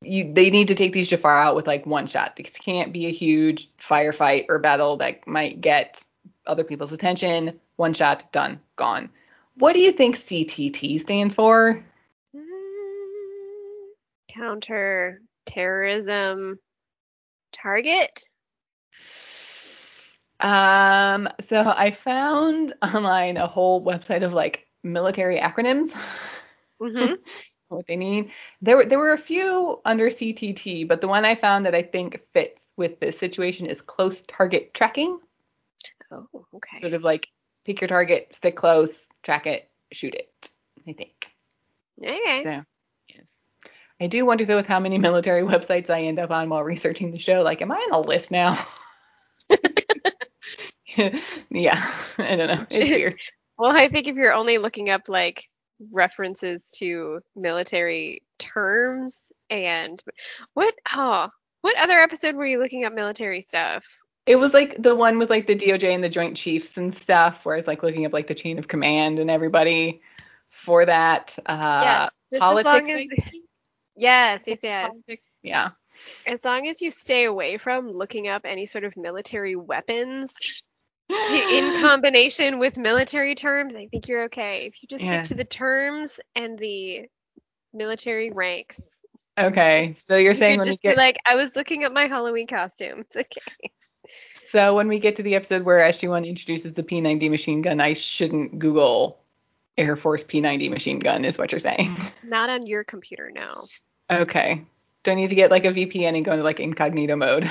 you, 0.00 0.32
they 0.32 0.48
need 0.48 0.68
to 0.68 0.74
take 0.74 0.94
these 0.94 1.08
Jaffa 1.08 1.28
out 1.28 1.56
with 1.56 1.66
like 1.66 1.84
one 1.84 2.06
shot. 2.06 2.36
This 2.36 2.56
can't 2.56 2.90
be 2.90 3.04
a 3.04 3.12
huge 3.12 3.68
firefight 3.76 4.46
or 4.48 4.58
battle 4.58 4.96
that 4.96 5.26
might 5.26 5.60
get 5.60 6.02
other 6.46 6.64
people's 6.64 6.92
attention. 6.92 7.60
One 7.76 7.92
shot, 7.92 8.32
done, 8.32 8.60
gone. 8.76 9.10
What 9.58 9.72
do 9.72 9.80
you 9.80 9.90
think 9.90 10.16
CTT 10.16 11.00
stands 11.00 11.34
for? 11.34 11.84
Mm, 12.34 12.42
Counter 14.30 15.20
terrorism 15.46 16.60
target. 17.52 18.20
Um, 20.38 21.28
so 21.40 21.64
I 21.76 21.90
found 21.90 22.72
online 22.82 23.36
a 23.36 23.48
whole 23.48 23.84
website 23.84 24.22
of 24.22 24.32
like 24.32 24.66
military 24.84 25.40
acronyms. 25.40 25.92
Mm-hmm. 26.80 27.14
what 27.68 27.86
they 27.86 27.96
need. 27.96 28.30
There 28.62 28.76
were 28.76 28.86
there 28.86 28.98
were 29.00 29.12
a 29.12 29.18
few 29.18 29.80
under 29.84 30.06
CTT, 30.06 30.86
but 30.86 31.00
the 31.00 31.08
one 31.08 31.24
I 31.24 31.34
found 31.34 31.66
that 31.66 31.74
I 31.74 31.82
think 31.82 32.20
fits 32.32 32.72
with 32.76 33.00
this 33.00 33.18
situation 33.18 33.66
is 33.66 33.82
close 33.82 34.22
target 34.22 34.72
tracking. 34.72 35.18
oh, 36.12 36.28
okay. 36.54 36.80
Sort 36.80 36.94
of 36.94 37.02
like 37.02 37.28
pick 37.64 37.80
your 37.80 37.88
target, 37.88 38.32
stick 38.32 38.56
close, 38.56 39.08
track 39.28 39.46
it, 39.46 39.68
shoot 39.92 40.14
it. 40.14 40.48
I 40.88 40.94
think. 40.94 41.30
Okay. 42.02 42.42
So 42.44 42.64
yes. 43.14 43.40
I 44.00 44.06
do 44.06 44.24
wonder 44.24 44.46
though 44.46 44.56
with 44.56 44.66
how 44.66 44.80
many 44.80 44.96
military 44.96 45.42
websites 45.52 45.90
I 45.90 46.04
end 46.04 46.18
up 46.18 46.30
on 46.30 46.48
while 46.48 46.64
researching 46.64 47.10
the 47.10 47.18
show. 47.18 47.42
Like, 47.42 47.60
am 47.60 47.70
I 47.70 47.76
on 47.76 47.92
a 47.92 48.00
list 48.00 48.30
now? 48.30 48.58
yeah, 51.50 51.92
I 52.16 52.36
don't 52.36 52.48
know. 52.48 52.66
It's 52.70 52.78
weird. 52.78 53.18
Well, 53.58 53.76
I 53.76 53.88
think 53.88 54.08
if 54.08 54.16
you're 54.16 54.32
only 54.32 54.56
looking 54.56 54.88
up 54.88 55.10
like 55.10 55.50
references 55.92 56.70
to 56.76 57.20
military 57.36 58.22
terms 58.38 59.30
and 59.50 60.02
what 60.54 60.74
oh 60.96 61.28
what 61.60 61.78
other 61.78 61.98
episode 61.98 62.34
were 62.34 62.46
you 62.46 62.58
looking 62.58 62.86
up 62.86 62.94
military 62.94 63.42
stuff? 63.42 63.84
It 64.28 64.36
was 64.36 64.52
like 64.52 64.80
the 64.82 64.94
one 64.94 65.18
with 65.18 65.30
like 65.30 65.46
the 65.46 65.56
DOJ 65.56 65.94
and 65.94 66.04
the 66.04 66.08
Joint 66.10 66.36
Chiefs 66.36 66.76
and 66.76 66.92
stuff, 66.92 67.46
where 67.46 67.56
it's 67.56 67.66
like 67.66 67.82
looking 67.82 68.04
up 68.04 68.12
like 68.12 68.26
the 68.26 68.34
chain 68.34 68.58
of 68.58 68.68
command 68.68 69.18
and 69.18 69.30
everybody 69.30 70.02
for 70.50 70.84
that. 70.84 71.38
Uh, 71.46 72.10
Just 72.30 72.40
politics. 72.40 72.68
As 72.68 72.72
long 72.72 72.90
I 72.90 73.00
as, 73.00 73.08
think? 73.08 73.44
yes, 73.96 74.44
yes, 74.46 74.58
yes. 74.62 74.90
Politics. 74.90 75.22
Yeah. 75.42 75.70
As 76.26 76.40
long 76.44 76.68
as 76.68 76.82
you 76.82 76.90
stay 76.90 77.24
away 77.24 77.56
from 77.56 77.90
looking 77.90 78.28
up 78.28 78.42
any 78.44 78.66
sort 78.66 78.84
of 78.84 78.94
military 78.98 79.56
weapons 79.56 80.34
to- 81.08 81.48
in 81.50 81.80
combination 81.80 82.58
with 82.58 82.76
military 82.76 83.34
terms, 83.34 83.74
I 83.76 83.86
think 83.86 84.08
you're 84.08 84.24
okay. 84.24 84.66
If 84.66 84.82
you 84.82 84.88
just 84.88 85.04
Yeah. 85.04 85.24
stick 85.24 85.28
to 85.30 85.42
the 85.42 85.48
terms 85.48 86.20
and 86.36 86.58
the 86.58 87.06
military 87.72 88.30
ranks, 88.30 88.96
Okay, 89.38 89.92
so 89.94 90.16
you're 90.16 90.34
saying 90.34 90.58
could 90.58 90.64
when 90.66 90.70
we 90.70 90.76
get 90.76 90.96
like, 90.96 91.16
I 91.24 91.36
was 91.36 91.54
looking 91.54 91.84
at 91.84 91.92
my 91.92 92.08
Halloween 92.08 92.48
costume. 92.48 93.00
It's 93.00 93.16
okay. 93.16 93.70
So 94.50 94.74
when 94.74 94.88
we 94.88 94.98
get 94.98 95.16
to 95.16 95.22
the 95.22 95.34
episode 95.34 95.62
where 95.62 95.78
SG1 95.78 96.26
introduces 96.26 96.74
the 96.74 96.82
P90 96.82 97.30
machine 97.30 97.62
gun, 97.62 97.80
I 97.80 97.92
shouldn't 97.92 98.58
Google 98.58 99.20
Air 99.76 99.94
Force 99.94 100.24
P90 100.24 100.70
machine 100.70 100.98
gun, 100.98 101.24
is 101.24 101.38
what 101.38 101.52
you're 101.52 101.58
saying. 101.58 101.94
Not 102.24 102.48
on 102.50 102.66
your 102.66 102.82
computer, 102.84 103.30
no. 103.32 103.66
Okay. 104.10 104.64
Do 105.02 105.10
I 105.10 105.14
need 105.14 105.28
to 105.28 105.34
get 105.34 105.50
like 105.50 105.64
a 105.64 105.68
VPN 105.68 106.16
and 106.16 106.24
go 106.24 106.32
into 106.32 106.44
like 106.44 106.60
incognito 106.60 107.14
mode? 107.14 107.48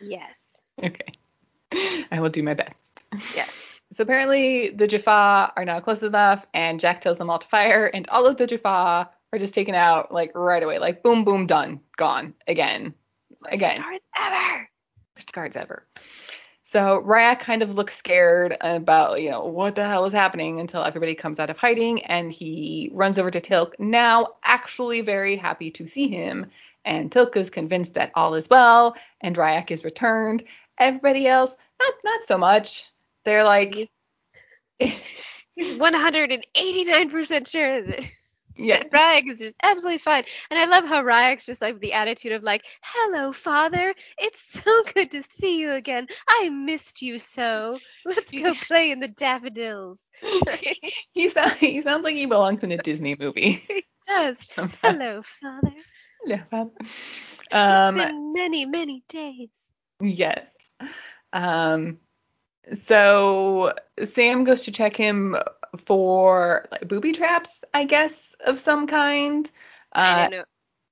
Yes. 0.00 0.56
okay. 0.82 2.06
I 2.10 2.20
will 2.20 2.30
do 2.30 2.42
my 2.42 2.54
best. 2.54 3.04
Yes. 3.34 3.52
So 3.92 4.02
apparently 4.02 4.70
the 4.70 4.86
Jaffa 4.86 5.52
are 5.56 5.64
now 5.64 5.80
close 5.80 6.02
enough, 6.02 6.46
and 6.54 6.80
Jack 6.80 7.00
tells 7.00 7.18
them 7.18 7.30
all 7.30 7.38
to 7.38 7.46
fire, 7.46 7.86
and 7.86 8.08
all 8.08 8.26
of 8.26 8.36
the 8.36 8.46
Jaffa 8.46 9.10
are 9.32 9.38
just 9.38 9.54
taken 9.54 9.74
out 9.74 10.12
like 10.12 10.32
right 10.34 10.62
away, 10.62 10.78
like 10.78 11.02
boom, 11.02 11.24
boom, 11.24 11.46
done, 11.46 11.80
gone 11.96 12.34
again, 12.46 12.94
again, 13.48 13.76
Start 13.76 14.02
ever. 14.20 14.68
worst 15.16 15.32
guards 15.32 15.56
ever. 15.56 15.86
So 16.76 17.00
Rya'c 17.00 17.40
kind 17.40 17.62
of 17.62 17.72
looks 17.72 17.96
scared 17.96 18.54
about, 18.60 19.22
you 19.22 19.30
know, 19.30 19.46
what 19.46 19.76
the 19.76 19.86
hell 19.86 20.04
is 20.04 20.12
happening 20.12 20.60
until 20.60 20.84
everybody 20.84 21.14
comes 21.14 21.40
out 21.40 21.48
of 21.48 21.56
hiding, 21.56 22.04
and 22.04 22.30
he 22.30 22.90
runs 22.92 23.18
over 23.18 23.30
to 23.30 23.40
Teal'c, 23.40 23.72
now 23.78 24.34
actually 24.44 25.00
very 25.00 25.36
happy 25.36 25.70
to 25.70 25.86
see 25.86 26.08
him, 26.08 26.44
and 26.84 27.10
Teal'c 27.10 27.34
is 27.38 27.48
convinced 27.48 27.94
that 27.94 28.10
all 28.14 28.34
is 28.34 28.50
well, 28.50 28.94
and 29.22 29.34
Rya'c 29.36 29.70
is 29.70 29.84
returned. 29.84 30.44
Everybody 30.78 31.26
else, 31.26 31.54
not 31.80 31.94
not 32.04 32.22
so 32.24 32.36
much. 32.36 32.90
They're 33.24 33.44
like. 33.44 33.90
189% 35.58 37.48
sure 37.48 37.80
that, 37.80 38.10
Yeah. 38.56 38.78
that 38.78 38.90
Rya'c 38.90 39.30
is 39.30 39.38
just 39.38 39.56
absolutely 39.62 39.98
fine. 39.98 40.24
And 40.50 40.58
I 40.58 40.66
love 40.66 40.86
how 40.88 41.02
Rya'c's 41.02 41.46
just 41.46 41.60
like 41.62 41.78
the 41.80 41.92
attitude 41.92 42.32
of 42.32 42.42
like, 42.42 42.64
hello, 42.82 43.32
father. 43.32 43.94
It's 44.18 44.62
so 44.64 44.82
good 44.94 45.10
to 45.12 45.22
see 45.22 45.60
you 45.60 45.72
again. 45.72 46.06
I 46.28 46.48
missed 46.48 47.02
you 47.02 47.18
so. 47.18 47.78
Let's 48.04 48.32
go 48.32 48.54
play 48.66 48.90
in 48.90 49.00
the 49.00 49.08
daffodils. 49.08 50.08
he 51.12 51.28
sounds 51.28 51.56
he 51.56 51.82
sounds 51.82 52.04
like 52.04 52.14
he 52.14 52.26
belongs 52.26 52.62
in 52.62 52.72
a 52.72 52.78
Disney 52.78 53.16
movie. 53.18 53.64
He 53.68 53.84
Does. 54.06 54.38
sometimes. 54.40 54.78
Hello, 54.82 55.22
father. 55.40 55.72
Bob. 56.50 56.70
It's 56.80 57.52
Um, 57.52 57.94
been 57.96 58.32
many, 58.32 58.64
many 58.66 59.04
days. 59.08 59.70
yes. 60.00 60.56
Um, 61.32 61.98
so 62.72 63.72
Sam 64.02 64.44
goes 64.44 64.64
to 64.64 64.72
check 64.72 64.96
him 64.96 65.36
for 65.76 66.66
like, 66.70 66.88
booby 66.88 67.12
traps, 67.12 67.62
I 67.74 67.84
guess, 67.84 68.34
of 68.44 68.58
some 68.58 68.86
kind. 68.86 69.50
Uh, 69.92 70.28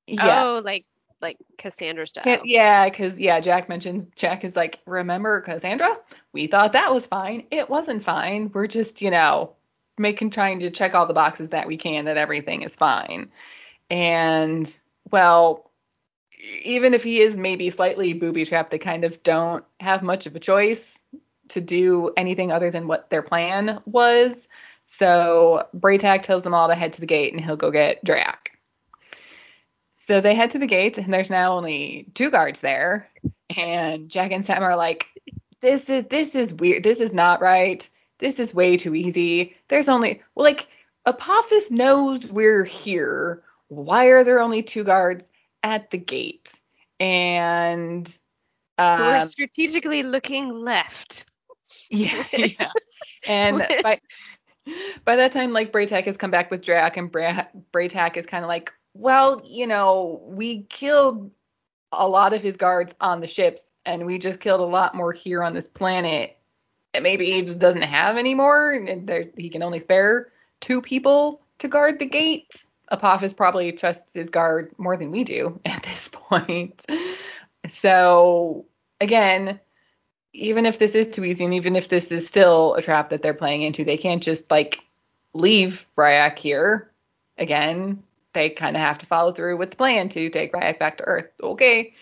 yeah. 0.07 0.45
Oh, 0.45 0.63
like 0.65 0.85
like 1.21 1.39
Cassandra 1.59 2.07
stuff. 2.07 2.27
Yeah, 2.45 2.89
because 2.89 3.19
yeah, 3.19 3.41
Jack 3.41 3.69
mentions 3.69 4.05
Jack 4.17 4.45
is 4.45 4.57
like, 4.57 4.79
remember 4.87 5.41
Cassandra? 5.41 5.99
We 6.33 6.47
thought 6.47 6.73
that 6.73 6.93
was 6.93 7.07
fine. 7.07 7.47
It 7.51 7.71
wasn't 7.71 8.03
fine. 8.03 8.51
We're 8.53 8.67
just, 8.67 9.01
you 9.01 9.11
know, 9.11 9.55
making 9.99 10.31
trying 10.31 10.61
to 10.61 10.71
check 10.71 10.95
all 10.95 11.07
the 11.07 11.15
boxes 11.15 11.51
that 11.51 11.67
we 11.67 11.77
can 11.77 12.05
that 12.05 12.19
everything 12.19 12.63
is 12.63 12.77
fine. 12.77 13.31
And 13.91 14.79
well, 15.11 15.71
even 16.63 16.95
if 16.95 17.03
he 17.03 17.21
is 17.21 17.37
maybe 17.37 17.71
slightly 17.71 18.13
booby 18.13 18.45
trapped, 18.45 18.71
they 18.71 18.79
kind 18.79 19.05
of 19.05 19.23
don't 19.23 19.65
have 19.81 20.03
much 20.03 20.27
of 20.27 20.37
a 20.37 20.41
choice 20.41 21.03
to 21.49 21.61
do 21.61 22.13
anything 22.17 22.53
other 22.53 22.71
than 22.71 22.87
what 22.87 23.11
their 23.11 23.23
plan 23.23 23.81
was. 23.87 24.49
So 24.97 25.67
Bra'tac 25.75 26.23
tells 26.23 26.45
them 26.45 26.55
all 26.55 26.69
to 26.69 26.75
head 26.77 26.93
to 26.93 27.01
the 27.01 27.07
gate 27.07 27.33
and 27.33 27.45
he'll 27.45 27.57
go 27.57 27.73
get 27.73 28.05
Drey'auc. 28.05 28.37
So 29.97 30.21
they 30.21 30.35
head 30.37 30.51
to 30.51 30.59
the 30.61 30.69
gate 30.69 30.99
and 30.99 31.13
there's 31.13 31.31
now 31.31 31.55
only 31.55 32.07
two 32.15 32.31
guards 32.31 32.61
there. 32.61 33.09
And 33.57 34.09
Jack 34.09 34.31
and 34.31 34.45
Sam 34.45 34.63
are 34.63 34.77
like, 34.77 35.07
this 35.61 35.91
is 35.91 36.05
this 36.05 36.37
is 36.37 36.55
weird. 36.55 36.85
This 36.85 37.01
is 37.01 37.13
not 37.13 37.41
right. 37.41 37.89
This 38.19 38.39
is 38.39 38.55
way 38.55 38.77
too 38.77 38.95
easy. 38.95 39.57
There's 39.69 39.89
only 39.89 40.23
well, 40.37 40.45
like 40.45 40.69
Apophis 41.07 41.73
knows 41.73 42.25
we're 42.27 42.65
here. 42.65 43.43
Why 43.67 44.07
are 44.07 44.23
there 44.23 44.41
only 44.41 44.63
two 44.63 44.85
guards 44.85 45.27
at 45.65 45.91
the 45.91 45.99
gate? 45.99 46.61
And 47.01 48.07
Who 48.79 48.85
are 48.85 49.17
um, 49.17 49.23
strategically 49.23 50.05
looking 50.05 50.51
left. 50.51 51.29
yeah, 51.91 52.25
yeah. 52.33 52.71
And 53.27 53.67
by 53.83 54.01
by 55.05 55.17
that 55.17 55.33
time, 55.33 55.53
like 55.53 55.73
Bra'tac 55.73 56.05
has 56.05 56.17
come 56.17 56.31
back 56.31 56.51
with 56.51 56.63
Drey'auc, 56.63 56.97
and 56.97 57.11
Bra- 57.11 57.47
Bra'tac 57.73 58.17
is 58.17 58.27
kind 58.27 58.45
of 58.45 58.49
like, 58.49 58.73
well, 58.95 59.41
you 59.45 59.67
know, 59.67 60.23
we 60.25 60.63
killed 60.63 61.31
a 61.93 62.09
lot 62.09 62.33
of 62.33 62.43
his 62.43 62.57
guards 62.57 62.95
on 63.01 63.21
the 63.21 63.27
ships, 63.27 63.71
and 63.85 64.07
we 64.07 64.19
just 64.19 64.41
killed 64.41 64.61
a 64.61 64.65
lot 64.65 64.95
more 64.95 65.13
here 65.13 65.43
on 65.43 65.55
this 65.55 65.69
planet. 65.69 66.37
And 66.93 67.03
maybe 67.03 67.31
he 67.31 67.43
just 67.43 67.59
doesn't 67.59 67.83
have 67.83 68.17
any 68.17 68.35
more, 68.35 68.73
and 68.73 69.07
there, 69.07 69.25
he 69.37 69.49
can 69.49 69.63
only 69.63 69.81
spare 69.81 70.33
two 70.61 70.81
people 70.81 71.43
to 71.59 71.69
guard 71.69 71.99
the 71.99 72.07
gate. 72.07 72.67
Apophis 72.91 73.35
probably 73.35 73.73
trusts 73.73 74.15
his 74.15 74.31
guard 74.31 74.73
more 74.79 74.97
than 74.97 75.11
we 75.11 75.25
do 75.25 75.61
at 75.65 75.83
this 75.83 76.09
point. 76.09 76.85
So 77.67 78.67
again, 79.01 79.61
even 80.35 80.67
if 80.67 80.79
this 80.79 80.95
is 80.97 81.09
too 81.09 81.25
easy 81.25 81.45
and 81.45 81.55
even 81.55 81.77
if 81.77 81.89
this 81.89 82.11
is 82.11 82.27
still 82.27 82.75
a 82.75 82.83
trap 82.83 83.11
that 83.11 83.23
they're 83.23 83.33
playing 83.33 83.63
into, 83.63 83.85
they 83.85 83.97
can't 83.97 84.23
just 84.23 84.51
like 84.51 84.81
leave 85.33 85.87
Rya'c 85.97 86.39
here 86.39 86.91
again. 87.39 88.03
They 88.33 88.51
kind 88.51 88.77
of 88.77 88.83
have 88.83 88.99
to 88.99 89.07
follow 89.07 89.33
through 89.33 89.57
with 89.57 89.71
the 89.71 89.77
plan 89.77 90.09
to 90.11 90.29
take 90.31 90.53
Rya'c 90.53 90.81
back 90.81 90.99
to 90.99 91.05
Earth. 91.05 91.31
Okay. 91.41 91.95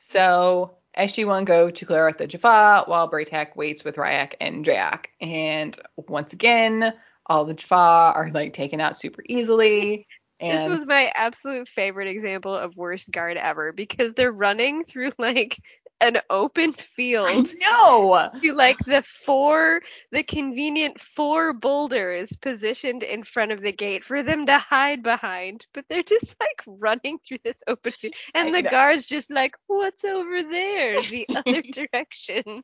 So 0.00 0.72
SG1 0.98 1.44
go 1.44 1.70
to 1.70 1.86
clear 1.86 2.08
out 2.08 2.18
the 2.18 2.26
Jaffa 2.26 2.84
while 2.86 3.08
Bra'tac 3.08 3.54
waits 3.54 3.84
with 3.84 3.96
Rya'c 3.96 4.34
and 4.40 4.64
Jack. 4.64 5.12
And 5.20 5.78
once 5.96 6.32
again, 6.32 6.92
all 7.26 7.44
the 7.44 7.54
Jaffa 7.54 7.74
are 8.16 8.30
like 8.34 8.52
taken 8.52 8.80
out 8.80 8.98
super 8.98 9.22
easily. 9.28 10.08
And 10.40 10.58
This 10.58 10.68
was 10.68 10.86
my 10.86 11.12
absolute 11.14 11.68
favorite 11.68 12.08
example 12.08 12.54
of 12.54 12.76
worst 12.76 13.12
guard 13.12 13.36
ever 13.36 13.72
because 13.72 14.14
they're 14.14 14.32
running 14.32 14.84
through 14.84 15.12
like 15.18 15.56
an 16.00 16.18
open 16.28 16.72
field 16.74 17.48
no. 17.60 18.28
to 18.42 18.52
like 18.54 18.76
the 18.86 19.02
four 19.02 19.80
the 20.12 20.22
convenient 20.22 21.00
four 21.00 21.52
boulders 21.52 22.34
positioned 22.36 23.02
in 23.02 23.24
front 23.24 23.50
of 23.50 23.60
the 23.62 23.72
gate 23.72 24.04
for 24.04 24.22
them 24.22 24.44
to 24.44 24.58
hide 24.58 25.02
behind 25.02 25.66
but 25.72 25.84
they're 25.88 26.02
just 26.02 26.34
like 26.38 26.62
running 26.66 27.18
through 27.18 27.38
this 27.44 27.62
open 27.66 27.92
field 27.92 28.14
and 28.34 28.48
I 28.48 28.52
the 28.52 28.62
know. 28.62 28.70
guards 28.70 29.06
just 29.06 29.30
like 29.30 29.56
what's 29.68 30.04
over 30.04 30.42
there 30.42 31.00
the 31.10 31.26
other 31.34 31.62
direction 31.62 32.62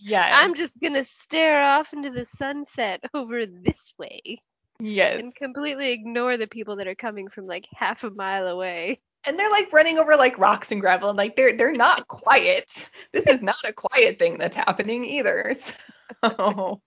Yes. 0.00 0.32
i'm 0.34 0.54
just 0.54 0.74
gonna 0.80 1.04
stare 1.04 1.62
off 1.62 1.92
into 1.92 2.10
the 2.10 2.24
sunset 2.24 3.00
over 3.14 3.46
this 3.46 3.94
way 3.96 4.42
yes. 4.80 5.20
and 5.22 5.34
completely 5.36 5.92
ignore 5.92 6.36
the 6.36 6.48
people 6.48 6.76
that 6.76 6.88
are 6.88 6.94
coming 6.96 7.28
from 7.28 7.46
like 7.46 7.66
half 7.72 8.02
a 8.02 8.10
mile 8.10 8.48
away 8.48 9.00
and 9.26 9.38
they're 9.38 9.50
like 9.50 9.72
running 9.72 9.98
over 9.98 10.16
like 10.16 10.38
rocks 10.38 10.72
and 10.72 10.80
gravel 10.80 11.08
and 11.08 11.18
like 11.18 11.36
they're 11.36 11.56
they're 11.56 11.72
not 11.72 12.08
quiet. 12.08 12.88
This 13.12 13.26
is 13.26 13.42
not 13.42 13.56
a 13.64 13.72
quiet 13.72 14.18
thing 14.18 14.38
that's 14.38 14.56
happening 14.56 15.04
either. 15.04 15.54
So 16.22 16.82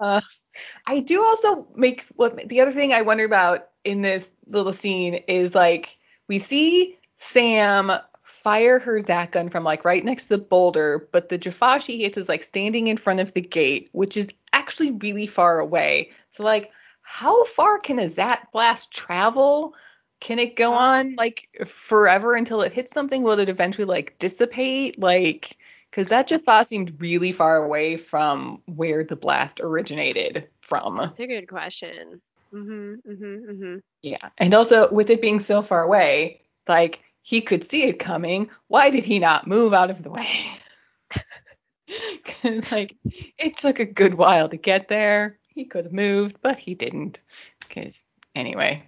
uh, 0.00 0.20
I 0.86 1.00
do 1.00 1.22
also 1.22 1.66
make 1.74 2.04
what 2.16 2.48
the 2.48 2.60
other 2.60 2.72
thing 2.72 2.92
I 2.92 3.02
wonder 3.02 3.24
about 3.24 3.68
in 3.84 4.00
this 4.00 4.30
little 4.46 4.72
scene 4.72 5.14
is 5.28 5.54
like 5.54 5.96
we 6.28 6.38
see 6.38 6.98
Sam 7.18 7.92
fire 8.22 8.78
her 8.78 9.00
Zat 9.00 9.32
gun 9.32 9.50
from 9.50 9.64
like 9.64 9.84
right 9.84 10.04
next 10.04 10.24
to 10.24 10.36
the 10.36 10.44
boulder, 10.44 11.08
but 11.12 11.28
the 11.28 11.38
Jaffa 11.38 11.80
she 11.80 12.02
hits 12.02 12.16
is 12.16 12.28
like 12.28 12.42
standing 12.42 12.86
in 12.86 12.96
front 12.96 13.20
of 13.20 13.32
the 13.34 13.40
gate, 13.40 13.88
which 13.92 14.16
is 14.16 14.28
actually 14.52 14.92
really 14.92 15.26
far 15.26 15.58
away. 15.58 16.10
So 16.30 16.44
like 16.44 16.70
how 17.02 17.44
far 17.44 17.78
can 17.78 17.98
a 17.98 18.08
Zat 18.08 18.48
blast 18.52 18.90
travel? 18.90 19.74
Can 20.24 20.38
it 20.38 20.56
go 20.56 20.72
on 20.72 21.16
like 21.16 21.48
forever 21.66 22.34
until 22.34 22.62
it 22.62 22.72
hits 22.72 22.90
something? 22.90 23.22
Will 23.22 23.38
it 23.38 23.50
eventually 23.50 23.84
like 23.84 24.18
dissipate? 24.18 24.98
Like, 24.98 25.58
because 25.90 26.06
that 26.06 26.28
Jaffa 26.28 26.64
seemed 26.64 26.98
really 26.98 27.30
far 27.30 27.62
away 27.62 27.98
from 27.98 28.62
where 28.64 29.04
the 29.04 29.16
blast 29.16 29.60
originated 29.60 30.48
from. 30.62 30.96
That's 30.96 31.20
a 31.20 31.26
good 31.26 31.46
question. 31.46 32.22
Mhm. 32.54 33.02
Mhm. 33.06 33.40
Mhm. 33.50 33.82
Yeah. 34.02 34.30
And 34.38 34.54
also, 34.54 34.90
with 34.90 35.10
it 35.10 35.20
being 35.20 35.40
so 35.40 35.60
far 35.60 35.82
away, 35.82 36.40
like 36.66 37.00
he 37.20 37.42
could 37.42 37.62
see 37.62 37.82
it 37.82 37.98
coming. 37.98 38.48
Why 38.68 38.88
did 38.88 39.04
he 39.04 39.18
not 39.18 39.46
move 39.46 39.74
out 39.74 39.90
of 39.90 40.02
the 40.02 40.10
way? 40.10 40.26
Because, 41.86 42.72
like, 42.72 42.96
it 43.38 43.58
took 43.58 43.78
a 43.78 43.84
good 43.84 44.14
while 44.14 44.48
to 44.48 44.56
get 44.56 44.88
there. 44.88 45.38
He 45.48 45.66
could 45.66 45.84
have 45.84 45.92
moved, 45.92 46.38
but 46.40 46.58
he 46.58 46.74
didn't. 46.74 47.22
Because, 47.60 48.06
anyway. 48.34 48.82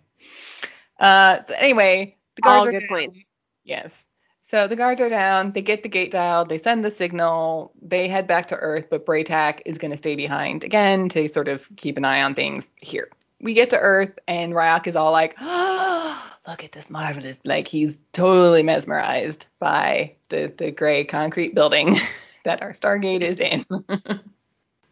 Uh, 0.98 1.42
so 1.44 1.54
anyway, 1.54 2.16
the 2.36 2.42
guards 2.42 2.66
All 2.66 2.68
are 2.68 2.72
good 2.72 2.80
down. 2.80 2.88
points. 2.88 3.24
Yes. 3.64 4.06
So 4.42 4.68
the 4.68 4.76
guards 4.76 5.00
are 5.00 5.08
down. 5.08 5.50
They 5.52 5.62
get 5.62 5.82
the 5.82 5.88
gate 5.88 6.12
dialed. 6.12 6.48
They 6.48 6.58
send 6.58 6.84
the 6.84 6.90
signal. 6.90 7.72
They 7.82 8.06
head 8.06 8.28
back 8.28 8.46
to 8.48 8.56
Earth, 8.56 8.86
but 8.88 9.04
Bra'tac 9.04 9.60
is 9.66 9.76
going 9.76 9.90
to 9.90 9.96
stay 9.96 10.14
behind 10.14 10.62
again 10.62 11.08
to 11.10 11.26
sort 11.26 11.48
of 11.48 11.68
keep 11.74 11.96
an 11.96 12.04
eye 12.04 12.22
on 12.22 12.34
things 12.34 12.70
here. 12.76 13.10
We 13.40 13.54
get 13.54 13.70
to 13.70 13.78
Earth, 13.78 14.16
and 14.28 14.52
Rya'c 14.52 14.86
is 14.86 14.94
all 14.94 15.10
like, 15.10 15.34
"Oh, 15.40 16.32
look 16.46 16.62
at 16.62 16.70
this 16.72 16.90
marvelous!" 16.90 17.40
Like 17.44 17.66
he's 17.66 17.98
totally 18.12 18.62
mesmerized 18.62 19.46
by 19.58 20.14
the 20.28 20.52
the 20.56 20.70
gray 20.70 21.04
concrete 21.04 21.54
building 21.54 21.98
that 22.44 22.62
our 22.62 22.70
Stargate 22.70 23.22
is 23.22 23.40
in. 23.40 23.66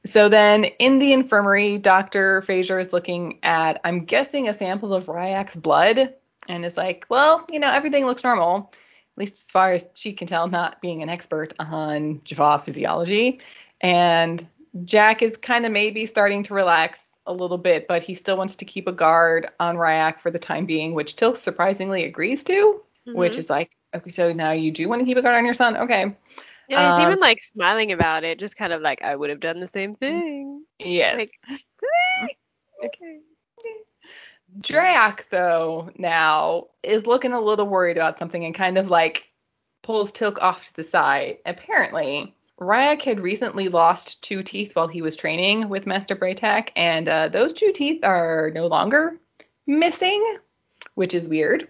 So 0.06 0.28
then 0.28 0.64
in 0.64 0.98
the 0.98 1.12
infirmary, 1.12 1.78
Dr. 1.78 2.42
Fraiser 2.42 2.78
is 2.78 2.92
looking 2.92 3.38
at, 3.42 3.80
I'm 3.84 4.04
guessing, 4.04 4.48
a 4.48 4.52
sample 4.52 4.92
of 4.92 5.06
Rya'c's 5.06 5.56
blood 5.56 6.14
and 6.48 6.64
is 6.64 6.76
like, 6.76 7.06
well, 7.08 7.46
you 7.50 7.58
know, 7.58 7.70
everything 7.70 8.04
looks 8.04 8.22
normal, 8.22 8.70
at 8.72 9.18
least 9.18 9.34
as 9.34 9.50
far 9.50 9.72
as 9.72 9.86
she 9.94 10.12
can 10.12 10.26
tell, 10.26 10.46
not 10.46 10.82
being 10.82 11.02
an 11.02 11.08
expert 11.08 11.54
on 11.58 12.20
Jaffa 12.24 12.64
physiology. 12.64 13.40
And 13.80 14.46
Jack 14.84 15.22
is 15.22 15.36
kind 15.38 15.64
of 15.64 15.72
maybe 15.72 16.04
starting 16.04 16.42
to 16.44 16.54
relax 16.54 17.16
a 17.26 17.32
little 17.32 17.56
bit, 17.56 17.88
but 17.88 18.02
he 18.02 18.12
still 18.12 18.36
wants 18.36 18.56
to 18.56 18.66
keep 18.66 18.86
a 18.86 18.92
guard 18.92 19.48
on 19.58 19.76
Rya'c 19.76 20.20
for 20.20 20.30
the 20.30 20.38
time 20.38 20.66
being, 20.66 20.92
which 20.92 21.16
Teal'c 21.16 21.38
surprisingly 21.38 22.04
agrees 22.04 22.44
to, 22.44 22.82
which 23.06 23.34
Mhm. 23.34 23.38
is 23.38 23.48
like, 23.48 23.70
okay, 23.94 24.10
so 24.10 24.32
now 24.34 24.50
you 24.50 24.70
do 24.70 24.86
want 24.88 25.00
to 25.00 25.06
keep 25.06 25.16
a 25.16 25.22
guard 25.22 25.36
on 25.36 25.46
your 25.46 25.54
son? 25.54 25.76
Okay. 25.78 26.14
Yeah, 26.68 26.90
he's 26.90 27.04
Um, 27.04 27.12
even 27.12 27.20
like 27.20 27.42
smiling 27.42 27.92
about 27.92 28.24
it, 28.24 28.38
just 28.38 28.56
kind 28.56 28.72
of 28.72 28.80
like 28.80 29.02
I 29.02 29.14
would 29.16 29.30
have 29.30 29.40
done 29.40 29.60
the 29.60 29.66
same 29.66 29.94
thing. 29.94 30.64
Yes. 30.78 31.16
Like, 31.16 31.30
okay. 32.84 33.20
Drey'auc, 34.60 35.28
though, 35.30 35.90
now 35.98 36.68
is 36.82 37.06
looking 37.06 37.32
a 37.32 37.40
little 37.40 37.66
worried 37.66 37.96
about 37.96 38.18
something 38.18 38.44
and 38.44 38.54
kind 38.54 38.78
of 38.78 38.88
like 38.88 39.24
pulls 39.82 40.12
Teal'c 40.12 40.40
off 40.40 40.66
to 40.66 40.76
the 40.76 40.82
side. 40.82 41.38
Apparently, 41.44 42.34
Rya'c 42.60 43.02
had 43.02 43.20
recently 43.20 43.68
lost 43.68 44.22
two 44.22 44.42
teeth 44.42 44.76
while 44.76 44.86
he 44.86 45.02
was 45.02 45.16
training 45.16 45.68
with 45.68 45.86
Master 45.86 46.14
Bra'tac, 46.14 46.70
and 46.76 47.08
uh, 47.08 47.28
those 47.28 47.52
two 47.52 47.72
teeth 47.72 48.04
are 48.04 48.52
no 48.54 48.68
longer 48.68 49.18
missing, 49.66 50.36
which 50.94 51.14
is 51.14 51.28
weird. 51.28 51.68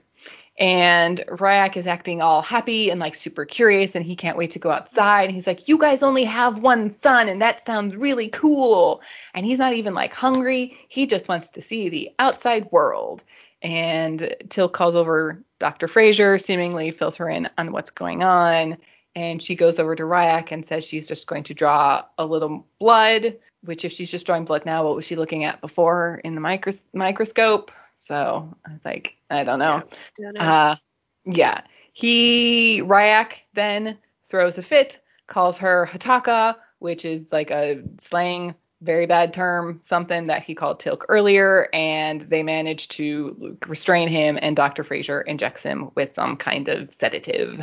And 0.56 1.18
Rya'c 1.26 1.76
is 1.76 1.88
acting 1.88 2.22
all 2.22 2.40
happy 2.40 2.90
and 2.90 3.00
like 3.00 3.16
super 3.16 3.44
curious, 3.44 3.96
and 3.96 4.04
he 4.04 4.14
can't 4.14 4.36
wait 4.36 4.50
to 4.52 4.60
go 4.60 4.70
outside. 4.70 5.24
And 5.24 5.34
he's 5.34 5.48
like, 5.48 5.66
You 5.66 5.78
guys 5.78 6.02
only 6.02 6.24
have 6.24 6.58
one 6.58 6.90
son, 6.90 7.28
and 7.28 7.42
that 7.42 7.64
sounds 7.64 7.96
really 7.96 8.28
cool. 8.28 9.02
And 9.34 9.44
he's 9.44 9.58
not 9.58 9.74
even 9.74 9.94
like 9.94 10.14
hungry, 10.14 10.76
he 10.88 11.06
just 11.06 11.28
wants 11.28 11.50
to 11.50 11.60
see 11.60 11.88
the 11.88 12.10
outside 12.18 12.70
world. 12.70 13.24
And 13.62 14.20
Teal'c 14.48 14.72
calls 14.72 14.94
over 14.94 15.42
Dr. 15.58 15.88
Fraiser, 15.88 16.38
seemingly 16.38 16.90
fills 16.90 17.16
her 17.16 17.28
in 17.28 17.48
on 17.56 17.72
what's 17.72 17.90
going 17.90 18.22
on. 18.22 18.76
And 19.16 19.42
she 19.42 19.56
goes 19.56 19.78
over 19.78 19.96
to 19.96 20.02
Rya'c 20.02 20.52
and 20.52 20.66
says 20.66 20.84
she's 20.84 21.08
just 21.08 21.26
going 21.26 21.44
to 21.44 21.54
draw 21.54 22.04
a 22.18 22.26
little 22.26 22.66
blood, 22.78 23.38
which 23.62 23.84
if 23.84 23.92
she's 23.92 24.10
just 24.10 24.26
drawing 24.26 24.44
blood 24.44 24.66
now, 24.66 24.84
what 24.84 24.94
was 24.94 25.06
she 25.06 25.16
looking 25.16 25.44
at 25.44 25.60
before 25.60 26.20
in 26.24 26.34
the 26.34 26.40
micros- 26.40 26.84
microscope? 26.92 27.70
So 28.04 28.54
I 28.66 28.72
was 28.72 28.84
like, 28.84 29.16
I 29.30 29.44
don't 29.44 29.58
know. 29.58 29.82
Don't 30.20 30.34
know. 30.34 30.40
Uh, 30.40 30.76
yeah. 31.24 31.62
He 31.94 32.82
Rya'c 32.82 33.32
then 33.54 33.96
throws 34.24 34.58
a 34.58 34.62
fit, 34.62 35.00
calls 35.26 35.58
her 35.58 35.88
Hataka, 35.90 36.56
which 36.80 37.06
is 37.06 37.26
like 37.32 37.50
a 37.50 37.82
slang 37.98 38.54
very 38.82 39.06
bad 39.06 39.32
term, 39.32 39.78
something 39.82 40.26
that 40.26 40.42
he 40.42 40.54
called 40.54 40.80
Teal'c 40.80 41.06
earlier, 41.08 41.70
and 41.72 42.20
they 42.20 42.42
manage 42.42 42.88
to 42.88 43.56
restrain 43.66 44.08
him, 44.08 44.38
and 44.42 44.54
Dr. 44.54 44.82
Fraiser 44.82 45.22
injects 45.22 45.62
him 45.62 45.90
with 45.94 46.12
some 46.12 46.36
kind 46.36 46.68
of 46.68 46.92
sedative. 46.92 47.58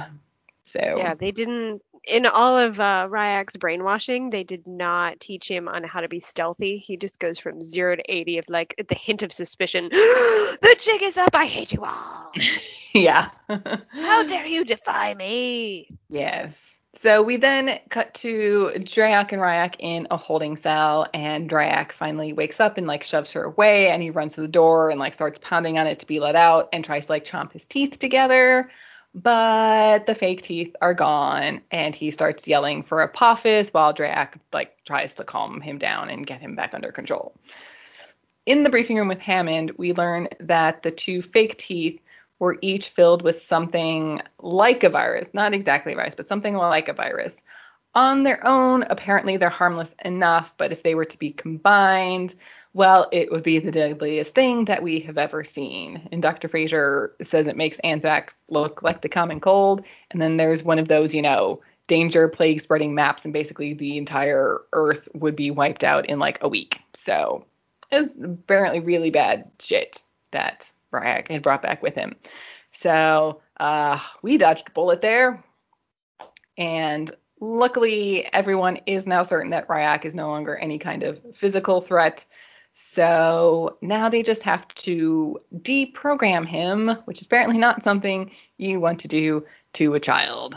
So 0.72 0.96
yeah, 0.98 1.16
they 1.16 1.32
didn't. 1.32 1.82
In 2.04 2.26
all 2.26 2.58
of 2.58 2.80
uh, 2.80 3.08
Rya'c's 3.12 3.58
brainwashing, 3.58 4.32
they 4.32 4.44
did 4.44 4.66
not 4.66 5.20
teach 5.20 5.48
him 5.48 5.68
on 5.68 5.84
how 5.84 6.00
to 6.00 6.08
be 6.08 6.20
stealthy. 6.20 6.78
He 6.78 6.98
just 6.98 7.20
goes 7.20 7.38
from 7.38 7.62
zero 7.62 7.96
to 7.96 8.04
eighty 8.12 8.38
of 8.38 8.46
like 8.50 8.74
the 8.88 8.96
hint 8.96 9.22
of 9.22 9.32
suspicion. 9.32 9.90
the 9.92 10.76
jig 10.80 11.04
is 11.04 11.18
up. 11.18 11.36
I 11.36 11.46
hate 11.46 11.74
you 11.74 11.84
all. 11.84 12.32
yeah. 12.94 13.30
How 13.48 14.24
dare 14.24 14.48
you 14.48 14.64
defy 14.64 15.14
me? 15.14 15.90
Yes. 16.10 16.80
So 16.96 17.22
we 17.22 17.38
then 17.38 17.80
cut 17.90 18.14
to 18.16 18.72
Drey'auc 18.76 19.32
and 19.32 19.42
Rya'c 19.42 19.76
in 19.80 20.08
a 20.12 20.18
holding 20.18 20.58
cell, 20.58 21.08
and 21.14 21.50
Drey'auc 21.50 21.92
finally 21.92 22.34
wakes 22.34 22.60
up 22.60 22.78
and 22.78 22.88
like 22.88 23.04
shoves 23.04 23.34
her 23.34 23.44
away, 23.44 23.90
and 23.90 24.02
he 24.02 24.10
runs 24.10 24.36
to 24.36 24.42
the 24.42 24.48
door 24.48 24.90
and 24.90 25.00
like 25.00 25.14
starts 25.14 25.40
pounding 25.42 25.78
on 25.78 25.88
it 25.88 26.00
to 26.00 26.08
be 26.08 26.20
let 26.20 26.36
out, 26.36 26.70
and 26.74 26.84
tries 26.84 27.06
to 27.06 27.12
like 27.14 27.26
chomp 27.26 27.54
his 27.54 27.66
teeth 27.66 28.00
together. 28.00 28.70
But 29.14 30.06
the 30.06 30.16
fake 30.16 30.42
teeth 30.42 30.74
are 30.82 30.94
gone, 30.94 31.62
and 31.70 31.94
he 31.94 32.12
starts 32.12 32.48
yelling 32.48 32.82
for 32.82 33.02
Apophis 33.02 33.74
while 33.74 33.94
Drey'auc 33.94 34.36
like 34.54 34.78
tries 34.86 35.16
to 35.16 35.26
calm 35.26 35.60
him 35.60 35.78
down 35.78 36.10
and 36.10 36.26
get 36.26 36.40
him 36.40 36.56
back 36.56 36.74
under 36.74 36.92
control. 36.92 37.36
In 38.46 38.64
the 38.64 38.70
briefing 38.70 38.98
room 38.98 39.10
with 39.10 39.22
Hammond, 39.22 39.72
we 39.78 39.94
learn 39.94 40.30
that 40.40 40.82
the 40.82 40.92
two 40.92 41.22
fake 41.22 41.58
teeth 41.58 42.02
were 42.40 42.58
each 42.62 42.90
filled 42.90 43.22
with 43.22 43.42
something 43.42 44.22
like 44.40 44.84
a 44.84 44.90
virus, 44.90 45.34
not 45.34 45.54
exactly 45.54 45.94
a 45.94 45.96
virus, 45.96 46.16
but 46.16 46.28
something 46.28 46.56
like 46.56 46.88
a 46.88 46.94
virus. 46.94 47.42
On 47.94 48.24
their 48.24 48.46
own, 48.48 48.84
apparently 48.84 49.36
they're 49.36 49.50
harmless 49.50 49.94
enough, 50.06 50.54
but 50.58 50.72
if 50.72 50.82
they 50.82 50.96
were 50.96 51.06
to 51.06 51.20
be 51.20 51.32
combined, 51.32 52.34
well, 52.74 53.10
it 53.12 53.32
would 53.32 53.44
be 53.44 53.60
the 53.60 53.72
deadliest 53.72 54.34
thing 54.34 54.66
that 54.66 54.82
we 54.82 55.00
have 55.02 55.18
ever 55.18 55.44
seen. 55.44 56.08
And 56.12 56.22
Dr. 56.22 56.48
Fraser 56.48 57.14
says 57.22 57.48
it 57.48 57.58
makes 57.58 57.80
anthrax 57.80 58.46
look 58.48 58.82
like 58.82 59.02
the 59.02 59.10
common 59.10 59.40
cold. 59.40 59.86
And 60.10 60.22
then 60.22 60.38
there's 60.38 60.64
one 60.64 60.80
of 60.80 60.88
those, 60.88 61.14
you 61.14 61.22
know, 61.22 61.62
danger, 61.88 62.30
plague 62.30 62.62
spreading 62.62 62.96
maps, 62.96 63.26
and 63.26 63.34
basically 63.34 63.74
the 63.74 63.98
entire 63.98 64.62
Earth 64.72 65.10
would 65.14 65.36
be 65.36 65.52
wiped 65.52 65.84
out 65.84 66.06
in 66.06 66.20
like 66.20 66.42
a 66.42 66.48
week. 66.48 66.80
So 66.94 67.46
it's 67.92 68.14
apparently 68.24 68.80
really 68.80 69.10
bad 69.10 69.52
shit 69.60 70.02
that 70.32 70.72
Rya'c 70.94 71.30
had 71.30 71.42
brought 71.42 71.62
back 71.62 71.84
with 71.84 71.96
him. 71.96 72.16
So 72.72 73.42
uh, 73.60 74.00
we 74.22 74.38
dodged 74.38 74.70
a 74.70 74.72
bullet 74.72 75.02
there. 75.02 75.44
And 76.58 77.12
luckily, 77.42 78.26
everyone 78.34 78.78
is 78.86 79.06
now 79.06 79.24
certain 79.24 79.52
that 79.52 79.68
Rya'c 79.68 80.06
is 80.06 80.16
no 80.16 80.30
longer 80.30 80.56
any 80.56 80.80
kind 80.80 81.04
of 81.04 81.20
physical 81.36 81.82
threat. 81.82 82.26
So 82.74 83.78
now 83.82 84.10
they 84.10 84.24
just 84.24 84.44
have 84.44 84.68
to 84.76 85.42
deprogram 85.56 86.48
him, 86.48 86.90
which 87.06 87.20
is 87.20 87.28
apparently 87.28 87.58
not 87.58 87.84
something 87.84 88.32
you 88.58 88.80
want 88.80 89.02
to 89.02 89.08
do 89.08 89.46
to 89.74 89.94
a 89.94 90.00
child. 90.00 90.56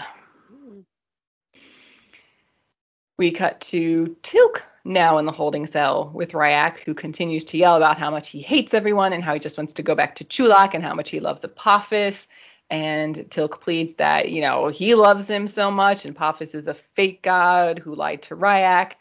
We 3.18 3.30
cut 3.30 3.60
to 3.62 4.16
Teal'c 4.22 4.62
now 4.84 5.18
in 5.18 5.24
the 5.24 5.32
holding 5.32 5.66
cell 5.66 6.10
with 6.12 6.32
Rya'c, 6.32 6.78
who 6.80 6.94
continues 6.94 7.44
to 7.46 7.58
yell 7.58 7.76
about 7.76 7.98
how 7.98 8.10
much 8.10 8.30
he 8.30 8.42
hates 8.42 8.74
everyone 8.74 9.12
and 9.12 9.22
how 9.22 9.34
he 9.34 9.40
just 9.40 9.56
wants 9.56 9.74
to 9.74 9.82
go 9.82 9.94
back 9.94 10.16
to 10.16 10.24
Chulak 10.24 10.74
and 10.74 10.82
how 10.82 10.94
much 10.94 11.10
he 11.10 11.20
loves 11.20 11.44
Apophis. 11.44 12.26
And 12.70 13.14
Teal'c 13.14 13.60
pleads 13.60 13.94
that, 13.94 14.30
you 14.30 14.40
know, 14.40 14.68
he 14.68 14.94
loves 14.94 15.28
him 15.30 15.46
so 15.46 15.70
much 15.70 16.04
and 16.04 16.16
Apophis 16.16 16.54
is 16.54 16.66
a 16.66 16.74
fake 16.74 17.22
god 17.22 17.78
who 17.78 17.94
lied 17.94 18.22
to 18.22 18.36
Rya'c 18.36 18.92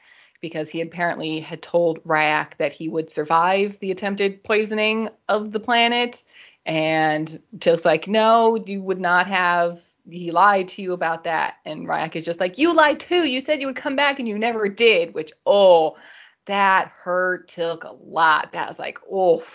because 0.43 0.69
he 0.69 0.81
apparently 0.81 1.39
had 1.39 1.61
told 1.61 2.03
Rya'c 2.03 2.57
that 2.57 2.73
he 2.73 2.89
would 2.89 3.09
survive 3.09 3.79
the 3.79 3.91
attempted 3.91 4.43
poisoning 4.43 5.07
of 5.29 5.51
the 5.51 5.59
planet. 5.59 6.21
And 6.65 7.41
Teal'c's 7.57 7.85
like, 7.85 8.09
no, 8.09 8.57
you 8.57 8.81
would 8.83 8.99
not 8.99 9.25
have 9.27 9.81
he 10.09 10.31
lied 10.31 10.67
to 10.67 10.81
you 10.81 10.91
about 10.91 11.23
that. 11.23 11.55
And 11.63 11.87
Rya'c 11.87 12.17
is 12.17 12.25
just 12.25 12.41
like, 12.41 12.57
you 12.57 12.75
lied 12.75 12.99
too. 12.99 13.23
You 13.23 13.39
said 13.39 13.61
you 13.61 13.67
would 13.67 13.77
come 13.77 13.95
back 13.95 14.19
and 14.19 14.27
you 14.27 14.37
never 14.37 14.67
did, 14.67 15.13
which, 15.13 15.31
oh, 15.45 15.95
that 16.43 16.91
hurt 17.03 17.47
Teal'c 17.47 17.85
a 17.85 17.95
lot. 18.03 18.51
That 18.51 18.67
was 18.67 18.77
like, 18.77 18.99
oh, 19.09 19.45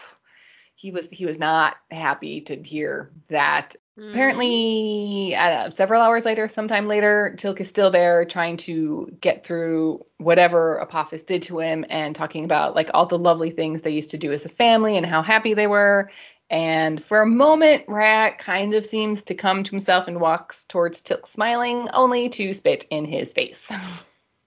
he 0.74 0.90
was 0.90 1.10
he 1.10 1.26
was 1.26 1.38
not 1.38 1.76
happy 1.90 2.40
to 2.42 2.56
hear 2.62 3.10
that. 3.28 3.76
Apparently, 3.98 5.34
uh, 5.34 5.70
several 5.70 6.00
hours 6.00 6.24
later, 6.24 6.48
sometime 6.48 6.86
later, 6.86 7.34
Teal'c 7.36 7.60
is 7.60 7.68
still 7.68 7.90
there 7.90 8.24
trying 8.24 8.56
to 8.58 9.08
get 9.20 9.44
through 9.44 10.04
whatever 10.18 10.78
Apophis 10.78 11.24
did 11.24 11.42
to 11.42 11.58
him 11.58 11.84
and 11.90 12.14
talking 12.14 12.44
about 12.44 12.74
like 12.74 12.90
all 12.94 13.06
the 13.06 13.18
lovely 13.18 13.50
things 13.50 13.82
they 13.82 13.90
used 13.90 14.10
to 14.10 14.18
do 14.18 14.32
as 14.32 14.44
a 14.44 14.48
family 14.48 14.96
and 14.96 15.04
how 15.04 15.22
happy 15.22 15.54
they 15.54 15.66
were. 15.66 16.10
And 16.50 17.02
for 17.02 17.20
a 17.20 17.26
moment, 17.26 17.84
Rat 17.88 18.38
kind 18.38 18.74
of 18.74 18.86
seems 18.86 19.24
to 19.24 19.34
come 19.34 19.64
to 19.64 19.70
himself 19.70 20.08
and 20.08 20.20
walks 20.20 20.64
towards 20.64 21.02
Teal'c 21.02 21.26
smiling, 21.26 21.88
only 21.92 22.28
to 22.30 22.52
spit 22.52 22.86
in 22.90 23.04
his 23.04 23.32
face. 23.32 23.70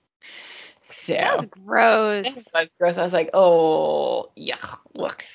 so 0.81 1.13
that 1.13 1.41
was 1.41 1.49
gross. 1.49 2.23
That 2.23 2.61
was 2.61 2.73
gross. 2.73 2.97
I 2.97 3.03
was 3.03 3.13
like, 3.13 3.29
oh, 3.33 4.31
yuck, 4.35 4.79
look. 4.95 5.25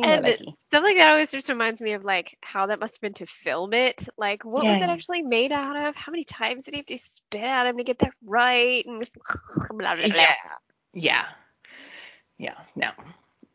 And 0.00 0.26
stuff 0.26 0.82
like 0.82 0.96
that 0.96 1.10
always 1.10 1.30
just 1.30 1.48
reminds 1.48 1.80
me 1.80 1.92
of 1.92 2.04
like 2.04 2.38
how 2.40 2.66
that 2.66 2.80
must 2.80 2.94
have 2.94 3.00
been 3.00 3.14
to 3.14 3.26
film 3.26 3.72
it. 3.72 4.08
Like, 4.16 4.44
what 4.44 4.64
yeah. 4.64 4.74
was 4.74 4.82
it 4.82 4.88
actually 4.90 5.22
made 5.22 5.52
out 5.52 5.76
of? 5.76 5.96
How 5.96 6.12
many 6.12 6.24
times 6.24 6.64
did 6.64 6.74
he 6.74 6.78
have 6.78 6.86
to 6.86 6.98
spit 6.98 7.42
at 7.42 7.66
him 7.66 7.76
to 7.78 7.84
get 7.84 7.98
that 8.00 8.12
right? 8.24 8.84
And 8.86 9.00
just 9.00 9.14
blah, 9.70 9.94
blah, 9.94 9.94
blah. 9.96 10.04
Yeah. 10.04 10.34
Yeah. 10.94 11.24
Yeah. 12.38 12.58
No. 12.76 12.90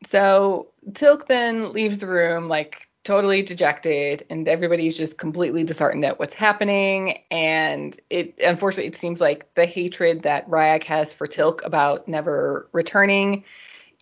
So 0.06 0.68
Teal'c 0.92 1.26
then 1.28 1.74
leaves 1.74 2.00
the 2.00 2.08
room 2.08 2.48
like 2.48 2.88
totally 3.04 3.42
dejected 3.42 4.24
and 4.30 4.48
everybody's 4.50 4.98
just 4.98 5.18
completely 5.18 5.64
disheartened 5.64 6.04
at 6.04 6.20
what's 6.20 6.34
happening 6.34 7.18
and 7.32 7.98
it 8.10 8.38
unfortunately 8.44 8.88
it 8.88 8.96
seems 8.98 9.22
like 9.22 9.54
the 9.54 9.66
hatred 9.66 10.24
that 10.24 10.50
Rya'c 10.50 10.84
has 10.84 11.14
for 11.14 11.26
Teal'c 11.26 11.66
about 11.66 12.10
never 12.10 12.68
returning 12.74 13.46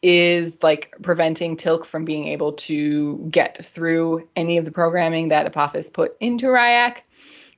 is 0.06 0.62
like 0.62 0.94
preventing 1.02 1.58
Teal'c 1.58 1.84
from 1.84 2.06
being 2.06 2.28
able 2.28 2.54
to 2.54 3.28
get 3.32 3.66
through 3.66 4.30
any 4.36 4.60
of 4.60 4.66
the 4.66 4.72
programming 4.72 5.30
that 5.30 5.48
Apophis 5.48 5.90
put 5.90 6.16
into 6.20 6.46
Rya'c. 6.46 6.98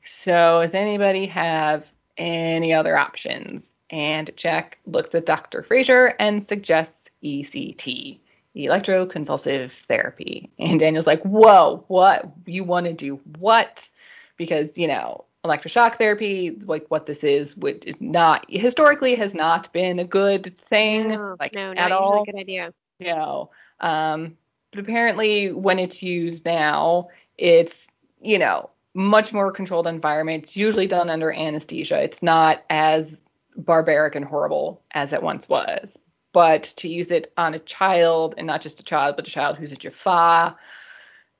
So 0.02 0.62
does 0.62 0.74
anybody 0.74 1.26
have 1.26 1.91
any 2.18 2.72
other 2.74 2.98
options? 2.98 3.74
And 3.89 4.32
Jack 4.38 4.78
looks 4.86 5.14
at 5.14 5.26
Dr. 5.26 5.62
Fraiser 5.62 6.16
and 6.20 6.41
suggests 6.41 7.12
ECT 7.22 8.20
electroconvulsive 8.56 9.72
therapy. 9.72 10.50
And 10.58 10.80
Daniel's 10.80 11.06
like, 11.06 11.24
whoa, 11.24 11.84
what? 11.89 12.32
You 12.45 12.64
want 12.64 12.86
to 12.86 12.93
do 12.93 13.20
what? 13.39 13.89
Because, 14.38 14.78
you 14.78 14.88
know, 14.88 15.26
electroshock 15.46 15.96
therapy, 15.96 16.58
like 16.66 16.86
what 16.90 17.06
this 17.06 17.24
is, 17.24 17.56
would 17.58 17.86
is 17.86 18.00
not 18.02 18.46
historically 18.50 19.16
has 19.16 19.34
not 19.34 19.72
been 19.74 20.00
a 20.00 20.06
good 20.06 20.58
thing. 20.58 21.10
No, 21.10 21.36
like 21.40 21.54
no, 21.54 21.72
at 21.72 21.92
all. 21.92 22.24
a 22.24 22.26
good 22.26 22.40
idea. 22.40 22.74
No. 23.00 23.52
Um, 23.80 24.38
but 24.72 24.82
apparently 24.82 25.52
when 25.52 25.80
it's 25.80 26.04
used 26.04 26.46
now, 26.46 27.10
it's, 27.38 27.88
you 28.22 28.40
know, 28.40 28.70
much 28.94 29.32
more 29.32 29.52
controlled 29.52 29.88
environment. 29.88 30.44
It's 30.44 30.58
usually 30.58 30.88
done 30.88 31.10
under 31.10 31.32
anesthesia. 31.32 32.02
It's 32.02 32.24
not 32.24 32.64
as 32.70 33.24
barbaric 33.56 34.16
and 34.16 34.26
horrible 34.26 34.82
as 34.92 35.14
it 35.14 35.22
once 35.22 35.48
was 35.48 35.98
but 36.38 36.66
to 36.78 36.88
use 36.88 37.10
it 37.10 37.34
on 37.36 37.56
a 37.56 37.60
child 37.60 38.36
and 38.38 38.46
not 38.46 38.62
just 38.62 38.80
a 38.80 38.84
child, 38.84 39.16
but 39.16 39.28
a 39.28 39.32
child 39.32 39.58
who's 39.58 39.72
a 39.72 39.76
Jaffa, 39.76 40.56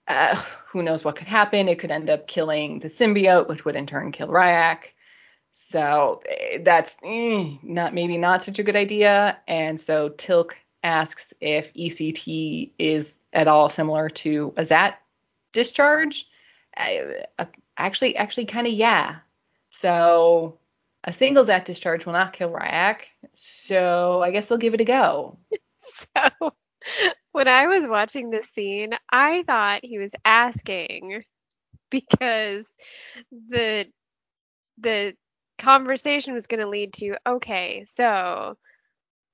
uh, 0.08 0.36
who 0.68 0.84
knows 0.84 1.04
what 1.04 1.16
could 1.16 1.28
happen? 1.28 1.68
It 1.68 1.80
could 1.80 1.92
end 1.92 2.10
up 2.10 2.28
killing 2.28 2.80
the 2.80 2.88
symbiote, 2.88 3.48
which 3.48 3.66
would 3.66 3.76
in 3.76 3.86
turn 3.86 4.12
kill 4.12 4.28
Rya'c. 4.28 4.86
So 5.52 6.22
eh, 6.28 6.60
that's 6.62 6.98
eh, 7.04 7.56
not 7.64 7.94
maybe 7.94 8.18
not 8.18 8.44
such 8.44 8.60
a 8.60 8.64
good 8.64 8.76
idea. 8.76 9.38
And 9.48 9.80
so 9.80 10.10
Teal'c 10.10 10.52
asks 10.84 11.34
if 11.42 11.74
ECT 11.74 12.72
is 12.78 13.18
at 13.34 13.48
all 13.48 13.70
similar 13.70 14.10
to 14.10 14.54
a 14.56 14.64
Zat 14.64 14.96
discharge. 15.54 16.28
Uh, 16.78 17.46
actually, 17.76 18.16
actually, 18.16 18.46
kind 18.46 18.68
of 18.68 18.74
yeah. 18.74 19.18
So 19.70 20.60
a 21.04 21.12
single 21.12 21.44
Zat 21.44 21.66
discharge 21.66 22.06
will 22.06 22.14
not 22.14 22.34
kill 22.34 22.50
Rya'c, 22.50 23.02
so 23.34 24.22
I 24.22 24.32
guess 24.32 24.48
they'll 24.48 24.58
give 24.58 24.74
it 24.74 24.82
a 24.82 24.86
go. 24.86 25.40
so 25.76 26.54
when 27.38 27.48
I 27.48 27.68
was 27.68 27.88
watching 27.88 28.32
this 28.32 28.50
scene, 28.50 28.94
I 29.12 29.44
thought 29.46 29.82
he 29.84 30.00
was 30.00 30.16
asking 30.26 31.24
because 31.92 32.74
the 33.32 33.86
the 34.80 35.14
conversation 35.60 36.34
was 36.34 36.48
going 36.48 36.62
to 36.62 36.68
lead 36.68 36.94
to 36.94 37.16
okay, 37.28 37.84
so 37.86 38.58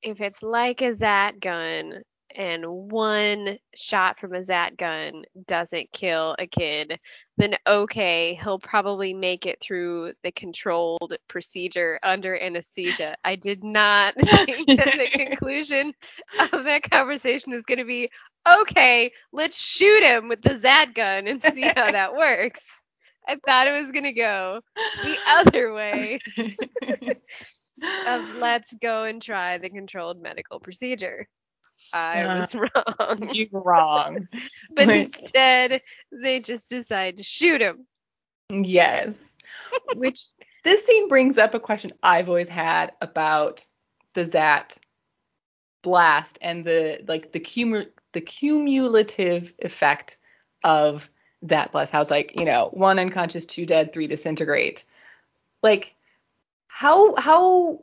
if 0.01 0.19
it's 0.19 0.43
like 0.43 0.81
a 0.81 0.93
Zat 0.93 1.39
gun, 1.39 2.01
and 2.36 2.65
one 2.65 3.57
shot 3.75 4.19
from 4.19 4.34
a 4.34 4.43
Zat 4.43 4.77
gun 4.77 5.23
doesn't 5.47 5.91
kill 5.91 6.36
a 6.39 6.47
kid, 6.47 6.99
then 7.38 7.55
okay, 7.67 8.39
he'll 8.41 8.59
probably 8.59 9.13
make 9.13 9.45
it 9.45 9.59
through 9.61 10.13
the 10.23 10.31
controlled 10.31 11.15
procedure 11.27 11.99
under 12.03 12.39
anesthesia. 12.39 13.15
I 13.23 13.36
did 13.36 13.63
not 13.63 14.15
think 14.45 14.67
that 14.67 14.95
the 14.97 15.09
conclusion 15.25 15.93
of 16.39 16.63
that 16.63 16.89
conversation 16.89 17.51
was 17.51 17.63
going 17.63 17.79
to 17.79 17.86
be 17.86 18.09
okay, 18.61 19.11
let's 19.31 19.59
shoot 19.59 20.03
him 20.03 20.27
with 20.27 20.41
the 20.41 20.59
Zat 20.59 20.93
gun 20.93 21.27
and 21.27 21.41
see 21.41 21.61
how 21.61 21.91
that 21.91 22.13
works. 22.17 22.61
I 23.27 23.38
thought 23.45 23.67
it 23.67 23.79
was 23.79 23.91
going 23.91 24.03
to 24.03 24.11
go 24.11 24.59
the 25.03 25.17
other 25.29 25.73
way. 25.73 26.19
of 28.07 28.38
let's 28.38 28.73
go 28.81 29.05
and 29.05 29.21
try 29.21 29.57
the 29.57 29.69
controlled 29.69 30.21
medical 30.21 30.59
procedure. 30.59 31.27
I 31.93 32.23
uh, 32.23 32.39
was 32.41 32.55
wrong. 32.99 33.29
You 33.33 33.47
were 33.51 33.61
wrong. 33.61 34.27
but 34.75 34.89
instead, 34.89 35.81
they 36.11 36.39
just 36.39 36.69
decide 36.69 37.17
to 37.17 37.23
shoot 37.23 37.61
him. 37.61 37.85
Yes. 38.49 39.35
Which 39.95 40.21
this 40.63 40.85
scene 40.85 41.07
brings 41.07 41.37
up 41.37 41.53
a 41.53 41.59
question 41.59 41.93
I've 42.01 42.29
always 42.29 42.47
had 42.47 42.93
about 43.01 43.65
the 44.13 44.25
Zat 44.25 44.77
blast 45.81 46.37
and 46.41 46.63
the 46.63 47.03
like 47.07 47.31
the 47.31 47.39
cum 47.39 47.85
the 48.13 48.21
cumulative 48.21 49.53
effect 49.59 50.17
of 50.63 51.09
that 51.41 51.71
blast. 51.71 51.91
How 51.91 52.01
it's 52.01 52.11
like, 52.11 52.39
you 52.39 52.45
know, 52.45 52.69
one 52.71 52.99
unconscious, 52.99 53.45
two 53.45 53.65
dead, 53.65 53.91
three 53.91 54.07
disintegrate. 54.07 54.85
Like 55.61 55.95
how 56.67 57.15
how 57.15 57.81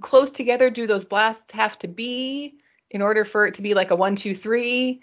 close 0.00 0.30
together 0.30 0.70
do 0.70 0.86
those 0.86 1.04
blasts 1.04 1.52
have 1.52 1.78
to 1.80 1.88
be? 1.88 2.58
In 2.90 3.02
order 3.02 3.24
for 3.24 3.46
it 3.46 3.54
to 3.54 3.62
be 3.62 3.74
like 3.74 3.90
a 3.90 3.96
one, 3.96 4.16
two, 4.16 4.34
three, 4.34 5.00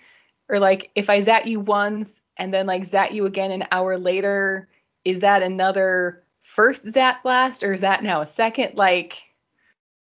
or 0.49 0.59
like 0.59 0.91
if 0.95 1.09
I 1.09 1.19
zat 1.19 1.47
you 1.47 1.59
once 1.59 2.21
and 2.37 2.53
then 2.53 2.65
like 2.65 2.85
zat 2.85 3.13
you 3.13 3.25
again 3.25 3.51
an 3.51 3.65
hour 3.71 3.97
later, 3.97 4.67
is 5.05 5.19
that 5.19 5.43
another 5.43 6.23
first 6.39 6.85
zat 6.85 7.23
blast 7.23 7.63
or 7.63 7.73
is 7.73 7.81
that 7.81 8.03
now 8.03 8.21
a 8.21 8.27
second? 8.27 8.75
Like, 8.75 9.21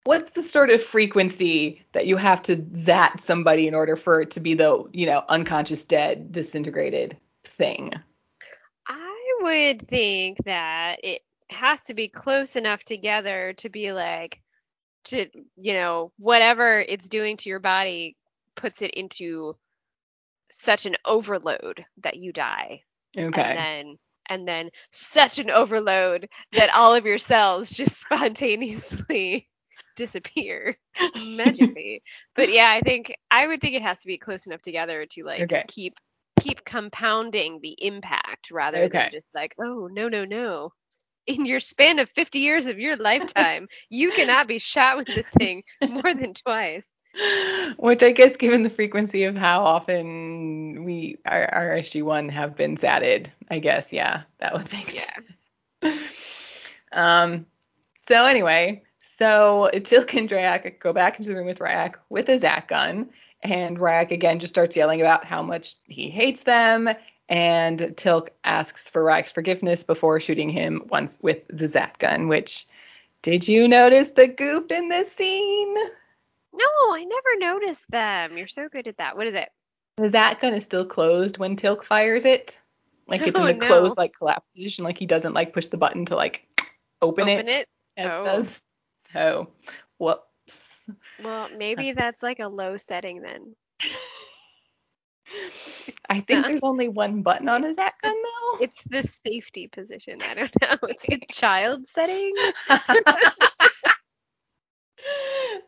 what's 0.04 0.32
the 0.32 0.44
sort 0.44 0.70
of 0.70 0.82
frequency 0.82 1.84
that 1.94 2.08
you 2.08 2.18
have 2.18 2.42
to 2.44 2.66
zat 2.76 3.22
somebody 3.22 3.68
in 3.68 3.74
order 3.74 3.96
for 3.96 4.22
it 4.22 4.32
to 4.32 4.40
be 4.40 4.54
the, 4.54 4.84
you 4.94 5.06
know, 5.06 5.24
unconscious, 5.30 5.86
dead, 5.86 6.32
disintegrated 6.32 7.18
thing? 7.44 7.94
I 8.88 9.38
would 9.42 9.88
think 9.88 10.38
that 10.46 11.00
it 11.04 11.24
has 11.50 11.82
to 11.82 11.94
be 11.94 12.08
close 12.08 12.56
enough 12.56 12.84
together 12.84 13.54
to 13.58 13.70
be 13.70 13.92
like 13.92 14.42
to 15.06 15.28
you 15.58 15.74
know 15.74 16.12
whatever 16.18 16.80
it's 16.80 17.08
doing 17.10 17.38
to 17.38 17.50
your 17.50 17.60
body 17.60 18.16
puts 18.56 18.82
it 18.82 18.92
into 18.92 19.56
such 20.52 20.86
an 20.86 20.96
overload 21.06 21.86
that 22.04 22.18
you 22.18 22.32
die 22.32 22.82
Okay. 23.18 23.34
and 23.34 23.56
then 23.56 23.98
and 24.30 24.48
then 24.48 24.70
such 24.92 25.40
an 25.40 25.50
overload 25.50 26.28
that 26.54 26.74
all 26.74 26.96
of 26.96 27.06
your 27.06 27.20
cells 27.20 27.70
just 27.70 28.00
spontaneously 28.02 29.48
disappear 29.96 30.78
magically. 31.16 32.02
but 32.36 32.50
yeah, 32.50 32.70
I 32.70 32.82
think 32.82 33.16
I 33.32 33.48
would 33.48 33.62
think 33.62 33.76
it 33.76 33.82
has 33.84 34.02
to 34.02 34.08
be 34.08 34.18
close 34.18 34.46
enough 34.48 34.62
together 34.62 35.06
to 35.12 35.24
like 35.24 35.46
Okay. 35.46 35.66
keep 35.68 35.96
keep 36.40 36.64
compounding 36.66 37.60
the 37.62 37.76
impact 37.80 38.52
rather 38.52 38.88
Okay. 38.88 39.08
than 39.08 39.10
just 39.12 39.28
like, 39.34 39.56
oh 39.62 39.88
no 39.92 40.08
no 40.10 40.26
no. 40.26 40.74
In 41.28 41.46
your 41.46 41.60
span 41.60 42.00
of 42.00 42.10
50 42.10 42.40
years 42.40 42.68
of 42.68 42.80
your 42.80 42.98
lifetime, 42.98 43.68
you 43.90 44.12
cannot 44.12 44.48
be 44.48 44.60
shot 44.60 44.98
with 44.98 45.08
this 45.08 45.28
thing 45.30 45.64
more 45.90 46.14
than 46.14 46.34
twice. 46.34 46.94
Which 47.78 48.04
I 48.04 48.12
guess, 48.12 48.36
given 48.36 48.64
the 48.64 48.70
frequency 48.70 49.24
of 49.24 49.38
how 49.38 49.64
often 49.64 50.84
we 50.84 51.18
our, 51.26 51.46
our 51.46 51.70
SG1 51.78 52.30
have 52.32 52.56
been 52.56 52.76
zatted, 52.76 53.28
I 53.50 53.60
guess, 53.60 53.94
yeah, 53.94 54.24
that 54.40 54.54
would 54.54 54.72
make 54.74 54.90
sense. 54.90 55.26
Yeah. 55.82 55.92
sense. 55.92 56.76
Um. 56.92 57.46
So 57.96 58.26
anyway, 58.26 58.84
so 59.02 59.70
Teal'c 59.74 60.18
and 60.18 60.30
Drey'auc 60.30 60.80
go 60.80 60.92
back 60.92 61.18
into 61.18 61.30
the 61.30 61.38
room 61.38 61.48
with 61.48 61.60
Rya'c 61.60 61.96
with 62.10 62.28
a 62.28 62.38
Zat 62.38 62.68
gun, 62.68 63.10
and 63.42 63.78
Rya'c 63.78 64.12
again 64.12 64.40
just 64.40 64.54
starts 64.54 64.76
yelling 64.76 65.00
about 65.00 65.26
how 65.26 65.42
much 65.42 65.76
he 65.86 66.10
hates 66.10 66.44
them. 66.44 66.90
And 67.28 67.80
Teal'c 67.80 68.30
asks 68.44 68.90
for 68.90 69.04
Rya'c's 69.04 69.32
forgiveness 69.32 69.84
before 69.84 70.20
shooting 70.20 70.50
him 70.50 70.84
once 70.90 71.20
with 71.22 71.40
the 71.50 71.68
zat 71.68 71.98
gun. 71.98 72.28
Which, 72.28 72.68
did 73.24 73.48
you 73.48 73.68
notice 73.68 74.12
the 74.12 74.28
goof 74.28 74.70
in 74.72 74.90
this 74.90 75.12
scene? 75.12 75.74
No, 76.54 76.94
I 76.94 77.04
never 77.04 77.38
noticed 77.40 77.90
them. 77.90 78.38
You're 78.38 78.48
so 78.48 78.70
good 78.70 78.88
at 78.88 78.98
that. 78.98 79.18
What 79.18 79.28
is 79.28 79.36
it? 79.36 79.50
The 79.98 80.10
zat 80.10 80.40
gun 80.40 80.54
is 80.54 80.64
still 80.64 80.86
closed 80.86 81.38
when 81.38 81.56
Teal'c 81.56 81.84
fires 81.84 82.26
it. 82.26 82.62
Like 83.08 83.26
it's 83.26 83.40
Oh, 83.40 83.46
in 83.46 83.58
the 83.58 83.66
no. 83.66 83.68
closed, 83.68 83.98
like 83.98 84.14
collapsed 84.14 84.54
position. 84.54 84.84
Like 84.84 84.98
he 85.00 85.06
doesn't 85.08 85.34
like 85.34 85.52
push 85.54 85.66
the 85.68 85.78
button 85.78 86.06
to 86.06 86.16
like 86.16 86.48
open, 87.02 87.28
Open 87.30 87.48
it? 87.48 87.68
as 87.98 88.12
Oh. 88.14 88.22
it 88.22 88.26
does. 88.26 88.62
So, 89.14 89.50
whoops. 89.98 90.90
Well, 91.24 91.50
maybe 91.58 91.94
that's 91.94 92.22
like 92.22 92.40
a 92.40 92.48
low 92.48 92.78
setting 92.78 93.22
then. 93.22 93.56
I 96.16 96.22
think 96.22 96.48
there's 96.48 96.64
only 96.64 96.88
one 96.88 97.24
button 97.24 97.50
on 97.50 97.64
his 97.64 97.76
Zat 97.76 97.94
gun 98.02 98.14
though. 98.14 98.64
It's 98.64 98.82
the 98.84 99.04
safety 99.04 99.68
position. 99.68 100.20
I 100.22 100.34
don't 100.34 100.52
know. 100.62 100.78
It's 100.88 101.04
a 101.10 101.20
child 101.32 101.86
setting. 101.88 102.34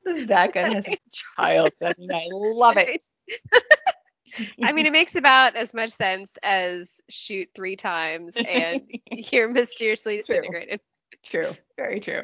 the 0.05 0.25
Zat 0.25 0.53
gun 0.53 0.71
has 0.71 0.87
a 0.87 0.97
child 1.11 1.75
setting. 1.75 2.09
I 2.13 2.27
love 2.31 2.77
it. 2.77 3.03
I 4.63 4.71
mean, 4.71 4.85
it 4.85 4.93
makes 4.93 5.15
about 5.15 5.57
as 5.57 5.73
much 5.73 5.89
sense 5.89 6.37
as 6.43 7.01
shoot 7.09 7.49
three 7.53 7.75
times 7.75 8.37
and 8.47 8.83
you're 9.11 9.49
mysteriously 9.49 10.21
True. 10.25 10.35
disintegrated. 10.35 10.79
true, 11.25 11.57
very 11.75 11.99
true. 11.99 12.23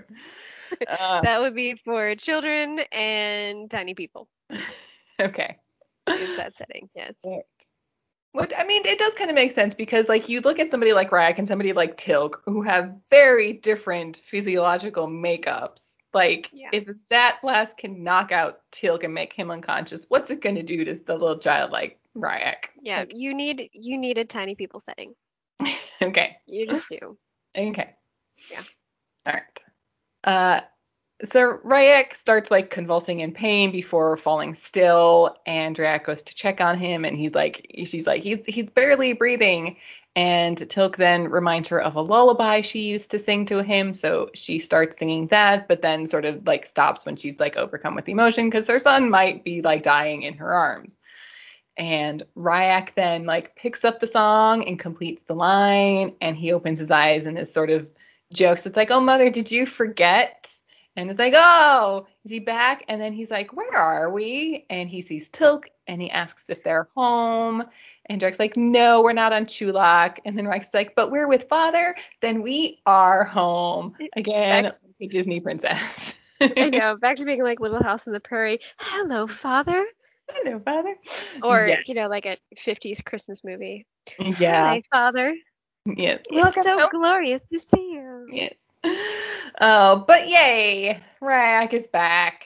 Uh, 0.87 1.21
That 1.23 1.41
would 1.41 1.55
be 1.55 1.75
for 1.83 2.15
children 2.15 2.79
and 2.93 3.69
tiny 3.69 3.95
people. 3.95 4.29
okay. 5.19 5.57
Is 6.07 6.37
that 6.37 6.53
setting? 6.53 6.89
Yes. 6.95 7.17
Right. 7.25 7.43
What 8.33 8.51
I 8.57 8.65
mean, 8.65 8.81
it 8.85 8.97
does 8.97 9.13
kind 9.13 9.29
of 9.29 9.35
make 9.35 9.51
sense 9.51 9.75
because 9.75 10.09
like 10.09 10.27
you 10.27 10.41
look 10.41 10.57
at 10.59 10.71
somebody 10.71 10.91
like 10.91 11.11
Rya'c 11.11 11.37
and 11.37 11.47
somebody 11.47 11.71
like 11.71 11.97
Teal'c 11.97 12.33
who 12.45 12.63
have 12.63 12.93
very 13.09 13.53
different 13.53 14.17
physiological 14.17 15.07
makeups. 15.07 15.97
Like 16.13 16.49
Yeah. 16.51 16.69
if 16.73 16.87
a 16.87 16.95
Zat 16.95 17.35
blast 17.43 17.77
can 17.77 18.03
knock 18.03 18.31
out 18.31 18.61
Teal'c 18.71 19.03
and 19.03 19.13
make 19.13 19.33
him 19.33 19.51
unconscious, 19.51 20.05
what's 20.09 20.31
it 20.31 20.41
gonna 20.41 20.63
do 20.63 20.83
to 20.83 20.93
the 20.95 21.13
little 21.13 21.37
child 21.37 21.71
like 21.71 21.99
Rya'c? 22.17 22.65
Yeah. 22.81 23.05
You 23.13 23.35
need 23.35 23.69
you 23.71 23.99
need 23.99 24.17
a 24.17 24.25
tiny 24.25 24.55
people 24.55 24.79
setting. 24.79 25.13
Okay. 26.01 26.35
You 26.47 26.67
just 26.67 26.89
do. 26.89 27.17
Okay. 27.57 27.91
Yeah. 28.51 28.63
All 29.27 29.33
right. 29.33 29.59
Uh, 30.23 30.61
so 31.23 31.57
Rya'c 31.63 32.13
starts 32.13 32.51
like 32.51 32.69
convulsing 32.69 33.21
in 33.21 33.31
pain 33.31 33.71
before 33.71 34.17
falling 34.17 34.53
still, 34.53 35.37
and 35.45 35.75
Drey'auc 35.75 36.03
goes 36.03 36.21
to 36.23 36.35
check 36.35 36.61
on 36.61 36.77
him, 36.77 37.05
and 37.05 37.17
he's 37.17 37.33
like, 37.33 37.65
she's 37.85 38.05
like, 38.05 38.23
he's 38.23 38.39
he's 38.45 38.69
barely 38.69 39.13
breathing, 39.13 39.77
and 40.15 40.57
Teal'c 40.57 40.95
then 40.97 41.29
reminds 41.29 41.69
her 41.69 41.81
of 41.81 41.95
a 41.95 42.01
lullaby 42.01 42.61
she 42.61 42.81
used 42.83 43.11
to 43.11 43.19
sing 43.19 43.45
to 43.47 43.63
him, 43.63 43.93
so 43.93 44.29
she 44.33 44.59
starts 44.59 44.97
singing 44.97 45.27
that, 45.27 45.67
but 45.67 45.81
then 45.81 46.07
sort 46.07 46.25
of 46.25 46.45
like 46.45 46.65
stops 46.65 47.05
when 47.05 47.15
she's 47.15 47.39
like 47.39 47.57
overcome 47.57 47.95
with 47.95 48.09
emotion 48.09 48.49
because 48.49 48.67
her 48.67 48.79
son 48.79 49.09
might 49.09 49.43
be 49.43 49.61
like 49.61 49.81
dying 49.81 50.23
in 50.23 50.35
her 50.35 50.53
arms. 50.53 50.99
And 51.75 52.21
Rya'c 52.37 52.93
then 52.93 53.25
like 53.25 53.55
picks 53.55 53.83
up 53.83 53.99
the 53.99 54.07
song 54.07 54.67
and 54.67 54.77
completes 54.77 55.23
the 55.23 55.35
line, 55.35 56.15
and 56.21 56.35
he 56.35 56.51
opens 56.51 56.79
his 56.79 56.91
eyes 56.91 57.25
and 57.25 57.39
is 57.39 57.51
sort 57.51 57.69
of 57.69 57.89
jokes. 58.33 58.65
It's 58.65 58.77
like, 58.77 58.91
oh 58.91 58.99
mother, 58.99 59.29
did 59.29 59.51
you 59.51 59.65
forget? 59.65 60.52
And 60.95 61.09
it's 61.09 61.17
like, 61.17 61.33
oh, 61.35 62.05
is 62.23 62.31
he 62.31 62.39
back? 62.39 62.85
And 62.87 63.01
then 63.01 63.13
he's 63.13 63.31
like, 63.31 63.53
where 63.53 63.75
are 63.75 64.11
we? 64.11 64.65
And 64.69 64.87
he 64.89 65.01
sees 65.01 65.29
Teal'c 65.29 65.65
and 65.87 65.99
he 66.01 66.11
asks 66.11 66.49
if 66.51 66.63
they're 66.63 66.87
home. 66.95 67.63
And 68.05 68.21
Drey'auc's 68.21 68.37
like, 68.39 68.55
no, 68.55 69.01
we're 69.01 69.13
not 69.13 69.33
on 69.33 69.45
Chulak. 69.47 70.19
And 70.23 70.37
then 70.37 70.45
Rya'c's 70.45 70.73
like, 70.73 70.93
but 70.95 71.09
we're 71.09 71.27
with 71.27 71.49
father. 71.49 71.95
Then 72.21 72.43
we 72.43 72.79
are 72.85 73.23
home 73.23 73.95
again. 74.15 74.65
Back- 74.65 74.73
like 75.01 75.09
Disney 75.09 75.39
princess. 75.39 76.19
I 76.41 76.69
know. 76.69 76.95
Back 77.01 77.15
to 77.17 77.25
being 77.25 77.41
like 77.43 77.59
Little 77.59 77.81
House 77.81 78.05
on 78.07 78.13
the 78.13 78.19
Prairie. 78.19 78.59
Hello, 78.77 79.25
father. 79.25 79.83
Hello, 80.29 80.59
father. 80.59 80.95
Or 81.41 81.67
yeah, 81.67 81.79
you 81.87 81.95
know, 81.95 82.07
like 82.07 82.25
a 82.25 82.37
50s 82.57 83.03
Christmas 83.03 83.43
movie. 83.43 83.85
yeah, 84.39 84.63
Hi, 84.63 84.81
father. 84.91 85.33
yes. 85.85 86.23
Well, 86.31 86.47
it's 86.47 86.61
so 86.61 86.79
home. 86.79 86.89
glorious 86.91 87.41
to 87.49 87.59
see 87.59 87.93
you. 87.93 88.27
Yes. 88.29 88.53
Oh, 89.59 90.03
but 90.07 90.27
yay! 90.27 90.99
Rya'c 91.21 91.73
is 91.73 91.87
back. 91.87 92.45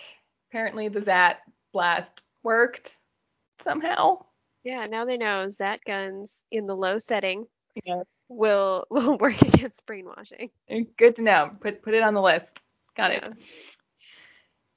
Apparently 0.49 0.89
the 0.89 1.01
Zat 1.01 1.41
blast 1.73 2.21
worked 2.43 2.97
somehow. 3.61 4.25
Yeah, 4.63 4.83
now 4.89 5.05
they 5.05 5.17
know 5.17 5.47
Zat 5.47 5.79
guns 5.85 6.43
in 6.51 6.67
the 6.67 6.75
low 6.75 6.97
setting 6.97 7.47
Yes. 7.85 8.05
will 8.27 8.85
will 8.89 9.17
work 9.17 9.41
against 9.41 9.85
brainwashing. 9.85 10.49
Good 10.97 11.15
to 11.15 11.23
know. 11.23 11.51
Put 11.59 11.81
put 11.81 11.93
it 11.93 12.03
on 12.03 12.13
the 12.13 12.21
list. 12.21 12.65
Got 12.95 13.11
it. 13.11 13.29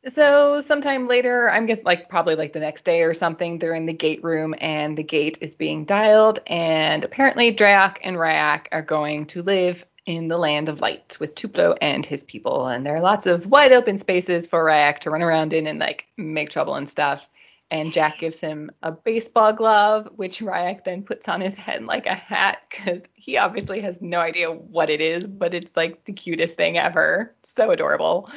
So 0.05 0.61
sometime 0.63 1.07
later, 1.07 1.51
I'm 1.51 1.67
guessing 1.67 1.85
like 1.85 2.09
probably 2.09 2.35
like 2.35 2.53
the 2.53 2.61
next 2.61 2.85
day 2.85 3.03
or 3.03 3.13
something, 3.13 3.59
they're 3.59 3.75
in 3.75 3.85
the 3.85 3.93
gate 3.93 4.25
room 4.25 4.55
and 4.59 4.97
the 4.97 5.03
gate 5.03 5.39
is 5.43 5.57
being 5.57 5.85
dialed 5.85 6.39
and 6.47 7.05
apparently 7.05 7.55
Drey'auc 7.55 7.99
and 8.03 8.17
Rya'c 8.17 8.67
are 8.73 8.83
going 8.83 9.27
to 9.27 9.43
live 9.43 9.85
in 10.17 10.29
the 10.29 10.39
land 10.39 10.69
of 10.69 10.81
light 10.81 11.17
with 11.21 11.35
Tuplo 11.35 11.77
and 11.81 12.05
his 12.05 12.25
people 12.25 12.67
and 12.67 12.85
there 12.85 12.97
are 12.97 13.01
lots 13.01 13.27
of 13.27 13.47
wide 13.47 13.73
open 13.73 13.97
spaces 13.97 14.47
for 14.47 14.65
Rya'c 14.65 14.99
to 15.01 15.11
run 15.11 15.23
around 15.23 15.53
in 15.53 15.67
and 15.67 15.79
like 15.79 16.07
make 16.17 16.51
trouble 16.51 16.75
and 16.75 16.89
stuff. 16.89 17.29
And 17.73 17.93
Jack 17.93 18.19
gives 18.19 18.41
him 18.41 18.73
a 18.83 18.91
baseball 18.91 19.53
glove, 19.53 20.09
which 20.17 20.41
Rya'c 20.41 20.83
then 20.83 21.05
puts 21.05 21.29
on 21.29 21.41
his 21.41 21.57
head 21.57 21.85
like 21.85 22.07
a 22.07 22.15
hat 22.15 22.63
because 22.69 23.03
he 23.15 23.37
obviously 23.37 23.81
has 23.83 24.03
no 24.03 24.19
idea 24.19 24.51
what 24.51 24.91
it 24.91 25.01
is, 25.01 25.29
but 25.29 25.55
it's 25.55 25.77
like 25.77 26.05
the 26.05 26.13
cutest 26.13 26.57
thing 26.57 26.79
ever. 26.79 27.33
So 27.45 27.71
adorable. 27.71 28.29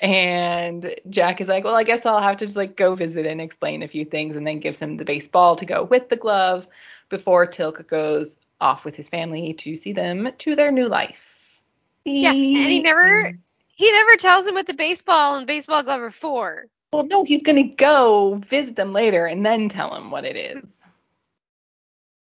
And 0.00 0.96
Jack 1.08 1.40
is 1.40 1.48
like, 1.48 1.62
well, 1.62 1.76
I 1.76 1.84
guess 1.84 2.04
I'll 2.04 2.20
have 2.20 2.38
to 2.38 2.46
just 2.46 2.56
like 2.56 2.76
go 2.76 2.96
visit 2.96 3.24
and 3.24 3.40
explain 3.40 3.84
a 3.84 3.88
few 3.88 4.04
things, 4.04 4.34
and 4.34 4.44
then 4.44 4.58
gives 4.58 4.80
him 4.80 4.96
the 4.96 5.04
baseball 5.04 5.54
to 5.56 5.64
go 5.64 5.84
with 5.84 6.08
the 6.08 6.16
glove 6.16 6.66
before 7.08 7.46
Tilka 7.46 7.86
goes 7.86 8.36
off 8.62 8.84
with 8.84 8.96
his 8.96 9.08
family 9.08 9.52
to 9.54 9.76
see 9.76 9.92
them 9.92 10.30
to 10.38 10.54
their 10.54 10.70
new 10.70 10.86
life. 10.88 11.62
Yeah, 12.04 12.30
and 12.30 12.38
he 12.38 12.80
never- 12.82 13.32
He 13.74 13.90
never 13.90 14.16
tells 14.16 14.46
him 14.46 14.54
what 14.54 14.66
the 14.66 14.74
baseball 14.74 15.36
and 15.36 15.46
baseball 15.46 15.82
glove 15.82 16.00
are 16.00 16.10
for. 16.10 16.66
Well, 16.92 17.04
no, 17.04 17.24
he's 17.24 17.42
gonna 17.42 17.64
go 17.64 18.36
visit 18.36 18.76
them 18.76 18.92
later 18.92 19.26
and 19.26 19.44
then 19.44 19.68
tell 19.68 19.94
him 19.94 20.10
what 20.10 20.24
it 20.24 20.36
is. 20.36 20.82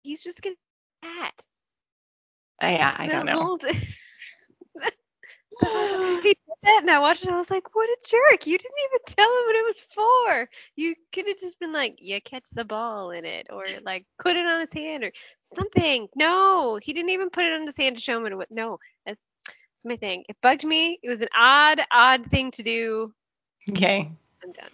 He's 0.02 0.22
just 0.22 0.42
gonna 0.42 0.56
hat. 1.02 1.46
I, 2.60 2.94
I 2.98 3.06
don't 3.08 3.26
know. 3.26 3.58
and 6.80 6.90
I 6.90 6.98
watched 6.98 7.22
it 7.22 7.26
and 7.26 7.34
I 7.34 7.38
was 7.38 7.50
like, 7.50 7.74
what 7.74 7.88
a 7.88 7.96
jerk. 8.06 8.46
You 8.46 8.58
didn't 8.58 8.72
even 8.86 9.00
tell 9.06 9.28
him 9.28 9.44
what 9.46 9.56
it 9.56 9.64
was 9.64 9.80
for. 9.80 10.48
You 10.76 10.94
could 11.12 11.26
have 11.28 11.38
just 11.38 11.58
been 11.58 11.72
like, 11.72 11.96
yeah, 11.98 12.18
catch 12.20 12.48
the 12.50 12.64
ball 12.64 13.10
in 13.10 13.24
it 13.24 13.48
or 13.50 13.64
like 13.84 14.06
put 14.22 14.36
it 14.36 14.46
on 14.46 14.60
his 14.60 14.72
hand 14.72 15.04
or 15.04 15.12
something. 15.42 16.08
No, 16.14 16.78
he 16.82 16.92
didn't 16.92 17.10
even 17.10 17.30
put 17.30 17.44
it 17.44 17.52
on 17.52 17.66
his 17.66 17.76
hand 17.76 17.96
to 17.96 18.02
show 18.02 18.24
him 18.24 18.36
what. 18.36 18.50
No, 18.50 18.78
that's, 19.04 19.22
that's 19.46 19.84
my 19.84 19.96
thing. 19.96 20.24
It 20.28 20.36
bugged 20.42 20.64
me. 20.64 20.98
It 21.02 21.08
was 21.08 21.22
an 21.22 21.28
odd, 21.36 21.80
odd 21.90 22.26
thing 22.26 22.50
to 22.52 22.62
do. 22.62 23.12
Okay. 23.70 24.08
I'm 24.42 24.52
done. 24.52 24.70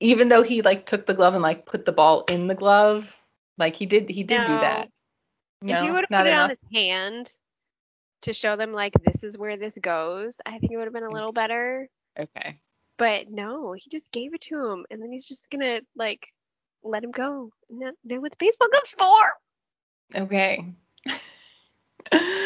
Even 0.00 0.28
though 0.28 0.42
he 0.42 0.62
like 0.62 0.86
took 0.86 1.06
the 1.06 1.14
glove 1.14 1.34
and 1.34 1.42
like 1.42 1.66
put 1.66 1.84
the 1.84 1.92
ball 1.92 2.24
in 2.28 2.46
the 2.46 2.54
glove, 2.54 3.20
like 3.58 3.76
he 3.76 3.86
did 3.86 4.08
he 4.08 4.22
did 4.22 4.44
do 4.44 4.52
that. 4.52 4.90
No, 5.62 5.78
if 5.78 5.84
he 5.84 5.90
would 5.90 6.04
have 6.10 6.24
put 6.24 6.26
it 6.26 6.34
on 6.34 6.50
his 6.50 6.62
hand 6.72 7.36
to 8.24 8.34
show 8.34 8.56
them 8.56 8.72
like 8.72 8.92
this 9.04 9.22
is 9.22 9.38
where 9.38 9.56
this 9.56 9.78
goes, 9.78 10.36
I 10.44 10.58
think 10.58 10.72
it 10.72 10.76
would 10.76 10.84
have 10.86 10.92
been 10.92 11.04
a 11.04 11.10
little 11.10 11.32
better. 11.32 11.88
Okay. 12.18 12.58
But 12.96 13.30
no, 13.30 13.72
he 13.72 13.88
just 13.90 14.12
gave 14.12 14.34
it 14.34 14.42
to 14.42 14.66
him, 14.70 14.86
and 14.90 15.02
then 15.02 15.10
he's 15.10 15.26
just 15.26 15.50
gonna 15.50 15.80
like 15.96 16.28
let 16.82 17.02
him 17.04 17.10
go. 17.10 17.50
Know, 17.70 17.92
know 18.04 18.20
what 18.20 18.32
the 18.32 18.36
baseball 18.38 18.68
glove's 18.70 18.94
for? 18.96 19.32
Okay. 20.16 20.64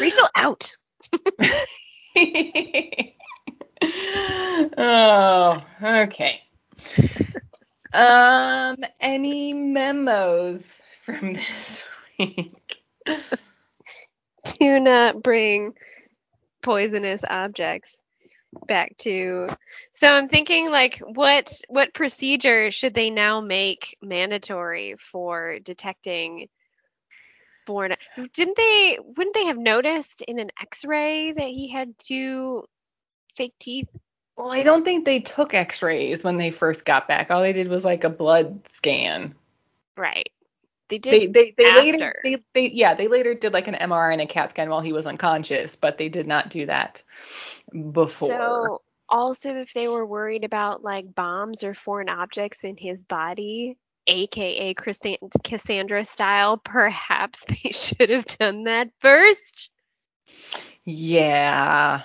Rachel 0.01 0.29
out. 0.35 0.75
oh, 4.77 5.61
okay. 5.83 6.41
Um, 7.93 8.77
any 8.99 9.53
memos 9.53 10.83
from 11.01 11.33
this 11.33 11.85
week? 12.19 12.83
Do 14.43 14.79
not 14.79 15.21
bring 15.23 15.73
poisonous 16.61 17.23
objects 17.29 18.01
back 18.67 18.97
to 18.97 19.47
so 19.91 20.07
i'm 20.07 20.27
thinking 20.27 20.71
like 20.71 20.97
what 20.99 21.61
what 21.69 21.93
procedure 21.93 22.71
should 22.71 22.93
they 22.95 23.11
now 23.11 23.41
make 23.41 23.95
mandatory 24.01 24.95
for 24.97 25.59
detecting 25.59 26.47
born 27.67 27.93
didn't 28.33 28.57
they 28.57 28.97
wouldn't 29.15 29.35
they 29.35 29.45
have 29.45 29.57
noticed 29.57 30.23
in 30.23 30.39
an 30.39 30.49
x-ray 30.61 31.31
that 31.31 31.47
he 31.47 31.69
had 31.69 31.93
two 31.99 32.63
fake 33.35 33.53
teeth 33.59 33.87
Well, 34.37 34.51
I 34.51 34.63
don't 34.63 34.83
think 34.83 35.05
they 35.05 35.19
took 35.19 35.53
x-rays 35.53 36.23
when 36.23 36.37
they 36.37 36.49
first 36.51 36.85
got 36.85 37.07
back. 37.07 37.29
All 37.29 37.41
they 37.41 37.53
did 37.53 37.67
was 37.67 37.85
like 37.85 38.03
a 38.03 38.09
blood 38.09 38.67
scan. 38.67 39.35
right 39.97 40.31
they 40.89 40.97
did 40.97 41.33
They 41.33 41.53
they, 41.53 41.53
they 41.57 41.75
later 41.75 42.15
they, 42.23 42.37
they 42.53 42.69
yeah, 42.71 42.93
they 42.93 43.07
later 43.07 43.33
did 43.33 43.53
like 43.53 43.67
an 43.67 43.75
MRI 43.75 44.13
and 44.13 44.21
a 44.21 44.25
CAT 44.25 44.49
scan 44.49 44.69
while 44.69 44.81
he 44.81 44.93
was 44.93 45.05
unconscious, 45.05 45.75
but 45.75 45.97
they 45.97 46.09
did 46.09 46.27
not 46.27 46.49
do 46.49 46.65
that 46.65 47.03
before. 47.91 48.27
so 48.29 48.81
also 49.09 49.55
if 49.55 49.73
they 49.73 49.87
were 49.87 50.05
worried 50.05 50.43
about 50.43 50.83
like 50.83 51.13
bombs 51.15 51.63
or 51.63 51.73
foreign 51.73 52.09
objects 52.09 52.63
in 52.63 52.77
his 52.77 53.01
body 53.01 53.77
aka 54.07 54.73
cassandra 55.43 56.03
style 56.03 56.57
perhaps 56.57 57.45
they 57.47 57.71
should 57.71 58.09
have 58.09 58.25
done 58.25 58.63
that 58.63 58.89
first 58.99 59.69
yeah. 60.85 62.01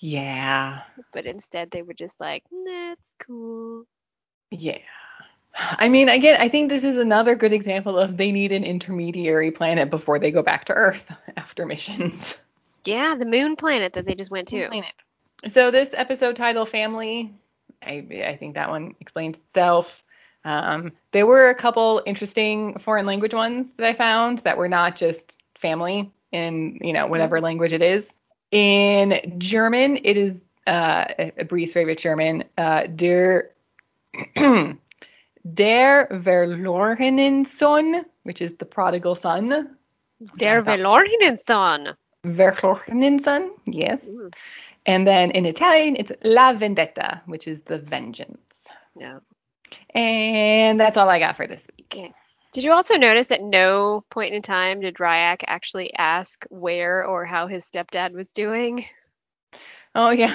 Yeah. 0.00 0.82
but 1.12 1.26
instead 1.26 1.70
they 1.70 1.82
were 1.82 1.94
just 1.94 2.20
like 2.20 2.44
that's 2.66 3.12
cool 3.20 3.84
Yeah. 4.50 4.78
I 5.54 5.88
mean, 5.88 6.08
again, 6.08 6.36
I 6.40 6.48
think 6.48 6.68
this 6.68 6.84
is 6.84 6.96
another 6.96 7.34
good 7.34 7.52
example 7.52 7.98
of 7.98 8.16
they 8.16 8.32
need 8.32 8.52
an 8.52 8.64
intermediary 8.64 9.50
planet 9.50 9.90
before 9.90 10.18
they 10.18 10.30
go 10.30 10.42
back 10.42 10.66
to 10.66 10.72
Earth 10.72 11.12
after 11.36 11.66
missions. 11.66 12.38
yeah 12.84 13.14
the 13.14 13.24
moon 13.24 13.56
planet 13.56 13.94
that 13.94 14.06
they 14.06 14.14
just 14.14 14.30
went 14.30 14.48
to 14.48 14.68
Planet. 14.68 14.92
So 15.48 15.70
this 15.70 15.94
episode 15.96 16.36
title, 16.36 16.66
Family, 16.66 17.34
I, 17.82 18.06
I 18.26 18.36
think 18.36 18.54
that 18.54 18.68
one 18.68 18.94
explains 19.00 19.36
itself. 19.38 20.04
Um, 20.44 20.92
there 21.12 21.26
were 21.26 21.50
a 21.50 21.54
couple 21.54 22.02
interesting 22.06 22.78
foreign 22.78 23.06
language 23.06 23.34
ones 23.34 23.72
that 23.72 23.86
I 23.86 23.92
found 23.92 24.38
that 24.38 24.56
were 24.58 24.68
not 24.68 24.96
just 24.96 25.38
family 25.54 26.12
in 26.32 26.78
you 26.80 26.92
know 26.92 27.06
whatever 27.06 27.40
language 27.40 27.72
it 27.72 27.82
is. 27.82 28.12
In 28.50 29.34
German, 29.38 29.98
it 30.02 30.16
is 30.16 30.44
uh, 30.66 31.06
Bree's 31.48 31.72
favorite 31.72 31.98
German, 31.98 32.44
uh, 32.56 32.86
der 32.86 33.50
der 35.44 36.08
verlorenen 36.10 37.46
Sohn, 37.46 38.04
which 38.24 38.42
is 38.42 38.54
the 38.54 38.64
prodigal 38.66 39.14
son. 39.14 39.76
der 40.36 40.62
verlorenen 40.62 41.36
son 41.38 41.96
Verlorenen 42.24 43.18
Son, 43.20 43.50
yes. 43.66 44.06
Ooh, 44.08 44.30
And 44.84 45.06
then 45.06 45.30
in 45.30 45.46
Italian, 45.46 45.96
it's 45.96 46.12
La 46.22 46.52
Vendetta, 46.52 47.22
which 47.26 47.48
is 47.48 47.62
the 47.62 47.78
vengeance. 47.78 48.66
yeah 48.94 49.20
And 49.94 50.78
that's 50.78 50.96
all 50.98 51.08
I 51.08 51.18
got 51.18 51.36
for 51.36 51.46
this 51.46 51.66
week. 51.78 51.94
Yeah. 51.96 52.08
Did 52.52 52.64
you 52.64 52.72
also 52.72 52.96
notice 52.96 53.30
at 53.30 53.42
no 53.42 54.04
point 54.10 54.34
in 54.34 54.42
time 54.42 54.80
did 54.80 54.96
Rya'c 54.96 55.44
actually 55.46 55.94
ask 55.94 56.44
where 56.50 57.04
or 57.06 57.24
how 57.24 57.46
his 57.46 57.64
stepdad 57.64 58.12
was 58.12 58.32
doing? 58.32 58.84
Oh 59.94 60.10
yeah. 60.10 60.34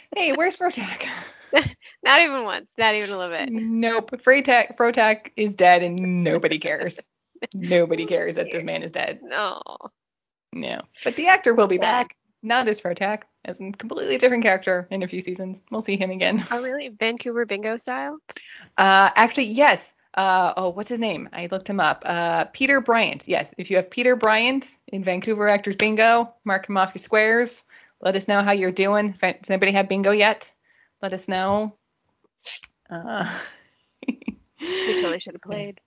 hey, 0.16 0.32
where's 0.34 0.56
Fro'tak? 0.56 1.06
Not 2.02 2.20
even 2.20 2.44
once. 2.44 2.70
Not 2.78 2.94
even 2.94 3.10
a 3.10 3.18
little 3.18 3.36
bit. 3.36 3.48
nope. 3.50 4.10
Freytak, 4.12 4.76
Fro'tak 4.76 5.30
is 5.36 5.54
dead 5.54 5.82
and 5.82 5.96
nobody 6.24 6.58
cares. 6.58 7.00
nobody 7.54 8.06
cares 8.06 8.34
that 8.36 8.50
this 8.52 8.64
man 8.64 8.82
is 8.82 8.90
dead. 8.90 9.20
No. 9.22 9.60
No. 10.52 10.80
But 11.04 11.16
the 11.16 11.28
actor 11.28 11.54
will 11.54 11.66
be 11.66 11.76
Sad. 11.76 11.80
back. 11.80 12.16
Not 12.42 12.68
as 12.68 12.78
Fro'tak, 12.80 13.22
as 13.46 13.58
a 13.58 13.72
completely 13.72 14.18
different 14.18 14.42
character 14.42 14.86
in 14.90 15.02
a 15.02 15.08
few 15.08 15.22
seasons. 15.22 15.62
We'll 15.70 15.80
see 15.82 15.96
him 15.96 16.10
again. 16.10 16.44
Oh, 16.50 16.62
really? 16.62 16.88
Vancouver 16.88 17.46
bingo 17.46 17.78
style? 17.78 18.18
Uh, 18.76 19.10
actually, 19.16 19.46
yes. 19.46 19.94
Uh, 20.12 20.52
oh, 20.56 20.68
what's 20.68 20.90
his 20.90 20.98
name? 21.00 21.28
I 21.32 21.46
looked 21.50 21.68
him 21.68 21.80
up. 21.80 22.02
Uh, 22.06 22.44
Peter 22.52 22.80
Bryant. 22.82 23.24
Yes, 23.26 23.52
if 23.58 23.70
you 23.70 23.76
have 23.78 23.90
Peter 23.90 24.14
Bryant 24.14 24.66
in 24.88 25.02
Vancouver 25.02 25.48
Actors 25.48 25.74
Bingo, 25.76 26.32
mark 26.44 26.68
him 26.68 26.76
off 26.76 26.92
your 26.94 27.00
squares. 27.00 27.62
Let 28.00 28.14
us 28.14 28.28
know 28.28 28.42
how 28.42 28.52
you're 28.52 28.70
doing. 28.70 29.08
Does 29.20 29.50
anybody 29.50 29.72
have 29.72 29.88
bingo 29.88 30.10
yet? 30.12 30.52
Let 31.04 31.12
us 31.12 31.28
know. 31.28 31.70
Uh, 32.88 33.30
We 34.08 35.02
totally 35.02 35.20
should 35.20 35.34
have 35.34 35.42
played. 35.44 35.78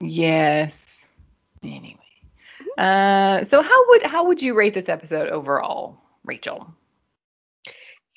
Yes. 0.00 1.06
Anyway. 1.62 1.94
Uh, 2.76 3.44
so 3.44 3.62
how 3.62 3.88
would 3.90 4.02
how 4.02 4.26
would 4.26 4.42
you 4.42 4.54
rate 4.54 4.74
this 4.74 4.88
episode 4.88 5.28
overall, 5.28 6.00
Rachel? 6.24 6.74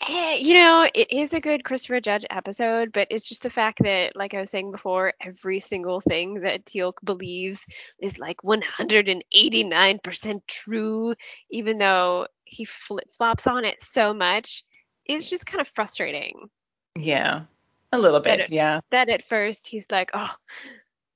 Eh, 0.07 0.37
you 0.37 0.55
know, 0.55 0.89
it 0.95 1.11
is 1.11 1.35
a 1.35 1.39
good 1.39 1.63
Christopher 1.63 2.01
Judge 2.01 2.25
episode, 2.31 2.93
but 2.93 3.07
it's 3.11 3.29
just 3.29 3.43
the 3.43 3.51
fact 3.51 3.83
that, 3.83 4.15
like 4.15 4.33
I 4.33 4.39
was 4.39 4.49
saying 4.49 4.71
before, 4.71 5.13
every 5.21 5.59
single 5.59 6.01
thing 6.01 6.41
that 6.41 6.65
Teal'c 6.65 6.95
believes 7.03 7.63
is 7.99 8.17
like 8.17 8.37
189% 8.43 10.41
true, 10.47 11.13
even 11.51 11.77
though 11.77 12.25
he 12.45 12.65
flip 12.65 13.07
flops 13.15 13.45
on 13.45 13.65
it 13.65 13.79
so 13.81 14.13
much. 14.13 14.63
It's 15.09 15.29
just 15.29 15.45
kind 15.45 15.59
of 15.61 15.67
frustrating 15.67 16.49
Yeah. 16.95 17.41
A 17.91 17.97
little 17.97 18.19
bit, 18.19 18.37
Better. 18.37 18.53
yeah. 18.53 18.81
that 18.91 19.09
at 19.09 19.23
first 19.23 19.67
he's 19.67 19.87
like, 19.91 20.11
oh, 20.13 20.35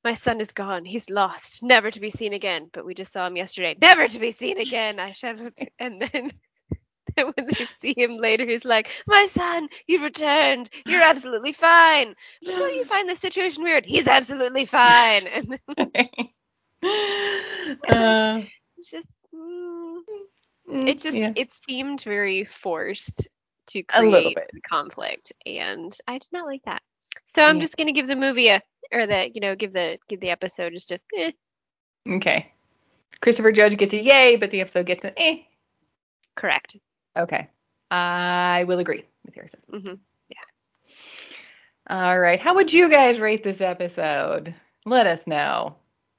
my 0.04 0.16
son 0.16 0.41
is 0.41 0.52
gone. 0.52 0.86
He's 0.86 1.10
lost, 1.10 1.62
never 1.62 1.91
to 1.91 2.00
be 2.00 2.10
seen 2.10 2.34
again. 2.34 2.70
But 2.74 2.86
we 2.86 2.96
just 2.96 3.14
saw 3.14 3.28
him 3.28 3.38
yesterday, 3.38 3.78
never 3.80 4.08
to 4.08 4.20
be 4.20 4.32
seen 4.32 4.58
again. 4.58 5.00
I 5.00 5.14
should 5.14 5.54
And 5.80 6.02
then 6.12 6.32
when 7.16 7.48
they 7.48 7.66
see 7.78 7.94
him 7.96 8.18
later, 8.18 8.46
he's 8.46 8.66
like, 8.66 8.89
my 9.06 9.28
son, 9.28 9.70
you've 9.86 10.02
returned. 10.02 10.70
You're 10.88 11.04
absolutely 11.04 11.54
fine. 11.54 12.16
But 12.44 12.74
you 12.74 12.86
find 12.86 13.08
the 13.08 13.18
situation 13.22 13.64
weird? 13.64 13.86
He's 13.86 14.08
absolutely 14.08 14.66
fine. 14.66 15.28
And 15.28 15.60
then 15.78 16.10
uh, 17.88 18.41
just, 18.84 19.10
mm, 19.34 20.00
it 20.88 20.98
just, 20.98 21.16
yeah. 21.16 21.34
it 21.36 21.54
seemed 21.54 22.02
very 22.02 22.46
forced 22.46 23.30
to 23.68 23.84
A 23.93 24.01
little 24.03 24.32
create 24.32 24.36
bit. 24.36 24.51
conflict, 24.70 25.34
and 25.45 25.95
I 26.07 26.14
did 26.20 26.28
not 26.32 26.45
like 26.45 26.64
that. 26.66 26.82
So 27.26 27.43
I'm 27.43 27.57
Yeah. 27.57 27.61
just 27.61 27.78
gonna 27.78 27.91
give 27.93 28.07
the 28.07 28.16
movie 28.16 28.49
a, 28.49 28.61
or 28.91 29.05
the, 29.07 29.30
you 29.34 29.41
know, 29.41 29.55
give 29.55 29.74
the, 29.74 29.97
give 30.07 30.20
the 30.20 30.30
episode 30.32 30.74
just 30.74 30.91
a, 30.91 30.99
eh. 31.18 31.32
Okay. 32.09 32.51
Christopher 33.22 33.51
Judge 33.51 33.78
gets 33.78 33.93
a 33.93 34.01
yay, 34.01 34.36
but 34.36 34.51
the 34.51 34.61
episode 34.61 34.86
gets 34.86 35.03
an 35.05 35.14
eh. 35.18 35.38
correct. 36.36 36.78
Okay. 37.18 37.47
I 37.91 38.64
will 38.68 38.80
agree 38.80 39.05
with 39.26 39.36
your 39.36 39.45
assessment. 39.45 39.88
hmm 39.88 39.93
Yeah. 40.30 40.43
All 41.89 42.20
right. 42.20 42.39
How 42.39 42.55
would 42.55 42.74
you 42.74 42.89
guys 42.89 43.20
rate 43.20 43.43
this 43.43 43.61
episode? 43.61 44.53
Let 44.86 45.07
us 45.07 45.28
know. 45.28 45.76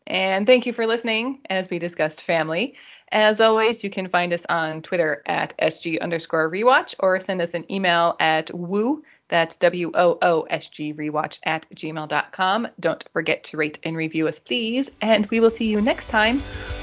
And 0.07 0.47
thank 0.47 0.67
you 0.67 0.73
for 0.73 0.87
listening 0.87 1.41
as 1.49 1.71
we 1.71 1.79
discussed 1.79 2.21
family. 2.21 2.77
As 3.11 3.41
always, 3.41 3.83
you 3.83 3.91
can 3.91 4.09
find 4.09 4.33
us 4.33 4.45
on 4.49 4.83
Twitter 4.83 5.23
at 5.27 5.57
SG 5.59 6.01
underscore 6.01 6.51
rewatch 6.51 6.95
or 6.99 7.19
send 7.21 7.41
us 7.41 7.55
an 7.55 7.71
email 7.73 8.17
at 8.21 8.53
woo, 8.55 9.03
that's 9.29 9.57
W 9.57 9.91
O 9.95 10.19
O 10.21 10.43
S 10.43 10.69
G 10.69 10.93
rewatch 10.93 11.39
at 11.45 11.67
gmail.com. 11.75 12.69
Don't 12.81 13.05
forget 13.13 13.45
to 13.45 13.57
rate 13.57 13.79
and 13.85 13.97
review 13.97 14.29
us, 14.29 14.39
please. 14.39 14.91
And 15.01 15.27
we 15.27 15.41
will 15.41 15.51
see 15.51 15.67
you 15.67 15.81
next 15.81 16.09
time 16.09 16.41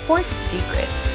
for 0.07 0.23
Secrets. 0.23 1.10